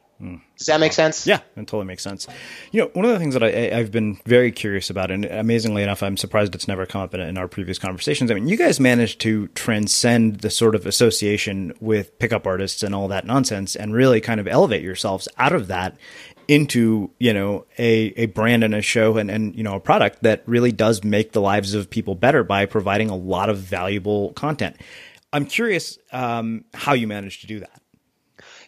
Does 0.57 0.67
that 0.67 0.79
make 0.79 0.93
sense? 0.93 1.27
Yeah, 1.27 1.41
it 1.57 1.67
totally 1.67 1.85
makes 1.85 2.01
sense. 2.01 2.27
You 2.71 2.83
know, 2.83 2.91
one 2.93 3.03
of 3.03 3.11
the 3.11 3.19
things 3.19 3.33
that 3.33 3.43
I, 3.43 3.75
have 3.75 3.91
been 3.91 4.17
very 4.25 4.51
curious 4.51 4.89
about, 4.89 5.11
and 5.11 5.25
amazingly 5.25 5.83
enough, 5.83 6.01
I'm 6.01 6.15
surprised 6.15 6.55
it's 6.55 6.67
never 6.67 6.85
come 6.85 7.01
up 7.01 7.13
in, 7.13 7.19
in, 7.19 7.37
our 7.37 7.49
previous 7.49 7.77
conversations. 7.77 8.31
I 8.31 8.35
mean, 8.35 8.47
you 8.47 8.55
guys 8.55 8.79
managed 8.79 9.19
to 9.21 9.47
transcend 9.49 10.39
the 10.39 10.49
sort 10.49 10.75
of 10.75 10.85
association 10.85 11.73
with 11.81 12.17
pickup 12.19 12.47
artists 12.47 12.83
and 12.83 12.95
all 12.95 13.09
that 13.09 13.25
nonsense 13.25 13.75
and 13.75 13.93
really 13.93 14.21
kind 14.21 14.39
of 14.39 14.47
elevate 14.47 14.81
yourselves 14.81 15.27
out 15.37 15.51
of 15.51 15.67
that 15.67 15.97
into, 16.47 17.11
you 17.19 17.33
know, 17.33 17.65
a, 17.77 18.13
a 18.15 18.27
brand 18.27 18.63
and 18.63 18.73
a 18.73 18.81
show 18.81 19.17
and, 19.17 19.29
and, 19.29 19.55
you 19.55 19.63
know, 19.63 19.75
a 19.75 19.79
product 19.79 20.23
that 20.23 20.43
really 20.45 20.71
does 20.71 21.03
make 21.03 21.33
the 21.33 21.41
lives 21.41 21.73
of 21.73 21.89
people 21.89 22.15
better 22.15 22.43
by 22.43 22.65
providing 22.65 23.09
a 23.09 23.15
lot 23.15 23.49
of 23.49 23.57
valuable 23.57 24.31
content. 24.33 24.77
I'm 25.33 25.45
curious 25.45 25.97
um, 26.13 26.63
how 26.73 26.93
you 26.93 27.07
managed 27.07 27.41
to 27.41 27.47
do 27.47 27.59
that. 27.59 27.81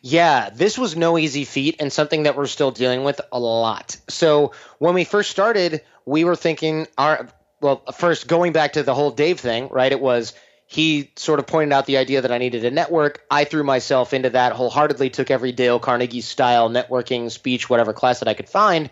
Yeah, 0.10 0.52
this 0.52 0.78
was 0.78 0.96
no 0.96 1.18
easy 1.18 1.44
feat 1.44 1.76
and 1.82 1.92
something 1.92 2.24
that 2.24 2.38
we're 2.38 2.48
still 2.48 2.72
dealing 2.72 3.04
with 3.04 3.20
a 3.34 3.40
lot. 3.40 3.98
So 4.08 4.54
when 4.80 4.94
we 4.94 5.04
first 5.04 5.30
started, 5.30 5.82
we 6.06 6.24
were 6.24 6.38
thinking 6.38 6.88
our 6.98 7.28
well, 7.60 7.84
first 7.94 8.26
going 8.26 8.54
back 8.54 8.74
to 8.74 8.84
the 8.84 8.96
whole 8.96 9.12
Dave 9.12 9.38
thing, 9.38 9.68
right? 9.68 9.92
It 9.92 10.00
was 10.00 10.34
he 10.66 11.12
sort 11.18 11.40
of 11.40 11.48
pointed 11.48 11.74
out 11.74 11.88
the 11.88 11.98
idea 11.98 12.22
that 12.22 12.32
I 12.32 12.38
needed 12.38 12.64
a 12.64 12.72
network. 12.72 13.22
I 13.30 13.44
threw 13.44 13.66
myself 13.66 14.14
into 14.14 14.30
that 14.30 14.54
wholeheartedly, 14.54 15.10
took 15.10 15.30
every 15.30 15.52
Dale 15.52 15.78
Carnegie 15.78 16.22
style 16.22 16.70
networking 16.70 17.30
speech, 17.30 17.70
whatever 17.70 17.92
class 17.92 18.20
that 18.20 18.30
I 18.30 18.34
could 18.34 18.48
find. 18.48 18.90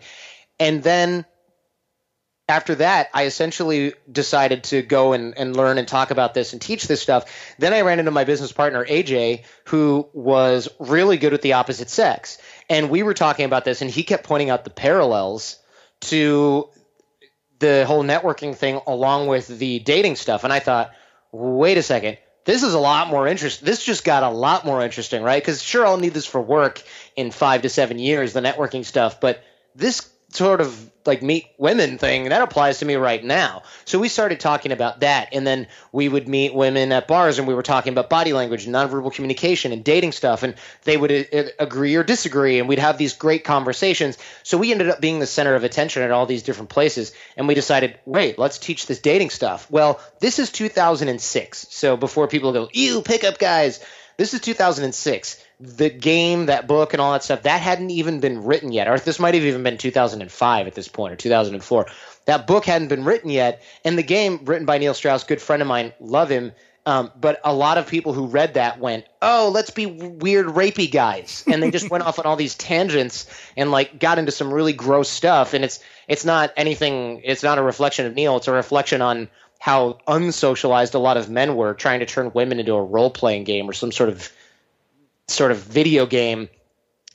And 0.60 0.82
then 0.82 1.24
after 2.48 2.76
that, 2.76 3.08
I 3.12 3.24
essentially 3.24 3.94
decided 4.10 4.64
to 4.64 4.82
go 4.82 5.14
and, 5.14 5.36
and 5.36 5.56
learn 5.56 5.78
and 5.78 5.88
talk 5.88 6.12
about 6.12 6.32
this 6.32 6.52
and 6.52 6.62
teach 6.62 6.86
this 6.86 7.02
stuff. 7.02 7.24
Then 7.58 7.72
I 7.72 7.80
ran 7.80 7.98
into 7.98 8.12
my 8.12 8.24
business 8.24 8.52
partner, 8.52 8.84
AJ, 8.84 9.44
who 9.66 10.08
was 10.12 10.68
really 10.78 11.16
good 11.16 11.32
with 11.32 11.42
the 11.42 11.54
opposite 11.54 11.90
sex. 11.90 12.38
And 12.70 12.88
we 12.88 13.02
were 13.02 13.14
talking 13.14 13.46
about 13.46 13.64
this, 13.64 13.82
and 13.82 13.90
he 13.90 14.04
kept 14.04 14.24
pointing 14.24 14.50
out 14.50 14.62
the 14.62 14.70
parallels 14.70 15.58
to 16.02 16.68
the 17.58 17.84
whole 17.84 18.04
networking 18.04 18.54
thing 18.54 18.80
along 18.86 19.26
with 19.26 19.48
the 19.48 19.80
dating 19.80 20.14
stuff. 20.14 20.44
And 20.44 20.52
I 20.52 20.60
thought, 20.60 20.92
wait 21.32 21.78
a 21.78 21.82
second. 21.82 22.18
This 22.44 22.62
is 22.62 22.74
a 22.74 22.78
lot 22.78 23.08
more 23.08 23.26
interesting. 23.26 23.66
This 23.66 23.84
just 23.84 24.04
got 24.04 24.22
a 24.22 24.30
lot 24.30 24.64
more 24.64 24.82
interesting, 24.82 25.24
right? 25.24 25.42
Because 25.42 25.60
sure, 25.60 25.84
I'll 25.84 25.96
need 25.96 26.14
this 26.14 26.26
for 26.26 26.40
work 26.40 26.80
in 27.16 27.32
five 27.32 27.62
to 27.62 27.68
seven 27.68 27.98
years, 27.98 28.34
the 28.34 28.40
networking 28.40 28.84
stuff, 28.84 29.20
but 29.20 29.42
this 29.74 30.08
sort 30.28 30.60
of 30.60 30.92
like 31.06 31.22
meet 31.22 31.46
women 31.58 31.98
thing 31.98 32.28
that 32.28 32.42
applies 32.42 32.78
to 32.78 32.84
me 32.84 32.96
right 32.96 33.22
now. 33.22 33.62
So 33.84 33.98
we 33.98 34.08
started 34.08 34.40
talking 34.40 34.72
about 34.72 35.00
that 35.00 35.28
and 35.32 35.46
then 35.46 35.66
we 35.92 36.08
would 36.08 36.28
meet 36.28 36.54
women 36.54 36.92
at 36.92 37.08
bars 37.08 37.38
and 37.38 37.46
we 37.46 37.54
were 37.54 37.62
talking 37.62 37.92
about 37.92 38.10
body 38.10 38.32
language 38.32 38.66
and 38.66 38.74
nonverbal 38.74 39.12
communication 39.12 39.72
and 39.72 39.84
dating 39.84 40.12
stuff 40.12 40.42
and 40.42 40.54
they 40.84 40.96
would 40.96 41.12
uh, 41.12 41.44
agree 41.58 41.94
or 41.96 42.02
disagree 42.02 42.58
and 42.58 42.68
we'd 42.68 42.78
have 42.78 42.98
these 42.98 43.14
great 43.14 43.44
conversations. 43.44 44.18
So 44.42 44.58
we 44.58 44.72
ended 44.72 44.88
up 44.88 45.00
being 45.00 45.18
the 45.18 45.26
center 45.26 45.54
of 45.54 45.64
attention 45.64 46.02
at 46.02 46.10
all 46.10 46.26
these 46.26 46.42
different 46.42 46.70
places 46.70 47.12
and 47.36 47.48
we 47.48 47.54
decided 47.54 47.98
wait 48.04 48.38
let's 48.38 48.58
teach 48.58 48.86
this 48.86 49.00
dating 49.00 49.30
stuff. 49.30 49.70
Well 49.70 50.00
this 50.20 50.38
is 50.38 50.50
2006 50.50 51.66
so 51.70 51.96
before 51.96 52.28
people 52.28 52.52
go 52.52 52.68
you 52.72 53.02
pickup 53.02 53.38
guys 53.38 53.80
this 54.16 54.32
is 54.32 54.40
2006 54.40 55.45
the 55.58 55.88
game, 55.88 56.46
that 56.46 56.66
book, 56.66 56.92
and 56.92 57.00
all 57.00 57.12
that 57.12 57.24
stuff, 57.24 57.42
that 57.42 57.60
hadn't 57.60 57.90
even 57.90 58.20
been 58.20 58.44
written 58.44 58.72
yet. 58.72 58.88
Or 58.88 58.98
this 58.98 59.18
might 59.18 59.34
have 59.34 59.42
even 59.42 59.62
been 59.62 59.78
2005 59.78 60.66
at 60.66 60.74
this 60.74 60.88
point, 60.88 61.12
or 61.12 61.16
2004. 61.16 61.86
That 62.26 62.46
book 62.46 62.64
hadn't 62.64 62.88
been 62.88 63.04
written 63.04 63.30
yet. 63.30 63.62
And 63.84 63.96
the 63.96 64.02
game, 64.02 64.40
written 64.44 64.66
by 64.66 64.78
Neil 64.78 64.94
Strauss, 64.94 65.24
good 65.24 65.40
friend 65.40 65.62
of 65.62 65.68
mine, 65.68 65.92
love 66.00 66.28
him. 66.28 66.52
Um, 66.84 67.10
but 67.20 67.40
a 67.42 67.52
lot 67.52 67.78
of 67.78 67.88
people 67.88 68.12
who 68.12 68.26
read 68.26 68.54
that 68.54 68.78
went, 68.78 69.06
"Oh, 69.20 69.50
let's 69.52 69.70
be 69.70 69.86
weird, 69.86 70.46
rapey 70.46 70.88
guys," 70.88 71.42
and 71.48 71.60
they 71.60 71.72
just 71.72 71.90
went 71.90 72.04
off 72.04 72.20
on 72.20 72.26
all 72.26 72.36
these 72.36 72.54
tangents 72.54 73.26
and 73.56 73.72
like 73.72 73.98
got 73.98 74.20
into 74.20 74.30
some 74.30 74.54
really 74.54 74.72
gross 74.72 75.08
stuff. 75.08 75.52
And 75.52 75.64
it's 75.64 75.80
it's 76.06 76.24
not 76.24 76.52
anything. 76.56 77.22
It's 77.24 77.42
not 77.42 77.58
a 77.58 77.62
reflection 77.62 78.06
of 78.06 78.14
Neil. 78.14 78.36
It's 78.36 78.46
a 78.46 78.52
reflection 78.52 79.02
on 79.02 79.28
how 79.58 79.98
unsocialized 80.06 80.94
a 80.94 80.98
lot 80.98 81.16
of 81.16 81.28
men 81.28 81.56
were 81.56 81.74
trying 81.74 82.00
to 82.00 82.06
turn 82.06 82.30
women 82.32 82.60
into 82.60 82.74
a 82.74 82.82
role 82.82 83.10
playing 83.10 83.42
game 83.42 83.68
or 83.68 83.72
some 83.72 83.90
sort 83.90 84.08
of 84.08 84.30
sort 85.28 85.50
of 85.50 85.58
video 85.58 86.06
game 86.06 86.48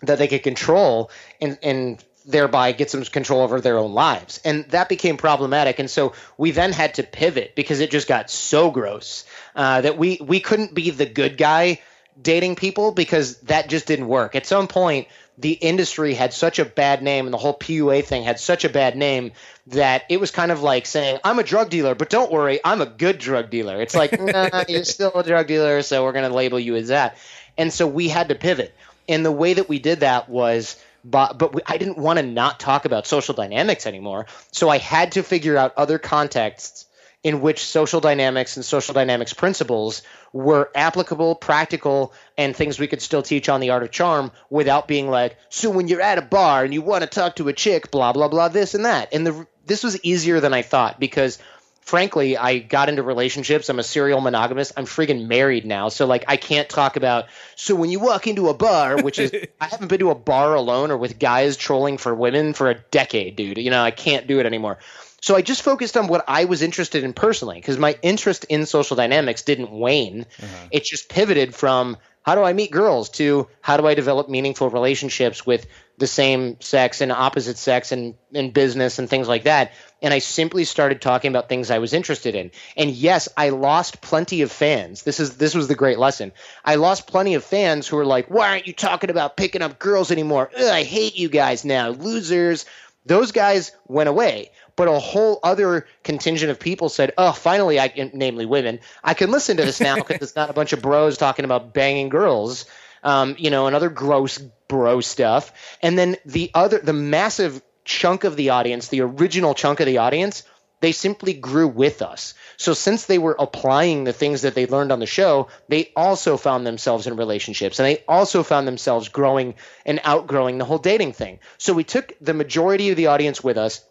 that 0.01 0.17
they 0.17 0.27
could 0.27 0.43
control 0.43 1.11
and 1.39 1.57
and 1.63 2.03
thereby 2.25 2.71
get 2.71 2.89
some 2.89 3.03
control 3.03 3.41
over 3.41 3.59
their 3.61 3.77
own 3.77 3.93
lives. 3.93 4.39
And 4.45 4.65
that 4.69 4.89
became 4.89 5.17
problematic. 5.17 5.79
And 5.79 5.89
so 5.89 6.13
we 6.37 6.51
then 6.51 6.71
had 6.71 6.95
to 6.95 7.03
pivot 7.03 7.55
because 7.55 7.79
it 7.79 7.89
just 7.89 8.07
got 8.07 8.29
so 8.29 8.69
gross 8.71 9.25
uh, 9.55 9.81
that 9.81 9.97
we 9.97 10.19
we 10.21 10.39
couldn't 10.39 10.73
be 10.73 10.89
the 10.91 11.05
good 11.05 11.37
guy 11.37 11.79
dating 12.21 12.55
people 12.55 12.91
because 12.91 13.37
that 13.41 13.69
just 13.69 13.87
didn't 13.87 14.07
work. 14.07 14.35
At 14.35 14.45
some 14.45 14.67
point, 14.67 15.07
the 15.37 15.53
industry 15.53 16.13
had 16.13 16.33
such 16.33 16.59
a 16.59 16.65
bad 16.65 17.01
name 17.01 17.25
and 17.25 17.33
the 17.33 17.37
whole 17.37 17.57
PUA 17.57 18.05
thing 18.05 18.23
had 18.23 18.39
such 18.39 18.63
a 18.63 18.69
bad 18.69 18.95
name 18.95 19.31
that 19.67 20.03
it 20.09 20.19
was 20.19 20.29
kind 20.29 20.51
of 20.51 20.61
like 20.61 20.85
saying, 20.85 21.19
I'm 21.23 21.39
a 21.39 21.43
drug 21.43 21.69
dealer, 21.69 21.95
but 21.95 22.09
don't 22.09 22.31
worry, 22.31 22.59
I'm 22.63 22.81
a 22.81 22.85
good 22.85 23.17
drug 23.17 23.49
dealer. 23.49 23.81
It's 23.81 23.95
like, 23.95 24.11
nah, 24.21 24.65
you're 24.67 24.83
still 24.83 25.13
a 25.15 25.23
drug 25.23 25.47
dealer, 25.47 25.81
so 25.81 26.03
we're 26.03 26.11
going 26.11 26.29
to 26.29 26.35
label 26.35 26.59
you 26.59 26.75
as 26.75 26.89
that. 26.89 27.17
And 27.57 27.71
so 27.71 27.87
we 27.87 28.07
had 28.07 28.29
to 28.29 28.35
pivot. 28.35 28.73
And 29.07 29.25
the 29.25 29.31
way 29.31 29.53
that 29.53 29.69
we 29.69 29.79
did 29.79 30.01
that 30.01 30.29
was 30.29 30.81
but 31.03 31.37
but 31.37 31.53
we, 31.53 31.61
I 31.65 31.77
didn't 31.77 31.97
want 31.97 32.19
to 32.19 32.23
not 32.23 32.59
talk 32.59 32.85
about 32.85 33.07
social 33.07 33.33
dynamics 33.33 33.87
anymore. 33.87 34.27
So 34.51 34.69
I 34.69 34.77
had 34.77 35.13
to 35.13 35.23
figure 35.23 35.57
out 35.57 35.73
other 35.77 35.97
contexts 35.97 36.85
in 37.23 37.41
which 37.41 37.63
social 37.63 38.01
dynamics 38.01 38.55
and 38.55 38.65
social 38.65 38.93
dynamics 38.93 39.33
principles 39.33 40.01
were 40.33 40.71
applicable, 40.73 41.35
practical, 41.35 42.13
and 42.35 42.55
things 42.55 42.79
we 42.79 42.87
could 42.87 43.01
still 43.01 43.21
teach 43.21 43.47
on 43.47 43.59
the 43.59 43.69
art 43.69 43.83
of 43.83 43.91
charm 43.91 44.31
without 44.49 44.87
being 44.87 45.09
like, 45.09 45.37
so 45.49 45.69
when 45.69 45.87
you're 45.87 46.01
at 46.01 46.17
a 46.17 46.23
bar 46.23 46.63
and 46.63 46.73
you 46.73 46.81
want 46.81 47.03
to 47.03 47.09
talk 47.09 47.35
to 47.35 47.47
a 47.47 47.53
chick, 47.53 47.91
blah 47.91 48.13
blah 48.13 48.27
blah, 48.27 48.47
this 48.47 48.73
and 48.73 48.85
that. 48.85 49.13
And 49.13 49.25
the 49.25 49.47
this 49.65 49.83
was 49.83 50.03
easier 50.03 50.39
than 50.39 50.53
I 50.53 50.61
thought 50.61 50.99
because 50.99 51.37
frankly, 51.81 52.37
I 52.37 52.59
got 52.59 52.89
into 52.89 53.03
relationships. 53.03 53.67
I'm 53.69 53.79
a 53.79 53.83
serial 53.83 54.21
monogamous. 54.21 54.71
I'm 54.77 54.85
freaking 54.85 55.27
married 55.27 55.65
now. 55.65 55.89
So 55.89 56.05
like 56.05 56.23
I 56.27 56.37
can't 56.37 56.69
talk 56.69 56.95
about 56.95 57.25
so 57.55 57.75
when 57.75 57.89
you 57.89 57.99
walk 57.99 58.27
into 58.27 58.49
a 58.49 58.53
bar, 58.53 59.01
which 59.01 59.19
is 59.19 59.31
I 59.61 59.65
haven't 59.65 59.89
been 59.89 59.99
to 59.99 60.11
a 60.11 60.15
bar 60.15 60.55
alone 60.55 60.91
or 60.91 60.97
with 60.97 61.19
guys 61.19 61.57
trolling 61.57 61.97
for 61.97 62.15
women 62.15 62.53
for 62.53 62.69
a 62.69 62.75
decade, 62.75 63.35
dude. 63.35 63.57
You 63.57 63.71
know, 63.71 63.83
I 63.83 63.91
can't 63.91 64.27
do 64.27 64.39
it 64.39 64.45
anymore. 64.45 64.77
So 65.21 65.35
I 65.35 65.41
just 65.41 65.61
focused 65.61 65.97
on 65.97 66.07
what 66.07 66.23
I 66.27 66.45
was 66.45 66.63
interested 66.63 67.03
in 67.03 67.13
personally 67.13 67.57
because 67.57 67.77
my 67.77 67.97
interest 68.01 68.45
in 68.49 68.65
social 68.65 68.95
dynamics 68.95 69.43
didn't 69.43 69.71
wane. 69.71 70.25
Uh-huh. 70.41 70.67
It 70.71 70.83
just 70.83 71.09
pivoted 71.09 71.53
from 71.53 71.97
how 72.23 72.35
do 72.35 72.43
I 72.43 72.53
meet 72.53 72.71
girls 72.71 73.09
to 73.11 73.47
how 73.61 73.77
do 73.77 73.87
I 73.87 73.93
develop 73.93 74.29
meaningful 74.29 74.69
relationships 74.69 75.45
with 75.45 75.67
the 75.97 76.07
same 76.07 76.59
sex 76.61 77.01
and 77.01 77.11
opposite 77.11 77.57
sex 77.57 77.91
and 77.91 78.15
in 78.31 78.51
business 78.51 78.99
and 78.99 79.09
things 79.09 79.27
like 79.27 79.43
that. 79.43 79.73
And 80.01 80.13
I 80.13 80.19
simply 80.19 80.63
started 80.63 81.01
talking 81.01 81.29
about 81.29 81.47
things 81.47 81.69
I 81.69 81.79
was 81.79 81.93
interested 81.93 82.33
in. 82.35 82.51
And 82.75 82.89
yes, 82.89 83.29
I 83.37 83.49
lost 83.49 84.01
plenty 84.01 84.41
of 84.41 84.51
fans. 84.51 85.03
This 85.03 85.19
is 85.19 85.37
this 85.37 85.53
was 85.53 85.67
the 85.67 85.75
great 85.75 85.99
lesson. 85.99 86.31
I 86.65 86.75
lost 86.75 87.07
plenty 87.07 87.35
of 87.35 87.43
fans 87.43 87.87
who 87.87 87.97
were 87.97 88.05
like, 88.05 88.27
"Why 88.27 88.49
aren't 88.49 88.67
you 88.67 88.73
talking 88.73 89.09
about 89.09 89.37
picking 89.37 89.61
up 89.61 89.79
girls 89.79 90.11
anymore? 90.11 90.49
Ugh, 90.55 90.63
I 90.63 90.83
hate 90.83 91.17
you 91.17 91.29
guys 91.29 91.65
now, 91.65 91.89
losers." 91.89 92.65
Those 93.05 93.31
guys 93.31 93.71
went 93.87 94.09
away 94.09 94.51
but 94.75 94.87
a 94.87 94.99
whole 94.99 95.39
other 95.43 95.85
contingent 96.03 96.49
of 96.49 96.59
people 96.59 96.89
said, 96.89 97.13
"Oh, 97.17 97.31
finally, 97.31 97.79
I 97.79 97.87
can, 97.87 98.11
namely 98.13 98.45
women, 98.45 98.79
I 99.03 99.13
can 99.13 99.29
listen 99.29 99.57
to 99.57 99.63
this 99.63 99.79
now 99.79 99.95
because 99.95 100.21
it's 100.21 100.35
not 100.35 100.49
a 100.49 100.53
bunch 100.53 100.73
of 100.73 100.81
bros 100.81 101.17
talking 101.17 101.45
about 101.45 101.73
banging 101.73 102.09
girls." 102.09 102.65
Um, 103.03 103.35
you 103.37 103.49
know, 103.49 103.67
and 103.67 103.75
other 103.75 103.89
gross 103.89 104.39
bro 104.71 105.01
stuff. 105.01 105.51
And 105.81 105.99
then 105.99 106.15
the 106.25 106.49
other, 106.53 106.79
the 106.79 106.93
massive 106.93 107.61
chunk 107.83 108.23
of 108.23 108.37
the 108.37 108.51
audience, 108.51 108.87
the 108.87 109.01
original 109.01 109.53
chunk 109.53 109.81
of 109.81 109.85
the 109.85 109.97
audience, 109.97 110.43
they 110.79 110.93
simply 110.93 111.33
grew 111.33 111.67
with 111.67 112.01
us. 112.01 112.33
So 112.55 112.73
since 112.73 113.05
they 113.05 113.17
were 113.17 113.35
applying 113.37 114.05
the 114.05 114.13
things 114.13 114.43
that 114.43 114.55
they 114.55 114.67
learned 114.67 114.93
on 114.93 114.99
the 114.99 115.05
show, 115.05 115.49
they 115.67 115.91
also 115.93 116.37
found 116.37 116.65
themselves 116.65 117.05
in 117.05 117.17
relationships 117.17 117.79
and 117.79 117.85
they 117.85 118.01
also 118.07 118.43
found 118.43 118.65
themselves 118.65 119.09
growing 119.09 119.55
and 119.85 119.99
outgrowing 120.05 120.57
the 120.57 120.65
whole 120.65 120.77
dating 120.77 121.11
thing. 121.11 121.39
So 121.57 121.73
we 121.73 121.83
took 121.83 122.13
the 122.21 122.33
majority 122.33 122.91
of 122.91 122.95
the 122.95 123.07
audience 123.07 123.43
with 123.43 123.57
us 123.57 123.83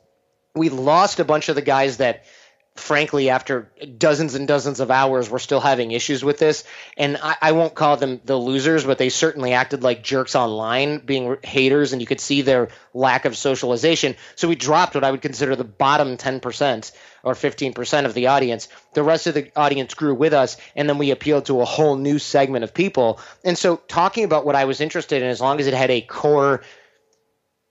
we 0.55 0.69
lost 0.69 1.21
a 1.21 1.25
bunch 1.25 1.49
of 1.49 1.55
the 1.55 1.63
guys 1.63 1.99
that 1.99 2.25
frankly, 2.77 3.31
after 3.31 3.71
dozens 3.99 4.35
and 4.35 4.47
dozens 4.49 4.81
of 4.81 4.91
hours, 4.91 5.29
we're 5.29 5.39
still 5.39 5.61
having 5.61 5.91
issues 5.91 6.25
with 6.25 6.39
this. 6.39 6.65
And 6.97 7.19
I, 7.23 7.37
I, 7.43 7.53
won't 7.53 7.75
call 7.75 7.97
them 7.97 8.21
the 8.25 8.37
losers, 8.37 8.85
but 8.85 8.97
they 8.97 9.09
certainly 9.09 9.53
acted 9.53 9.83
like 9.83 10.03
jerks 10.03 10.35
online, 10.35 10.99
being 10.99 11.37
haters, 11.43 11.93
and 11.93 12.01
you 12.01 12.07
could 12.07 12.21
see 12.21 12.43
their 12.43 12.69
lack 12.95 13.25
of 13.25 13.37
socialization. 13.37 14.17
So 14.37 14.49
we 14.49 14.55
dropped 14.55 14.95
what 14.95 15.05
I 15.05 15.11
would 15.11 15.23
consider 15.23 15.57
the 15.57 15.65
bottom 15.65 16.17
10% 16.17 16.93
or 17.23 17.35
15% 17.35 18.05
of 18.07 18.15
the 18.15 18.29
audience. 18.29 18.69
The 18.95 19.03
rest 19.03 19.27
of 19.27 19.35
the 19.35 19.51
audience 19.57 19.95
grew 19.95 20.15
with 20.15 20.33
us, 20.33 20.57
and 20.75 20.89
then 20.89 20.99
we 20.99 21.11
appealed 21.11 21.47
to 21.47 21.61
a 21.61 21.67
whole 21.67 21.97
new 21.97 22.19
segment 22.19 22.65
of 22.65 22.73
people. 22.73 23.21
And 23.45 23.59
so 23.59 23.77
talking 23.77 24.25
about 24.25 24.47
what 24.47 24.57
I 24.57 24.65
was 24.65 24.81
interested 24.81 25.23
in, 25.23 25.29
as 25.29 25.41
long 25.41 25.61
as 25.61 25.67
it 25.67 25.75
had 25.75 25.91
a 25.91 26.01
core 26.01 26.63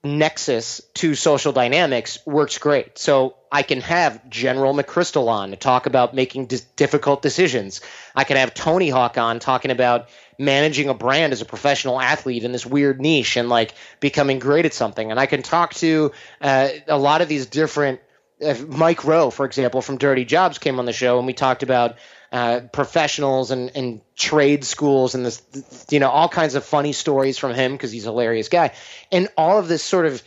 nexus 0.04 0.80
to 0.94 1.14
social 1.14 1.52
dynamics 1.52 2.18
works 2.26 2.58
great. 2.58 2.96
So 2.98 3.36
I 3.52 3.62
can 3.62 3.80
have 3.80 4.28
General 4.30 4.74
McChrystal 4.74 5.28
on 5.28 5.50
to 5.50 5.56
talk 5.56 5.86
about 5.86 6.14
making 6.14 6.46
difficult 6.76 7.20
decisions. 7.20 7.80
I 8.14 8.24
can 8.24 8.36
have 8.36 8.54
Tony 8.54 8.90
Hawk 8.90 9.18
on 9.18 9.40
talking 9.40 9.72
about 9.72 10.08
managing 10.38 10.88
a 10.88 10.94
brand 10.94 11.32
as 11.32 11.42
a 11.42 11.44
professional 11.44 12.00
athlete 12.00 12.44
in 12.44 12.52
this 12.52 12.64
weird 12.64 13.00
niche 13.00 13.36
and 13.36 13.48
like 13.48 13.74
becoming 13.98 14.38
great 14.38 14.66
at 14.66 14.72
something. 14.72 15.10
And 15.10 15.18
I 15.18 15.26
can 15.26 15.42
talk 15.42 15.74
to 15.74 16.12
uh, 16.40 16.68
a 16.86 16.98
lot 16.98 17.22
of 17.22 17.28
these 17.28 17.46
different. 17.46 18.00
Uh, 18.42 18.54
Mike 18.68 19.04
Rowe, 19.04 19.30
for 19.30 19.44
example, 19.44 19.82
from 19.82 19.98
Dirty 19.98 20.24
Jobs, 20.24 20.58
came 20.58 20.78
on 20.78 20.86
the 20.86 20.94
show 20.94 21.18
and 21.18 21.26
we 21.26 21.34
talked 21.34 21.62
about 21.62 21.96
uh, 22.32 22.60
professionals 22.72 23.50
and, 23.50 23.72
and 23.74 24.00
trade 24.16 24.64
schools 24.64 25.14
and 25.14 25.26
this, 25.26 25.42
you 25.90 25.98
know, 25.98 26.08
all 26.08 26.28
kinds 26.28 26.54
of 26.54 26.64
funny 26.64 26.92
stories 26.92 27.36
from 27.36 27.52
him 27.52 27.72
because 27.72 27.90
he's 27.90 28.06
a 28.06 28.10
hilarious 28.10 28.48
guy. 28.48 28.72
And 29.10 29.28
all 29.36 29.58
of 29.58 29.68
this 29.68 29.82
sort 29.82 30.06
of 30.06 30.22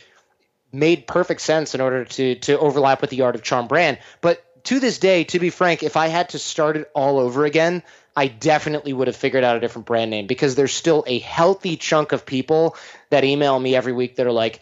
made 0.74 1.06
perfect 1.06 1.40
sense 1.40 1.74
in 1.74 1.80
order 1.80 2.04
to 2.04 2.34
to 2.36 2.58
overlap 2.58 3.00
with 3.00 3.10
the 3.10 3.22
Art 3.22 3.34
of 3.34 3.42
Charm 3.42 3.66
brand. 3.66 3.98
But 4.20 4.44
to 4.64 4.80
this 4.80 4.98
day, 4.98 5.24
to 5.24 5.38
be 5.38 5.50
frank, 5.50 5.82
if 5.82 5.96
I 5.96 6.08
had 6.08 6.30
to 6.30 6.38
start 6.38 6.76
it 6.76 6.90
all 6.94 7.18
over 7.18 7.44
again, 7.44 7.82
I 8.16 8.28
definitely 8.28 8.92
would 8.92 9.08
have 9.08 9.16
figured 9.16 9.44
out 9.44 9.56
a 9.56 9.60
different 9.60 9.86
brand 9.86 10.10
name 10.10 10.26
because 10.26 10.54
there's 10.54 10.72
still 10.72 11.04
a 11.06 11.18
healthy 11.18 11.76
chunk 11.76 12.12
of 12.12 12.24
people 12.24 12.76
that 13.10 13.24
email 13.24 13.58
me 13.58 13.74
every 13.74 13.92
week 13.92 14.16
that 14.16 14.26
are 14.26 14.32
like, 14.32 14.60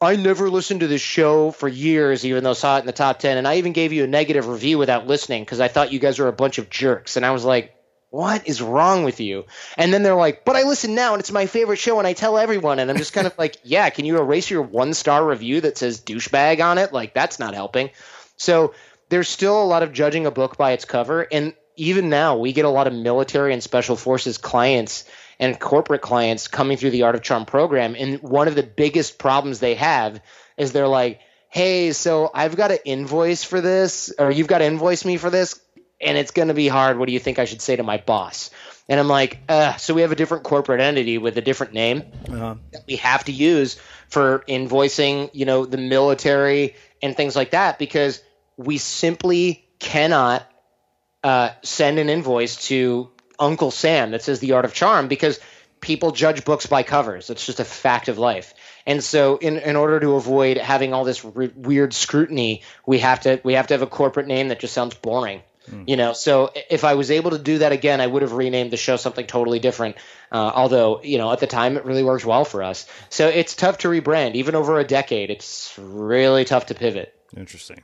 I 0.00 0.16
never 0.16 0.50
listened 0.50 0.80
to 0.80 0.86
this 0.86 1.00
show 1.00 1.50
for 1.50 1.68
years, 1.68 2.24
even 2.24 2.44
though 2.44 2.52
saw 2.52 2.76
it 2.76 2.80
in 2.80 2.86
the 2.86 2.92
top 2.92 3.18
10. 3.18 3.38
And 3.38 3.46
I 3.46 3.56
even 3.56 3.72
gave 3.72 3.92
you 3.92 4.04
a 4.04 4.08
negative 4.08 4.48
review 4.48 4.78
without 4.78 5.06
listening 5.06 5.42
because 5.42 5.60
I 5.60 5.68
thought 5.68 5.92
you 5.92 5.98
guys 5.98 6.18
were 6.18 6.28
a 6.28 6.32
bunch 6.32 6.58
of 6.58 6.68
jerks. 6.68 7.16
And 7.16 7.24
I 7.24 7.30
was 7.30 7.44
like, 7.44 7.73
what 8.14 8.46
is 8.46 8.62
wrong 8.62 9.02
with 9.02 9.18
you? 9.18 9.44
And 9.76 9.92
then 9.92 10.04
they're 10.04 10.14
like, 10.14 10.44
but 10.44 10.54
I 10.54 10.62
listen 10.62 10.94
now 10.94 11.14
and 11.14 11.20
it's 11.20 11.32
my 11.32 11.46
favorite 11.46 11.80
show 11.80 11.98
and 11.98 12.06
I 12.06 12.12
tell 12.12 12.38
everyone. 12.38 12.78
And 12.78 12.88
I'm 12.88 12.96
just 12.96 13.12
kind 13.12 13.26
of 13.26 13.36
like, 13.36 13.56
yeah, 13.64 13.90
can 13.90 14.04
you 14.04 14.16
erase 14.18 14.48
your 14.48 14.62
one 14.62 14.94
star 14.94 15.26
review 15.26 15.62
that 15.62 15.76
says 15.76 16.00
douchebag 16.00 16.64
on 16.64 16.78
it? 16.78 16.92
Like, 16.92 17.12
that's 17.12 17.40
not 17.40 17.54
helping. 17.54 17.90
So 18.36 18.72
there's 19.08 19.28
still 19.28 19.60
a 19.60 19.66
lot 19.66 19.82
of 19.82 19.92
judging 19.92 20.26
a 20.26 20.30
book 20.30 20.56
by 20.56 20.72
its 20.72 20.84
cover. 20.84 21.22
And 21.22 21.54
even 21.74 22.08
now, 22.08 22.38
we 22.38 22.52
get 22.52 22.64
a 22.64 22.70
lot 22.70 22.86
of 22.86 22.92
military 22.92 23.52
and 23.52 23.60
special 23.60 23.96
forces 23.96 24.38
clients 24.38 25.04
and 25.40 25.58
corporate 25.58 26.02
clients 26.02 26.46
coming 26.46 26.76
through 26.76 26.90
the 26.90 27.02
Art 27.02 27.16
of 27.16 27.22
Charm 27.22 27.46
program. 27.46 27.96
And 27.98 28.22
one 28.22 28.46
of 28.46 28.54
the 28.54 28.62
biggest 28.62 29.18
problems 29.18 29.58
they 29.58 29.74
have 29.74 30.20
is 30.56 30.70
they're 30.70 30.86
like, 30.86 31.18
hey, 31.48 31.92
so 31.92 32.30
I've 32.32 32.54
got 32.54 32.70
an 32.70 32.78
invoice 32.84 33.42
for 33.42 33.60
this, 33.60 34.12
or 34.16 34.30
you've 34.30 34.46
got 34.46 34.58
to 34.58 34.66
invoice 34.66 35.04
me 35.04 35.16
for 35.16 35.30
this. 35.30 35.60
And 36.00 36.18
it's 36.18 36.30
going 36.30 36.48
to 36.48 36.54
be 36.54 36.68
hard. 36.68 36.98
What 36.98 37.06
do 37.06 37.12
you 37.12 37.20
think 37.20 37.38
I 37.38 37.44
should 37.44 37.62
say 37.62 37.76
to 37.76 37.82
my 37.82 37.98
boss? 37.98 38.50
And 38.88 39.00
I'm 39.00 39.08
like, 39.08 39.38
uh, 39.48 39.76
so 39.76 39.94
we 39.94 40.02
have 40.02 40.12
a 40.12 40.16
different 40.16 40.44
corporate 40.44 40.80
entity 40.80 41.16
with 41.18 41.38
a 41.38 41.40
different 41.40 41.72
name 41.72 42.04
uh-huh. 42.28 42.56
that 42.72 42.84
we 42.86 42.96
have 42.96 43.24
to 43.24 43.32
use 43.32 43.78
for 44.08 44.44
invoicing, 44.46 45.30
you 45.32 45.46
know, 45.46 45.64
the 45.64 45.78
military 45.78 46.74
and 47.02 47.16
things 47.16 47.34
like 47.34 47.52
that 47.52 47.78
because 47.78 48.22
we 48.56 48.78
simply 48.78 49.66
cannot 49.78 50.46
uh, 51.22 51.50
send 51.62 51.98
an 51.98 52.10
invoice 52.10 52.68
to 52.68 53.10
Uncle 53.38 53.70
Sam 53.70 54.10
that 54.10 54.22
says 54.22 54.40
the 54.40 54.52
art 54.52 54.66
of 54.66 54.74
charm 54.74 55.08
because 55.08 55.40
people 55.80 56.12
judge 56.12 56.44
books 56.44 56.66
by 56.66 56.82
covers. 56.82 57.30
It's 57.30 57.44
just 57.44 57.60
a 57.60 57.64
fact 57.64 58.08
of 58.08 58.18
life. 58.18 58.54
And 58.86 59.02
so, 59.02 59.36
in, 59.36 59.56
in 59.58 59.76
order 59.76 59.98
to 60.00 60.14
avoid 60.14 60.58
having 60.58 60.92
all 60.92 61.04
this 61.04 61.24
re- 61.24 61.52
weird 61.54 61.94
scrutiny, 61.94 62.62
we 62.86 62.98
have 62.98 63.20
to 63.20 63.40
we 63.44 63.54
have 63.54 63.68
to 63.68 63.74
have 63.74 63.82
a 63.82 63.86
corporate 63.86 64.26
name 64.26 64.48
that 64.48 64.60
just 64.60 64.74
sounds 64.74 64.94
boring. 64.94 65.42
Mm. 65.70 65.88
You 65.88 65.96
know, 65.96 66.12
so 66.12 66.52
if 66.70 66.84
I 66.84 66.94
was 66.94 67.10
able 67.10 67.30
to 67.30 67.38
do 67.38 67.58
that 67.58 67.72
again, 67.72 68.00
I 68.00 68.06
would 68.06 68.22
have 68.22 68.32
renamed 68.32 68.70
the 68.70 68.76
show 68.76 68.96
something 68.96 69.26
totally 69.26 69.58
different. 69.58 69.96
Uh, 70.30 70.52
although, 70.54 71.00
you 71.02 71.18
know, 71.18 71.32
at 71.32 71.40
the 71.40 71.46
time 71.46 71.76
it 71.76 71.84
really 71.84 72.02
worked 72.02 72.24
well 72.24 72.44
for 72.44 72.62
us. 72.62 72.86
So 73.08 73.28
it's 73.28 73.54
tough 73.54 73.78
to 73.78 73.88
rebrand, 73.88 74.34
even 74.34 74.54
over 74.54 74.78
a 74.78 74.84
decade. 74.84 75.30
It's 75.30 75.74
really 75.78 76.44
tough 76.44 76.66
to 76.66 76.74
pivot. 76.74 77.14
Interesting. 77.36 77.82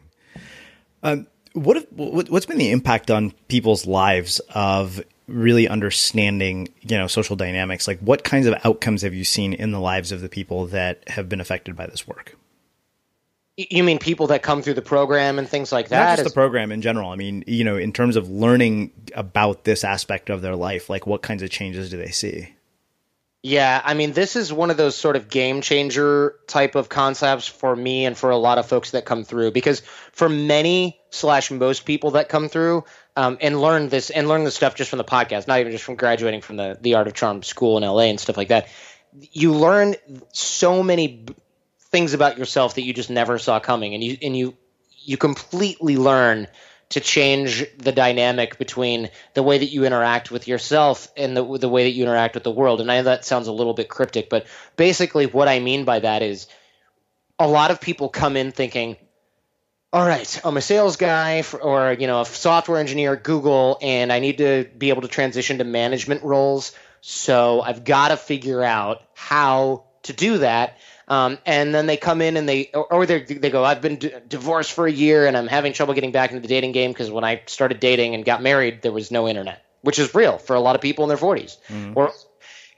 Um, 1.02 1.26
what 1.52 1.76
have, 1.76 1.86
what's 1.90 2.46
been 2.46 2.58
the 2.58 2.70
impact 2.70 3.10
on 3.10 3.32
people's 3.48 3.86
lives 3.86 4.40
of 4.54 5.02
really 5.26 5.68
understanding, 5.68 6.68
you 6.80 6.98
know, 6.98 7.06
social 7.06 7.36
dynamics? 7.36 7.88
Like, 7.88 8.00
what 8.00 8.24
kinds 8.24 8.46
of 8.46 8.54
outcomes 8.64 9.02
have 9.02 9.14
you 9.14 9.24
seen 9.24 9.52
in 9.52 9.70
the 9.70 9.80
lives 9.80 10.12
of 10.12 10.20
the 10.20 10.28
people 10.28 10.66
that 10.66 11.08
have 11.08 11.28
been 11.28 11.40
affected 11.40 11.76
by 11.76 11.86
this 11.86 12.06
work? 12.06 12.36
You 13.68 13.84
mean 13.84 13.98
people 13.98 14.28
that 14.28 14.42
come 14.42 14.62
through 14.62 14.74
the 14.74 14.82
program 14.82 15.38
and 15.38 15.48
things 15.48 15.72
like 15.72 15.88
that? 15.88 16.08
Not 16.08 16.18
just 16.18 16.28
the 16.28 16.34
program 16.34 16.72
in 16.72 16.82
general. 16.82 17.10
I 17.10 17.16
mean, 17.16 17.44
you 17.46 17.64
know, 17.64 17.76
in 17.76 17.92
terms 17.92 18.16
of 18.16 18.30
learning 18.30 18.92
about 19.14 19.64
this 19.64 19.84
aspect 19.84 20.30
of 20.30 20.40
their 20.40 20.56
life, 20.56 20.88
like 20.88 21.06
what 21.06 21.22
kinds 21.22 21.42
of 21.42 21.50
changes 21.50 21.90
do 21.90 21.96
they 21.96 22.10
see? 22.10 22.54
Yeah, 23.42 23.80
I 23.82 23.94
mean, 23.94 24.12
this 24.12 24.36
is 24.36 24.52
one 24.52 24.70
of 24.70 24.76
those 24.76 24.94
sort 24.96 25.16
of 25.16 25.30
game 25.30 25.62
changer 25.62 26.34
type 26.46 26.74
of 26.74 26.90
concepts 26.90 27.46
for 27.46 27.74
me 27.74 28.04
and 28.04 28.16
for 28.16 28.28
a 28.28 28.36
lot 28.36 28.58
of 28.58 28.66
folks 28.66 28.90
that 28.90 29.06
come 29.06 29.24
through 29.24 29.52
because 29.52 29.80
for 30.12 30.28
many 30.28 31.00
slash 31.08 31.50
most 31.50 31.86
people 31.86 32.12
that 32.12 32.28
come 32.28 32.50
through 32.50 32.84
um, 33.16 33.38
and 33.40 33.58
learn 33.58 33.88
this 33.88 34.10
and 34.10 34.28
learn 34.28 34.44
this 34.44 34.54
stuff 34.54 34.74
just 34.74 34.90
from 34.90 34.98
the 34.98 35.04
podcast, 35.04 35.48
not 35.48 35.58
even 35.58 35.72
just 35.72 35.84
from 35.84 35.96
graduating 35.96 36.42
from 36.42 36.56
the 36.56 36.76
the 36.80 36.94
Art 36.94 37.06
of 37.06 37.14
Charm 37.14 37.42
school 37.42 37.78
in 37.78 37.82
LA 37.82 38.04
and 38.04 38.20
stuff 38.20 38.36
like 38.36 38.48
that. 38.48 38.68
You 39.32 39.54
learn 39.54 39.96
so 40.32 40.82
many 40.82 41.24
things 41.90 42.14
about 42.14 42.38
yourself 42.38 42.74
that 42.74 42.82
you 42.82 42.92
just 42.92 43.10
never 43.10 43.38
saw 43.38 43.60
coming, 43.60 43.94
and 43.94 44.02
you 44.02 44.18
and 44.22 44.36
you 44.36 44.56
you 45.02 45.16
completely 45.16 45.96
learn 45.96 46.46
to 46.90 47.00
change 47.00 47.64
the 47.78 47.92
dynamic 47.92 48.58
between 48.58 49.10
the 49.34 49.42
way 49.44 49.58
that 49.58 49.66
you 49.66 49.84
interact 49.84 50.30
with 50.30 50.48
yourself 50.48 51.08
and 51.16 51.36
the 51.36 51.58
the 51.58 51.68
way 51.68 51.84
that 51.84 51.90
you 51.90 52.02
interact 52.02 52.34
with 52.34 52.44
the 52.44 52.50
world. 52.50 52.80
And 52.80 52.90
I 52.90 52.98
know 52.98 53.04
that 53.04 53.24
sounds 53.24 53.46
a 53.46 53.52
little 53.52 53.74
bit 53.74 53.88
cryptic, 53.88 54.28
but 54.28 54.46
basically 54.76 55.26
what 55.26 55.48
I 55.48 55.60
mean 55.60 55.84
by 55.84 56.00
that 56.00 56.22
is 56.22 56.46
a 57.38 57.48
lot 57.48 57.70
of 57.70 57.80
people 57.80 58.08
come 58.08 58.36
in 58.36 58.52
thinking, 58.52 58.96
all 59.92 60.06
right, 60.06 60.40
I'm 60.44 60.56
a 60.56 60.60
sales 60.60 60.96
guy 60.96 61.42
for, 61.42 61.62
or 61.62 61.92
you 61.92 62.06
know 62.06 62.20
a 62.20 62.26
software 62.26 62.78
engineer 62.78 63.14
at 63.14 63.24
Google, 63.24 63.78
and 63.80 64.12
I 64.12 64.18
need 64.18 64.38
to 64.38 64.68
be 64.76 64.90
able 64.90 65.02
to 65.02 65.08
transition 65.08 65.58
to 65.58 65.64
management 65.64 66.22
roles. 66.22 66.72
So 67.00 67.60
I've 67.62 67.84
got 67.84 68.08
to 68.08 68.16
figure 68.16 68.62
out 68.62 69.02
how 69.14 69.84
to 70.02 70.12
do 70.12 70.38
that. 70.38 70.76
Um, 71.10 71.38
and 71.44 71.74
then 71.74 71.86
they 71.86 71.96
come 71.96 72.22
in 72.22 72.36
and 72.36 72.48
they, 72.48 72.70
or 72.72 73.04
they 73.04 73.24
they 73.24 73.50
go, 73.50 73.64
I've 73.64 73.82
been 73.82 73.96
d- 73.96 74.12
divorced 74.28 74.72
for 74.72 74.86
a 74.86 74.92
year 74.92 75.26
and 75.26 75.36
I'm 75.36 75.48
having 75.48 75.72
trouble 75.72 75.92
getting 75.92 76.12
back 76.12 76.30
into 76.30 76.40
the 76.40 76.46
dating 76.46 76.70
game 76.70 76.92
because 76.92 77.10
when 77.10 77.24
I 77.24 77.42
started 77.46 77.80
dating 77.80 78.14
and 78.14 78.24
got 78.24 78.42
married, 78.42 78.82
there 78.82 78.92
was 78.92 79.10
no 79.10 79.26
internet, 79.26 79.64
which 79.82 79.98
is 79.98 80.14
real 80.14 80.38
for 80.38 80.54
a 80.54 80.60
lot 80.60 80.76
of 80.76 80.80
people 80.80 81.04
in 81.04 81.08
their 81.08 81.18
40s. 81.18 81.56
Mm-hmm. 81.66 81.94
Or, 81.96 82.12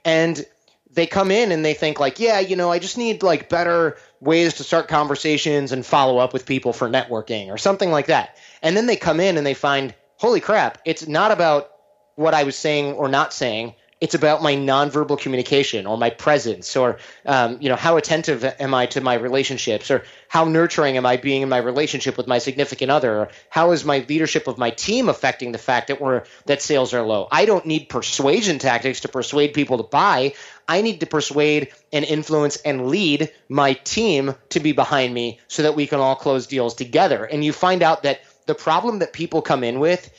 and 0.03 0.43
they 0.91 1.05
come 1.05 1.29
in 1.29 1.51
and 1.51 1.63
they 1.63 1.75
think 1.75 1.99
like, 1.99 2.19
yeah, 2.19 2.39
you 2.39 2.55
know, 2.55 2.71
I 2.71 2.79
just 2.79 2.97
need 2.97 3.21
like 3.21 3.49
better 3.49 3.97
ways 4.19 4.55
to 4.55 4.63
start 4.63 4.87
conversations 4.87 5.71
and 5.71 5.85
follow 5.85 6.17
up 6.17 6.33
with 6.33 6.47
people 6.47 6.73
for 6.73 6.89
networking 6.89 7.49
or 7.49 7.59
something 7.59 7.91
like 7.91 8.07
that. 8.07 8.35
And 8.63 8.75
then 8.75 8.87
they 8.87 8.95
come 8.95 9.19
in 9.19 9.37
and 9.37 9.45
they 9.45 9.53
find, 9.53 9.93
holy 10.17 10.39
crap, 10.39 10.79
it's 10.85 11.07
not 11.07 11.31
about 11.31 11.69
what 12.15 12.33
I 12.33 12.45
was 12.45 12.55
saying 12.55 12.93
or 12.93 13.07
not 13.09 13.31
saying 13.31 13.75
it's 14.03 14.15
about 14.15 14.43
my 14.43 14.53
nonverbal 14.53 15.17
communication 15.17 15.87
or 15.87 15.97
my 15.97 16.09
presence 16.09 16.75
or 16.75 16.97
um, 17.25 17.57
you 17.61 17.69
know 17.69 17.77
how 17.77 17.95
attentive 17.95 18.43
am 18.43 18.73
i 18.73 18.85
to 18.85 18.99
my 18.99 19.13
relationships 19.13 19.89
or 19.89 20.03
how 20.27 20.43
nurturing 20.43 20.97
am 20.97 21.05
i 21.05 21.15
being 21.15 21.41
in 21.41 21.47
my 21.47 21.57
relationship 21.57 22.17
with 22.17 22.27
my 22.27 22.37
significant 22.37 22.91
other 22.91 23.17
or 23.17 23.29
how 23.49 23.71
is 23.71 23.85
my 23.85 24.05
leadership 24.09 24.47
of 24.47 24.57
my 24.57 24.71
team 24.71 25.07
affecting 25.07 25.53
the 25.53 25.57
fact 25.57 25.87
that 25.87 26.01
we're 26.01 26.23
that 26.47 26.61
sales 26.61 26.93
are 26.93 27.01
low? 27.01 27.29
I 27.31 27.45
don't 27.45 27.65
need 27.65 27.87
persuasion 27.87 28.59
tactics 28.59 28.99
to 29.01 29.07
persuade 29.07 29.53
people 29.53 29.77
to 29.77 29.83
buy. 29.83 30.33
I 30.67 30.81
need 30.81 30.99
to 30.99 31.05
persuade 31.05 31.69
and 31.93 32.03
influence 32.03 32.57
and 32.57 32.87
lead 32.87 33.31
my 33.47 33.73
team 33.73 34.35
to 34.49 34.59
be 34.59 34.73
behind 34.73 35.13
me 35.13 35.39
so 35.47 35.63
that 35.63 35.75
we 35.75 35.87
can 35.87 36.01
all 36.01 36.15
close 36.15 36.47
deals 36.47 36.75
together. 36.75 37.23
And 37.23 37.41
you 37.41 37.53
find 37.53 37.81
out 37.81 38.03
that 38.03 38.19
the 38.47 38.55
problem 38.55 38.99
that 38.99 39.13
people 39.13 39.41
come 39.41 39.63
in 39.63 39.79
with 39.79 40.11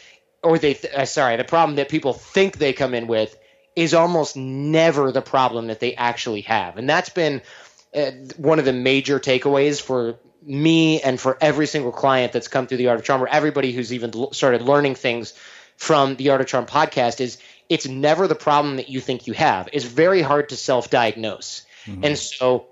or 0.43 0.59
they 0.59 0.75
th- 0.75 0.95
uh, 0.95 1.05
sorry 1.05 1.37
the 1.37 1.45
problem 1.45 1.77
that 1.77 1.89
people 1.89 2.13
think 2.13 2.57
they 2.57 2.73
come 2.73 2.95
in 2.95 3.07
with 3.07 3.37
is 3.77 3.95
almost 3.95 4.37
never 4.37 5.11
the 5.13 5.23
problem 5.23 5.67
that 5.69 5.81
they 5.81 5.95
actually 5.95 6.43
have. 6.43 6.77
And 6.77 6.89
that's 6.89 7.09
been 7.09 7.43
uh, 7.95 8.11
one 8.37 8.59
of 8.59 8.65
the 8.65 8.73
major 8.73 9.19
takeaways 9.19 9.81
for 9.81 10.17
me 10.43 11.01
and 11.01 11.21
for 11.21 11.39
every 11.41 11.67
single 11.67 11.93
client 11.93 12.33
that's 12.33 12.49
come 12.49 12.67
through 12.67 12.79
the 12.79 12.89
Art 12.89 12.99
of 12.99 13.05
Charm, 13.05 13.23
or 13.23 13.29
everybody 13.29 13.73
who's 13.73 13.93
even 13.93 14.11
l- 14.15 14.33
started 14.33 14.63
learning 14.63 14.95
things 14.95 15.35
from 15.77 16.17
the 16.17 16.31
Art 16.31 16.41
of 16.41 16.47
Charm 16.47 16.67
podcast, 16.67 17.21
is 17.21 17.39
it's 17.69 17.87
never 17.87 18.29
the 18.29 18.35
problem 18.35 18.77
that 18.77 18.89
you 18.89 19.01
think 19.01 19.27
you 19.27 19.33
have. 19.33 19.69
It's 19.73 19.85
very 19.85 20.23
hard 20.23 20.51
to 20.51 20.57
self 20.57 20.91
diagnose. 20.91 21.63
Mm-hmm. 21.87 22.05
And 22.05 22.19
so 22.19 22.67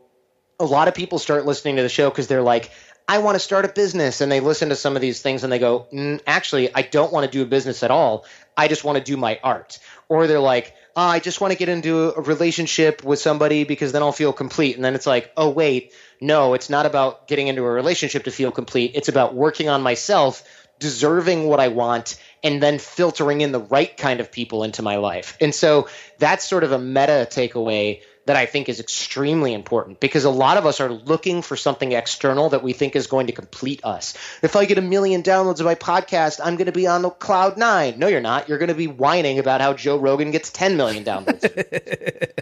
a 0.61 0.64
lot 0.64 0.88
of 0.88 0.94
people 0.94 1.18
start 1.18 1.46
listening 1.46 1.76
to 1.76 1.82
the 1.82 1.88
show 1.88 2.11
because 2.11 2.26
they're 2.26 2.42
like, 2.42 2.70
I 3.09 3.18
want 3.18 3.34
to 3.34 3.40
start 3.40 3.64
a 3.64 3.68
business. 3.68 4.20
And 4.20 4.30
they 4.30 4.40
listen 4.40 4.68
to 4.68 4.76
some 4.76 4.96
of 4.96 5.03
these 5.03 5.22
things 5.22 5.42
and 5.42 5.53
they 5.53 5.59
go, 5.59 5.86
mm, 5.92 6.20
actually, 6.26 6.74
I 6.74 6.82
don't 6.82 7.12
want 7.12 7.24
to 7.24 7.30
do 7.30 7.42
a 7.42 7.46
business 7.46 7.82
at 7.82 7.90
all. 7.90 8.24
I 8.57 8.68
just 8.68 8.84
want 8.84 8.98
to 8.98 9.05
do 9.05 9.16
my 9.16 9.40
art. 9.42 9.78
Or 10.09 10.26
they're 10.26 10.40
like, 10.40 10.74
oh, 10.97 11.03
I 11.03 11.20
just 11.20 11.40
want 11.40 11.53
to 11.53 11.59
get 11.59 11.68
into 11.68 12.12
a 12.14 12.20
relationship 12.20 13.03
with 13.03 13.18
somebody 13.18 13.64
because 13.64 13.93
then 13.93 14.03
I'll 14.03 14.12
feel 14.12 14.32
complete. 14.32 14.76
And 14.76 14.84
then 14.84 14.95
it's 14.95 15.07
like, 15.07 15.32
oh, 15.36 15.51
wait, 15.51 15.93
no, 16.20 16.55
it's 16.55 16.70
not 16.70 16.86
about 16.86 17.26
getting 17.28 17.49
into 17.49 17.64
a 17.64 17.70
relationship 17.70 18.24
to 18.24 18.30
feel 18.30 18.51
complete. 18.51 18.93
It's 18.95 19.09
about 19.09 19.34
working 19.34 19.68
on 19.68 19.82
myself, 19.82 20.45
deserving 20.78 21.47
what 21.47 21.61
I 21.61 21.68
want, 21.68 22.20
and 22.43 22.62
then 22.62 22.78
filtering 22.78 23.40
in 23.40 23.53
the 23.53 23.61
right 23.61 23.97
kind 23.97 24.20
of 24.20 24.30
people 24.32 24.64
into 24.64 24.82
my 24.82 24.97
life. 24.97 25.36
And 25.40 25.55
so 25.55 25.88
that's 26.18 26.49
sort 26.49 26.64
of 26.64 26.72
a 26.72 26.78
meta 26.78 27.26
takeaway 27.30 28.03
that 28.26 28.36
I 28.36 28.46
think 28.46 28.68
is 28.68 28.78
extremely 28.78 29.52
important 29.52 29.98
because 29.98 30.24
a 30.24 30.30
lot 30.30 30.56
of 30.56 30.64
us 30.64 30.80
are 30.80 30.90
looking 30.90 31.42
for 31.42 31.56
something 31.56 31.92
external 31.92 32.50
that 32.50 32.62
we 32.62 32.72
think 32.72 32.94
is 32.94 33.08
going 33.08 33.26
to 33.26 33.32
complete 33.32 33.84
us. 33.84 34.16
If 34.42 34.54
I 34.54 34.64
get 34.64 34.78
a 34.78 34.82
million 34.82 35.22
downloads 35.22 35.58
of 35.58 35.66
my 35.66 35.74
podcast, 35.74 36.40
I'm 36.42 36.56
going 36.56 36.66
to 36.66 36.72
be 36.72 36.86
on 36.86 37.02
the 37.02 37.10
cloud 37.10 37.56
nine. 37.56 37.98
No, 37.98 38.06
you're 38.06 38.20
not. 38.20 38.48
You're 38.48 38.58
going 38.58 38.68
to 38.68 38.74
be 38.74 38.86
whining 38.86 39.38
about 39.38 39.60
how 39.60 39.74
Joe 39.74 39.96
Rogan 39.96 40.30
gets 40.30 40.50
10 40.50 40.76
million 40.76 41.04
downloads. 41.04 41.42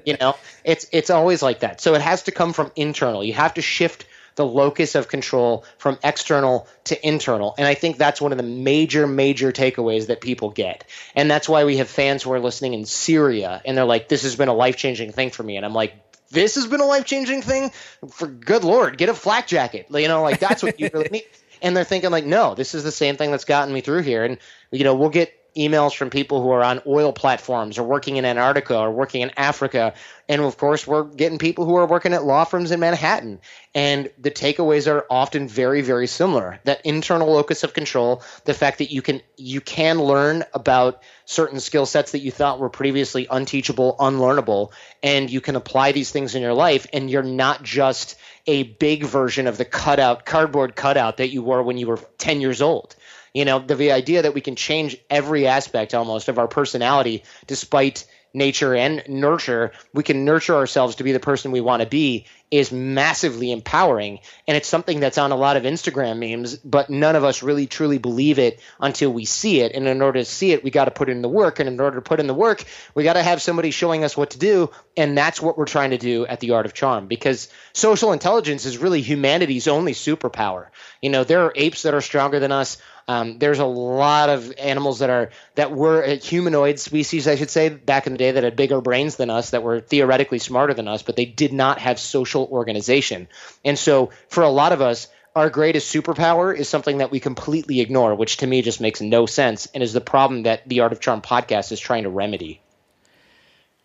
you 0.06 0.16
know, 0.20 0.36
it's 0.64 0.86
it's 0.92 1.08
always 1.08 1.42
like 1.42 1.60
that. 1.60 1.80
So 1.80 1.94
it 1.94 2.02
has 2.02 2.24
to 2.24 2.32
come 2.32 2.52
from 2.52 2.70
internal. 2.76 3.24
You 3.24 3.32
have 3.34 3.54
to 3.54 3.62
shift 3.62 4.04
the 4.34 4.46
locus 4.46 4.94
of 4.94 5.08
control 5.08 5.64
from 5.78 5.98
external 6.02 6.66
to 6.84 7.06
internal. 7.06 7.54
And 7.58 7.66
I 7.66 7.74
think 7.74 7.98
that's 7.98 8.20
one 8.20 8.32
of 8.32 8.38
the 8.38 8.44
major, 8.44 9.06
major 9.06 9.52
takeaways 9.52 10.06
that 10.06 10.20
people 10.20 10.50
get. 10.50 10.84
And 11.14 11.30
that's 11.30 11.48
why 11.48 11.64
we 11.64 11.78
have 11.78 11.88
fans 11.88 12.22
who 12.22 12.32
are 12.32 12.40
listening 12.40 12.74
in 12.74 12.86
Syria 12.86 13.60
and 13.64 13.76
they're 13.76 13.84
like, 13.84 14.08
this 14.08 14.22
has 14.22 14.36
been 14.36 14.48
a 14.48 14.54
life 14.54 14.76
changing 14.76 15.12
thing 15.12 15.30
for 15.30 15.42
me. 15.42 15.56
And 15.56 15.66
I'm 15.66 15.74
like, 15.74 15.94
this 16.30 16.54
has 16.54 16.66
been 16.66 16.80
a 16.80 16.86
life 16.86 17.04
changing 17.04 17.42
thing? 17.42 17.72
For 18.08 18.26
good 18.26 18.64
Lord, 18.64 18.96
get 18.96 19.08
a 19.08 19.14
flak 19.14 19.46
jacket. 19.46 19.86
You 19.90 20.08
know, 20.08 20.22
like 20.22 20.38
that's 20.38 20.62
what 20.62 20.78
you 20.78 20.90
really 20.92 21.08
need. 21.12 21.24
And 21.62 21.76
they're 21.76 21.84
thinking, 21.84 22.10
like, 22.10 22.24
no, 22.24 22.54
this 22.54 22.74
is 22.74 22.84
the 22.84 22.92
same 22.92 23.16
thing 23.16 23.30
that's 23.30 23.44
gotten 23.44 23.74
me 23.74 23.82
through 23.82 24.02
here. 24.02 24.24
And, 24.24 24.38
you 24.70 24.84
know, 24.84 24.94
we'll 24.94 25.10
get 25.10 25.34
emails 25.56 25.94
from 25.94 26.10
people 26.10 26.42
who 26.42 26.50
are 26.50 26.62
on 26.62 26.82
oil 26.86 27.12
platforms 27.12 27.78
or 27.78 27.82
working 27.82 28.16
in 28.16 28.24
Antarctica 28.24 28.78
or 28.78 28.90
working 28.90 29.22
in 29.22 29.30
Africa. 29.36 29.94
And 30.28 30.40
of 30.42 30.56
course, 30.56 30.86
we're 30.86 31.04
getting 31.04 31.38
people 31.38 31.64
who 31.64 31.76
are 31.76 31.86
working 31.86 32.12
at 32.14 32.24
law 32.24 32.44
firms 32.44 32.70
in 32.70 32.80
Manhattan. 32.80 33.40
And 33.74 34.10
the 34.18 34.30
takeaways 34.30 34.90
are 34.90 35.06
often 35.10 35.48
very, 35.48 35.80
very 35.80 36.06
similar. 36.06 36.60
That 36.64 36.84
internal 36.84 37.32
locus 37.32 37.64
of 37.64 37.74
control, 37.74 38.22
the 38.44 38.54
fact 38.54 38.78
that 38.78 38.92
you 38.92 39.02
can 39.02 39.22
you 39.36 39.60
can 39.60 39.98
learn 39.98 40.44
about 40.54 41.02
certain 41.24 41.60
skill 41.60 41.86
sets 41.86 42.12
that 42.12 42.20
you 42.20 42.30
thought 42.30 42.58
were 42.58 42.68
previously 42.68 43.26
unteachable, 43.30 43.96
unlearnable, 43.98 44.72
and 45.02 45.30
you 45.30 45.40
can 45.40 45.56
apply 45.56 45.92
these 45.92 46.10
things 46.10 46.34
in 46.34 46.42
your 46.42 46.54
life, 46.54 46.86
and 46.92 47.10
you're 47.10 47.22
not 47.22 47.62
just 47.62 48.16
a 48.46 48.62
big 48.64 49.04
version 49.04 49.46
of 49.46 49.56
the 49.56 49.64
cutout 49.64 50.24
cardboard 50.24 50.74
cutout 50.74 51.18
that 51.18 51.30
you 51.30 51.42
were 51.42 51.62
when 51.62 51.78
you 51.78 51.86
were 51.86 52.00
10 52.18 52.40
years 52.40 52.62
old 52.62 52.96
you 53.34 53.44
know, 53.44 53.58
the, 53.58 53.74
the 53.74 53.92
idea 53.92 54.22
that 54.22 54.34
we 54.34 54.40
can 54.40 54.56
change 54.56 54.96
every 55.08 55.46
aspect 55.46 55.94
almost 55.94 56.28
of 56.28 56.38
our 56.38 56.48
personality 56.48 57.24
despite 57.46 58.06
nature 58.32 58.74
and 58.74 59.02
nurture, 59.08 59.72
we 59.92 60.02
can 60.02 60.24
nurture 60.24 60.54
ourselves 60.54 60.96
to 60.96 61.04
be 61.04 61.12
the 61.12 61.20
person 61.20 61.50
we 61.50 61.60
want 61.60 61.82
to 61.82 61.88
be 61.88 62.26
is 62.50 62.72
massively 62.72 63.52
empowering. 63.52 64.18
And 64.48 64.56
it's 64.56 64.68
something 64.68 64.98
that's 64.98 65.18
on 65.18 65.30
a 65.30 65.36
lot 65.36 65.56
of 65.56 65.62
Instagram 65.62 66.18
memes, 66.18 66.56
but 66.56 66.90
none 66.90 67.14
of 67.14 67.22
us 67.22 67.42
really 67.42 67.66
truly 67.66 67.98
believe 67.98 68.40
it 68.40 68.60
until 68.80 69.12
we 69.12 69.24
see 69.24 69.60
it. 69.60 69.72
And 69.72 69.86
in 69.86 70.02
order 70.02 70.18
to 70.18 70.24
see 70.24 70.50
it, 70.52 70.64
we 70.64 70.70
got 70.70 70.86
to 70.86 70.90
put 70.90 71.08
in 71.08 71.22
the 71.22 71.28
work. 71.28 71.60
And 71.60 71.68
in 71.68 71.78
order 71.80 71.96
to 71.96 72.02
put 72.02 72.18
in 72.18 72.26
the 72.26 72.34
work, 72.34 72.64
we 72.94 73.04
got 73.04 73.12
to 73.12 73.22
have 73.22 73.40
somebody 73.40 73.70
showing 73.70 74.02
us 74.02 74.16
what 74.16 74.30
to 74.30 74.38
do. 74.38 74.70
And 74.96 75.16
that's 75.16 75.40
what 75.40 75.56
we're 75.56 75.64
trying 75.64 75.90
to 75.90 75.98
do 75.98 76.26
at 76.26 76.40
the 76.40 76.52
Art 76.52 76.66
of 76.66 76.74
Charm 76.74 77.06
because 77.06 77.48
social 77.72 78.12
intelligence 78.12 78.64
is 78.64 78.78
really 78.78 79.00
humanity's 79.00 79.68
only 79.68 79.92
superpower. 79.92 80.68
You 81.00 81.10
know, 81.10 81.22
there 81.22 81.44
are 81.44 81.52
apes 81.54 81.82
that 81.82 81.94
are 81.94 82.00
stronger 82.00 82.40
than 82.40 82.52
us. 82.52 82.78
Um, 83.10 83.38
there's 83.38 83.58
a 83.58 83.64
lot 83.64 84.28
of 84.28 84.52
animals 84.56 85.00
that 85.00 85.10
are 85.10 85.30
that 85.56 85.72
were 85.72 86.06
humanoid 86.14 86.78
species, 86.78 87.26
I 87.26 87.34
should 87.34 87.50
say, 87.50 87.68
back 87.68 88.06
in 88.06 88.12
the 88.12 88.18
day 88.18 88.30
that 88.30 88.44
had 88.44 88.54
bigger 88.54 88.80
brains 88.80 89.16
than 89.16 89.30
us, 89.30 89.50
that 89.50 89.64
were 89.64 89.80
theoretically 89.80 90.38
smarter 90.38 90.74
than 90.74 90.86
us, 90.86 91.02
but 91.02 91.16
they 91.16 91.24
did 91.24 91.52
not 91.52 91.80
have 91.80 91.98
social 91.98 92.46
organization. 92.52 93.26
And 93.64 93.76
so, 93.76 94.10
for 94.28 94.44
a 94.44 94.48
lot 94.48 94.70
of 94.70 94.80
us, 94.80 95.08
our 95.34 95.50
greatest 95.50 95.92
superpower 95.92 96.56
is 96.56 96.68
something 96.68 96.98
that 96.98 97.10
we 97.10 97.18
completely 97.18 97.80
ignore, 97.80 98.14
which 98.14 98.36
to 98.36 98.46
me 98.46 98.62
just 98.62 98.80
makes 98.80 99.00
no 99.00 99.26
sense, 99.26 99.66
and 99.74 99.82
is 99.82 99.92
the 99.92 100.00
problem 100.00 100.44
that 100.44 100.68
the 100.68 100.78
Art 100.78 100.92
of 100.92 101.00
Charm 101.00 101.20
podcast 101.20 101.72
is 101.72 101.80
trying 101.80 102.04
to 102.04 102.10
remedy. 102.10 102.60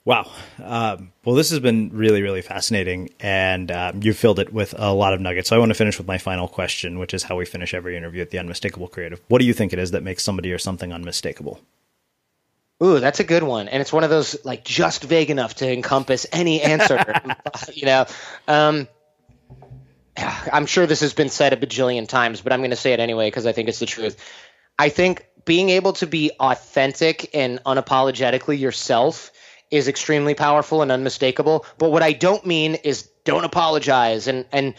Wow. 0.05 0.31
Um, 0.63 1.11
well, 1.25 1.35
this 1.35 1.49
has 1.49 1.59
been 1.59 1.89
really, 1.91 2.21
really 2.21 2.43
fascinating, 2.43 3.09
and 3.19 3.71
um, 3.71 4.03
you 4.03 4.13
filled 4.13 4.37
it 4.37 4.53
with 4.53 4.75
a 4.77 4.93
lot 4.93 5.15
of 5.15 5.19
nuggets. 5.19 5.49
So 5.49 5.55
I 5.55 5.59
want 5.59 5.71
to 5.71 5.75
finish 5.75 5.97
with 5.97 6.05
my 6.05 6.19
final 6.19 6.47
question, 6.47 6.99
which 6.99 7.15
is 7.15 7.23
how 7.23 7.35
we 7.35 7.45
finish 7.45 7.73
every 7.73 7.97
interview 7.97 8.21
at 8.21 8.29
the 8.29 8.37
Unmistakable 8.37 8.87
Creative. 8.87 9.19
What 9.29 9.39
do 9.39 9.45
you 9.45 9.53
think 9.53 9.73
it 9.73 9.79
is 9.79 9.91
that 9.91 10.03
makes 10.03 10.23
somebody 10.23 10.53
or 10.53 10.59
something 10.59 10.93
unmistakable? 10.93 11.59
Ooh, 12.83 12.99
that's 12.99 13.19
a 13.19 13.23
good 13.23 13.41
one, 13.41 13.67
and 13.67 13.81
it's 13.81 13.91
one 13.91 14.03
of 14.03 14.11
those 14.11 14.37
like 14.45 14.63
just 14.63 15.03
vague 15.03 15.31
enough 15.31 15.55
to 15.55 15.73
encompass 15.73 16.27
any 16.31 16.61
answer. 16.61 17.03
you 17.73 17.87
know, 17.87 18.05
um, 18.47 18.87
I'm 20.17 20.67
sure 20.67 20.85
this 20.85 21.01
has 21.01 21.13
been 21.13 21.29
said 21.29 21.51
a 21.51 21.57
bajillion 21.57 22.07
times, 22.07 22.41
but 22.41 22.53
I'm 22.53 22.59
going 22.59 22.69
to 22.69 22.75
say 22.75 22.93
it 22.93 22.99
anyway 22.99 23.27
because 23.27 23.47
I 23.47 23.53
think 23.53 23.69
it's 23.69 23.79
the 23.79 23.87
truth. 23.87 24.23
I 24.77 24.89
think 24.89 25.25
being 25.45 25.71
able 25.71 25.93
to 25.93 26.05
be 26.05 26.31
authentic 26.39 27.31
and 27.33 27.63
unapologetically 27.63 28.59
yourself 28.59 29.31
is 29.75 29.87
extremely 29.87 30.33
powerful 30.33 30.81
and 30.81 30.91
unmistakable. 30.91 31.65
But 31.77 31.91
what 31.91 32.03
I 32.03 32.13
don't 32.13 32.45
mean 32.45 32.75
is 32.75 33.09
don't 33.23 33.43
apologize 33.43 34.27
and 34.27 34.45
and 34.51 34.75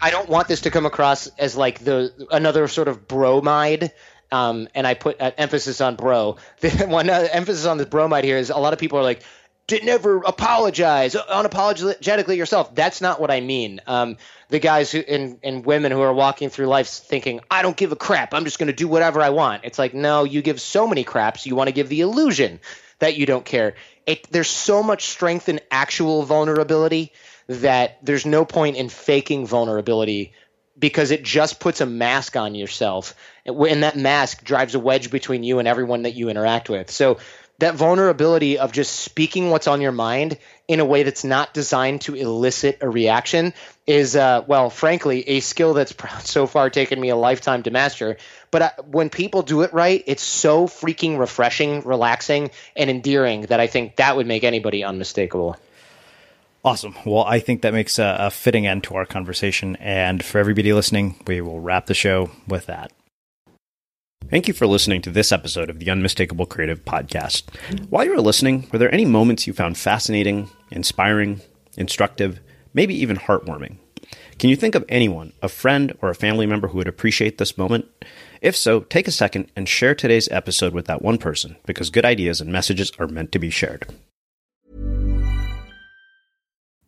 I 0.00 0.10
don't 0.10 0.28
want 0.28 0.48
this 0.48 0.62
to 0.62 0.70
come 0.70 0.86
across 0.86 1.26
as 1.38 1.56
like 1.56 1.80
the 1.80 2.12
another 2.30 2.68
sort 2.68 2.88
of 2.88 3.06
bromide. 3.08 3.92
Um, 4.30 4.68
and 4.74 4.86
I 4.86 4.94
put 4.94 5.20
uh, 5.20 5.32
emphasis 5.36 5.80
on 5.82 5.96
bro. 5.96 6.36
The 6.60 6.86
one 6.86 7.10
uh, 7.10 7.28
emphasis 7.30 7.66
on 7.66 7.76
the 7.76 7.84
bromide 7.84 8.24
here 8.24 8.38
is 8.38 8.48
a 8.48 8.56
lot 8.56 8.72
of 8.72 8.78
people 8.78 8.98
are 8.98 9.02
like, 9.02 9.22
"Did 9.66 9.84
never 9.84 10.18
apologize, 10.18 11.14
unapologetically 11.14 12.38
yourself." 12.38 12.74
That's 12.74 13.02
not 13.02 13.20
what 13.20 13.30
I 13.30 13.40
mean. 13.40 13.82
Um, 13.86 14.16
the 14.48 14.58
guys 14.58 14.90
who 14.90 15.00
and, 15.00 15.38
and 15.42 15.66
women 15.66 15.92
who 15.92 16.00
are 16.00 16.14
walking 16.14 16.48
through 16.48 16.66
life 16.66 16.88
thinking, 16.88 17.40
"I 17.50 17.60
don't 17.60 17.76
give 17.76 17.92
a 17.92 17.96
crap. 17.96 18.32
I'm 18.32 18.44
just 18.44 18.58
going 18.58 18.68
to 18.68 18.72
do 18.72 18.88
whatever 18.88 19.20
I 19.20 19.30
want." 19.30 19.64
It's 19.64 19.78
like, 19.78 19.92
no, 19.92 20.24
you 20.24 20.40
give 20.40 20.62
so 20.62 20.86
many 20.86 21.04
craps. 21.04 21.44
You 21.44 21.54
want 21.54 21.68
to 21.68 21.72
give 21.72 21.90
the 21.90 22.00
illusion 22.00 22.60
that 23.02 23.16
you 23.16 23.26
don't 23.26 23.44
care. 23.44 23.74
It, 24.06 24.30
there's 24.30 24.48
so 24.48 24.82
much 24.82 25.06
strength 25.06 25.48
in 25.48 25.60
actual 25.72 26.22
vulnerability 26.22 27.12
that 27.48 27.98
there's 28.02 28.24
no 28.24 28.44
point 28.44 28.76
in 28.76 28.88
faking 28.88 29.44
vulnerability 29.44 30.32
because 30.78 31.10
it 31.10 31.24
just 31.24 31.58
puts 31.58 31.80
a 31.80 31.86
mask 31.86 32.36
on 32.36 32.54
yourself. 32.54 33.16
And 33.44 33.82
that 33.82 33.96
mask 33.96 34.44
drives 34.44 34.76
a 34.76 34.78
wedge 34.78 35.10
between 35.10 35.42
you 35.42 35.58
and 35.58 35.66
everyone 35.66 36.02
that 36.02 36.14
you 36.14 36.28
interact 36.28 36.68
with. 36.70 36.92
So 36.92 37.18
that 37.58 37.74
vulnerability 37.74 38.58
of 38.58 38.72
just 38.72 39.00
speaking 39.00 39.50
what's 39.50 39.66
on 39.66 39.80
your 39.80 39.92
mind 39.92 40.38
in 40.68 40.80
a 40.80 40.84
way 40.84 41.02
that's 41.02 41.24
not 41.24 41.52
designed 41.52 42.02
to 42.02 42.14
elicit 42.14 42.78
a 42.80 42.88
reaction 42.88 43.52
is, 43.86 44.16
uh, 44.16 44.42
well, 44.46 44.70
frankly, 44.70 45.28
a 45.28 45.40
skill 45.40 45.74
that's 45.74 45.94
so 46.28 46.46
far 46.46 46.70
taken 46.70 47.00
me 47.00 47.08
a 47.10 47.16
lifetime 47.16 47.62
to 47.64 47.70
master. 47.70 48.16
But 48.52 48.62
I, 48.62 48.70
when 48.86 49.10
people 49.10 49.42
do 49.42 49.62
it 49.62 49.72
right, 49.72 50.04
it's 50.06 50.22
so 50.22 50.68
freaking 50.68 51.18
refreshing, 51.18 51.82
relaxing, 51.82 52.52
and 52.76 52.88
endearing 52.88 53.42
that 53.46 53.58
I 53.58 53.66
think 53.66 53.96
that 53.96 54.14
would 54.14 54.28
make 54.28 54.44
anybody 54.44 54.84
unmistakable. 54.84 55.56
Awesome. 56.64 56.94
Well, 57.04 57.24
I 57.24 57.40
think 57.40 57.62
that 57.62 57.72
makes 57.72 57.98
a, 57.98 58.16
a 58.20 58.30
fitting 58.30 58.68
end 58.68 58.84
to 58.84 58.94
our 58.94 59.04
conversation. 59.04 59.74
And 59.80 60.24
for 60.24 60.38
everybody 60.38 60.72
listening, 60.72 61.16
we 61.26 61.40
will 61.40 61.58
wrap 61.58 61.86
the 61.86 61.94
show 61.94 62.30
with 62.46 62.66
that. 62.66 62.92
Thank 64.30 64.46
you 64.46 64.54
for 64.54 64.66
listening 64.66 65.02
to 65.02 65.10
this 65.10 65.32
episode 65.32 65.68
of 65.68 65.80
the 65.80 65.90
Unmistakable 65.90 66.46
Creative 66.46 66.84
Podcast. 66.84 67.44
While 67.90 68.04
you 68.04 68.12
were 68.12 68.20
listening, 68.20 68.68
were 68.72 68.78
there 68.78 68.94
any 68.94 69.04
moments 69.04 69.46
you 69.46 69.52
found 69.52 69.76
fascinating, 69.76 70.48
inspiring, 70.70 71.40
instructive, 71.76 72.38
maybe 72.72 72.94
even 72.94 73.16
heartwarming? 73.16 73.78
Can 74.38 74.48
you 74.48 74.56
think 74.56 74.74
of 74.74 74.84
anyone, 74.88 75.32
a 75.42 75.48
friend 75.48 75.96
or 76.00 76.10
a 76.10 76.14
family 76.14 76.46
member 76.46 76.68
who 76.68 76.78
would 76.78 76.88
appreciate 76.88 77.38
this 77.38 77.58
moment? 77.58 77.86
If 78.42 78.56
so, 78.56 78.80
take 78.80 79.06
a 79.06 79.12
second 79.12 79.52
and 79.54 79.68
share 79.68 79.94
today's 79.94 80.28
episode 80.32 80.74
with 80.74 80.86
that 80.86 81.00
one 81.00 81.16
person 81.16 81.56
because 81.64 81.90
good 81.90 82.04
ideas 82.04 82.40
and 82.40 82.50
messages 82.52 82.90
are 82.98 83.06
meant 83.06 83.30
to 83.32 83.38
be 83.38 83.50
shared. 83.50 83.86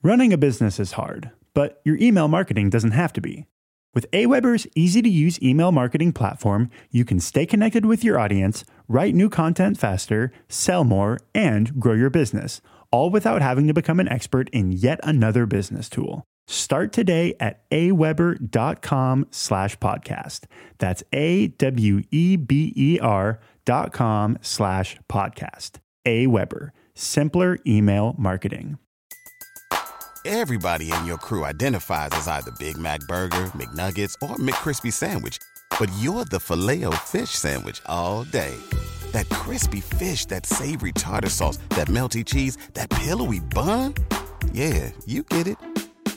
Running 0.02 0.32
a 0.32 0.36
business 0.36 0.80
is 0.80 0.92
hard, 0.92 1.30
but 1.54 1.80
your 1.84 1.96
email 1.98 2.26
marketing 2.26 2.70
doesn't 2.70 2.90
have 2.90 3.12
to 3.12 3.20
be. 3.20 3.46
With 3.94 4.10
Aweber's 4.10 4.66
easy 4.74 5.00
to 5.00 5.08
use 5.08 5.40
email 5.40 5.70
marketing 5.70 6.12
platform, 6.12 6.70
you 6.90 7.04
can 7.04 7.20
stay 7.20 7.46
connected 7.46 7.86
with 7.86 8.02
your 8.02 8.18
audience, 8.18 8.64
write 8.88 9.14
new 9.14 9.30
content 9.30 9.78
faster, 9.78 10.32
sell 10.48 10.82
more, 10.82 11.20
and 11.36 11.78
grow 11.78 11.94
your 11.94 12.10
business, 12.10 12.60
all 12.90 13.10
without 13.10 13.42
having 13.42 13.68
to 13.68 13.72
become 13.72 14.00
an 14.00 14.08
expert 14.08 14.50
in 14.50 14.72
yet 14.72 14.98
another 15.04 15.46
business 15.46 15.88
tool. 15.88 16.26
Start 16.46 16.92
today 16.92 17.34
at 17.40 17.68
aweber.com 17.70 19.26
slash 19.30 19.78
podcast. 19.78 20.40
That's 20.78 21.02
A-W-E-B-E-R 21.12 22.10
dot 23.64 23.92
com 23.92 24.38
slash 24.42 24.98
podcast. 25.10 25.70
Aweber, 26.06 26.70
simpler 26.94 27.58
email 27.66 28.14
marketing. 28.18 28.76
Everybody 30.26 30.90
in 30.90 31.04
your 31.06 31.18
crew 31.18 31.44
identifies 31.44 32.10
as 32.12 32.28
either 32.28 32.50
Big 32.58 32.78
Mac 32.78 33.00
Burger, 33.00 33.44
McNuggets, 33.54 34.14
or 34.22 34.36
McCrispy 34.36 34.90
Sandwich. 34.92 35.38
But 35.78 35.90
you're 35.98 36.24
the 36.24 36.40
filet 36.40 36.84
fish 37.04 37.30
Sandwich 37.30 37.82
all 37.86 38.24
day. 38.24 38.54
That 39.12 39.28
crispy 39.28 39.80
fish, 39.80 40.24
that 40.26 40.46
savory 40.46 40.92
tartar 40.92 41.28
sauce, 41.28 41.58
that 41.70 41.88
melty 41.88 42.24
cheese, 42.24 42.56
that 42.72 42.88
pillowy 42.90 43.40
bun. 43.40 43.94
Yeah, 44.52 44.90
you 45.04 45.24
get 45.24 45.46
it 45.46 45.58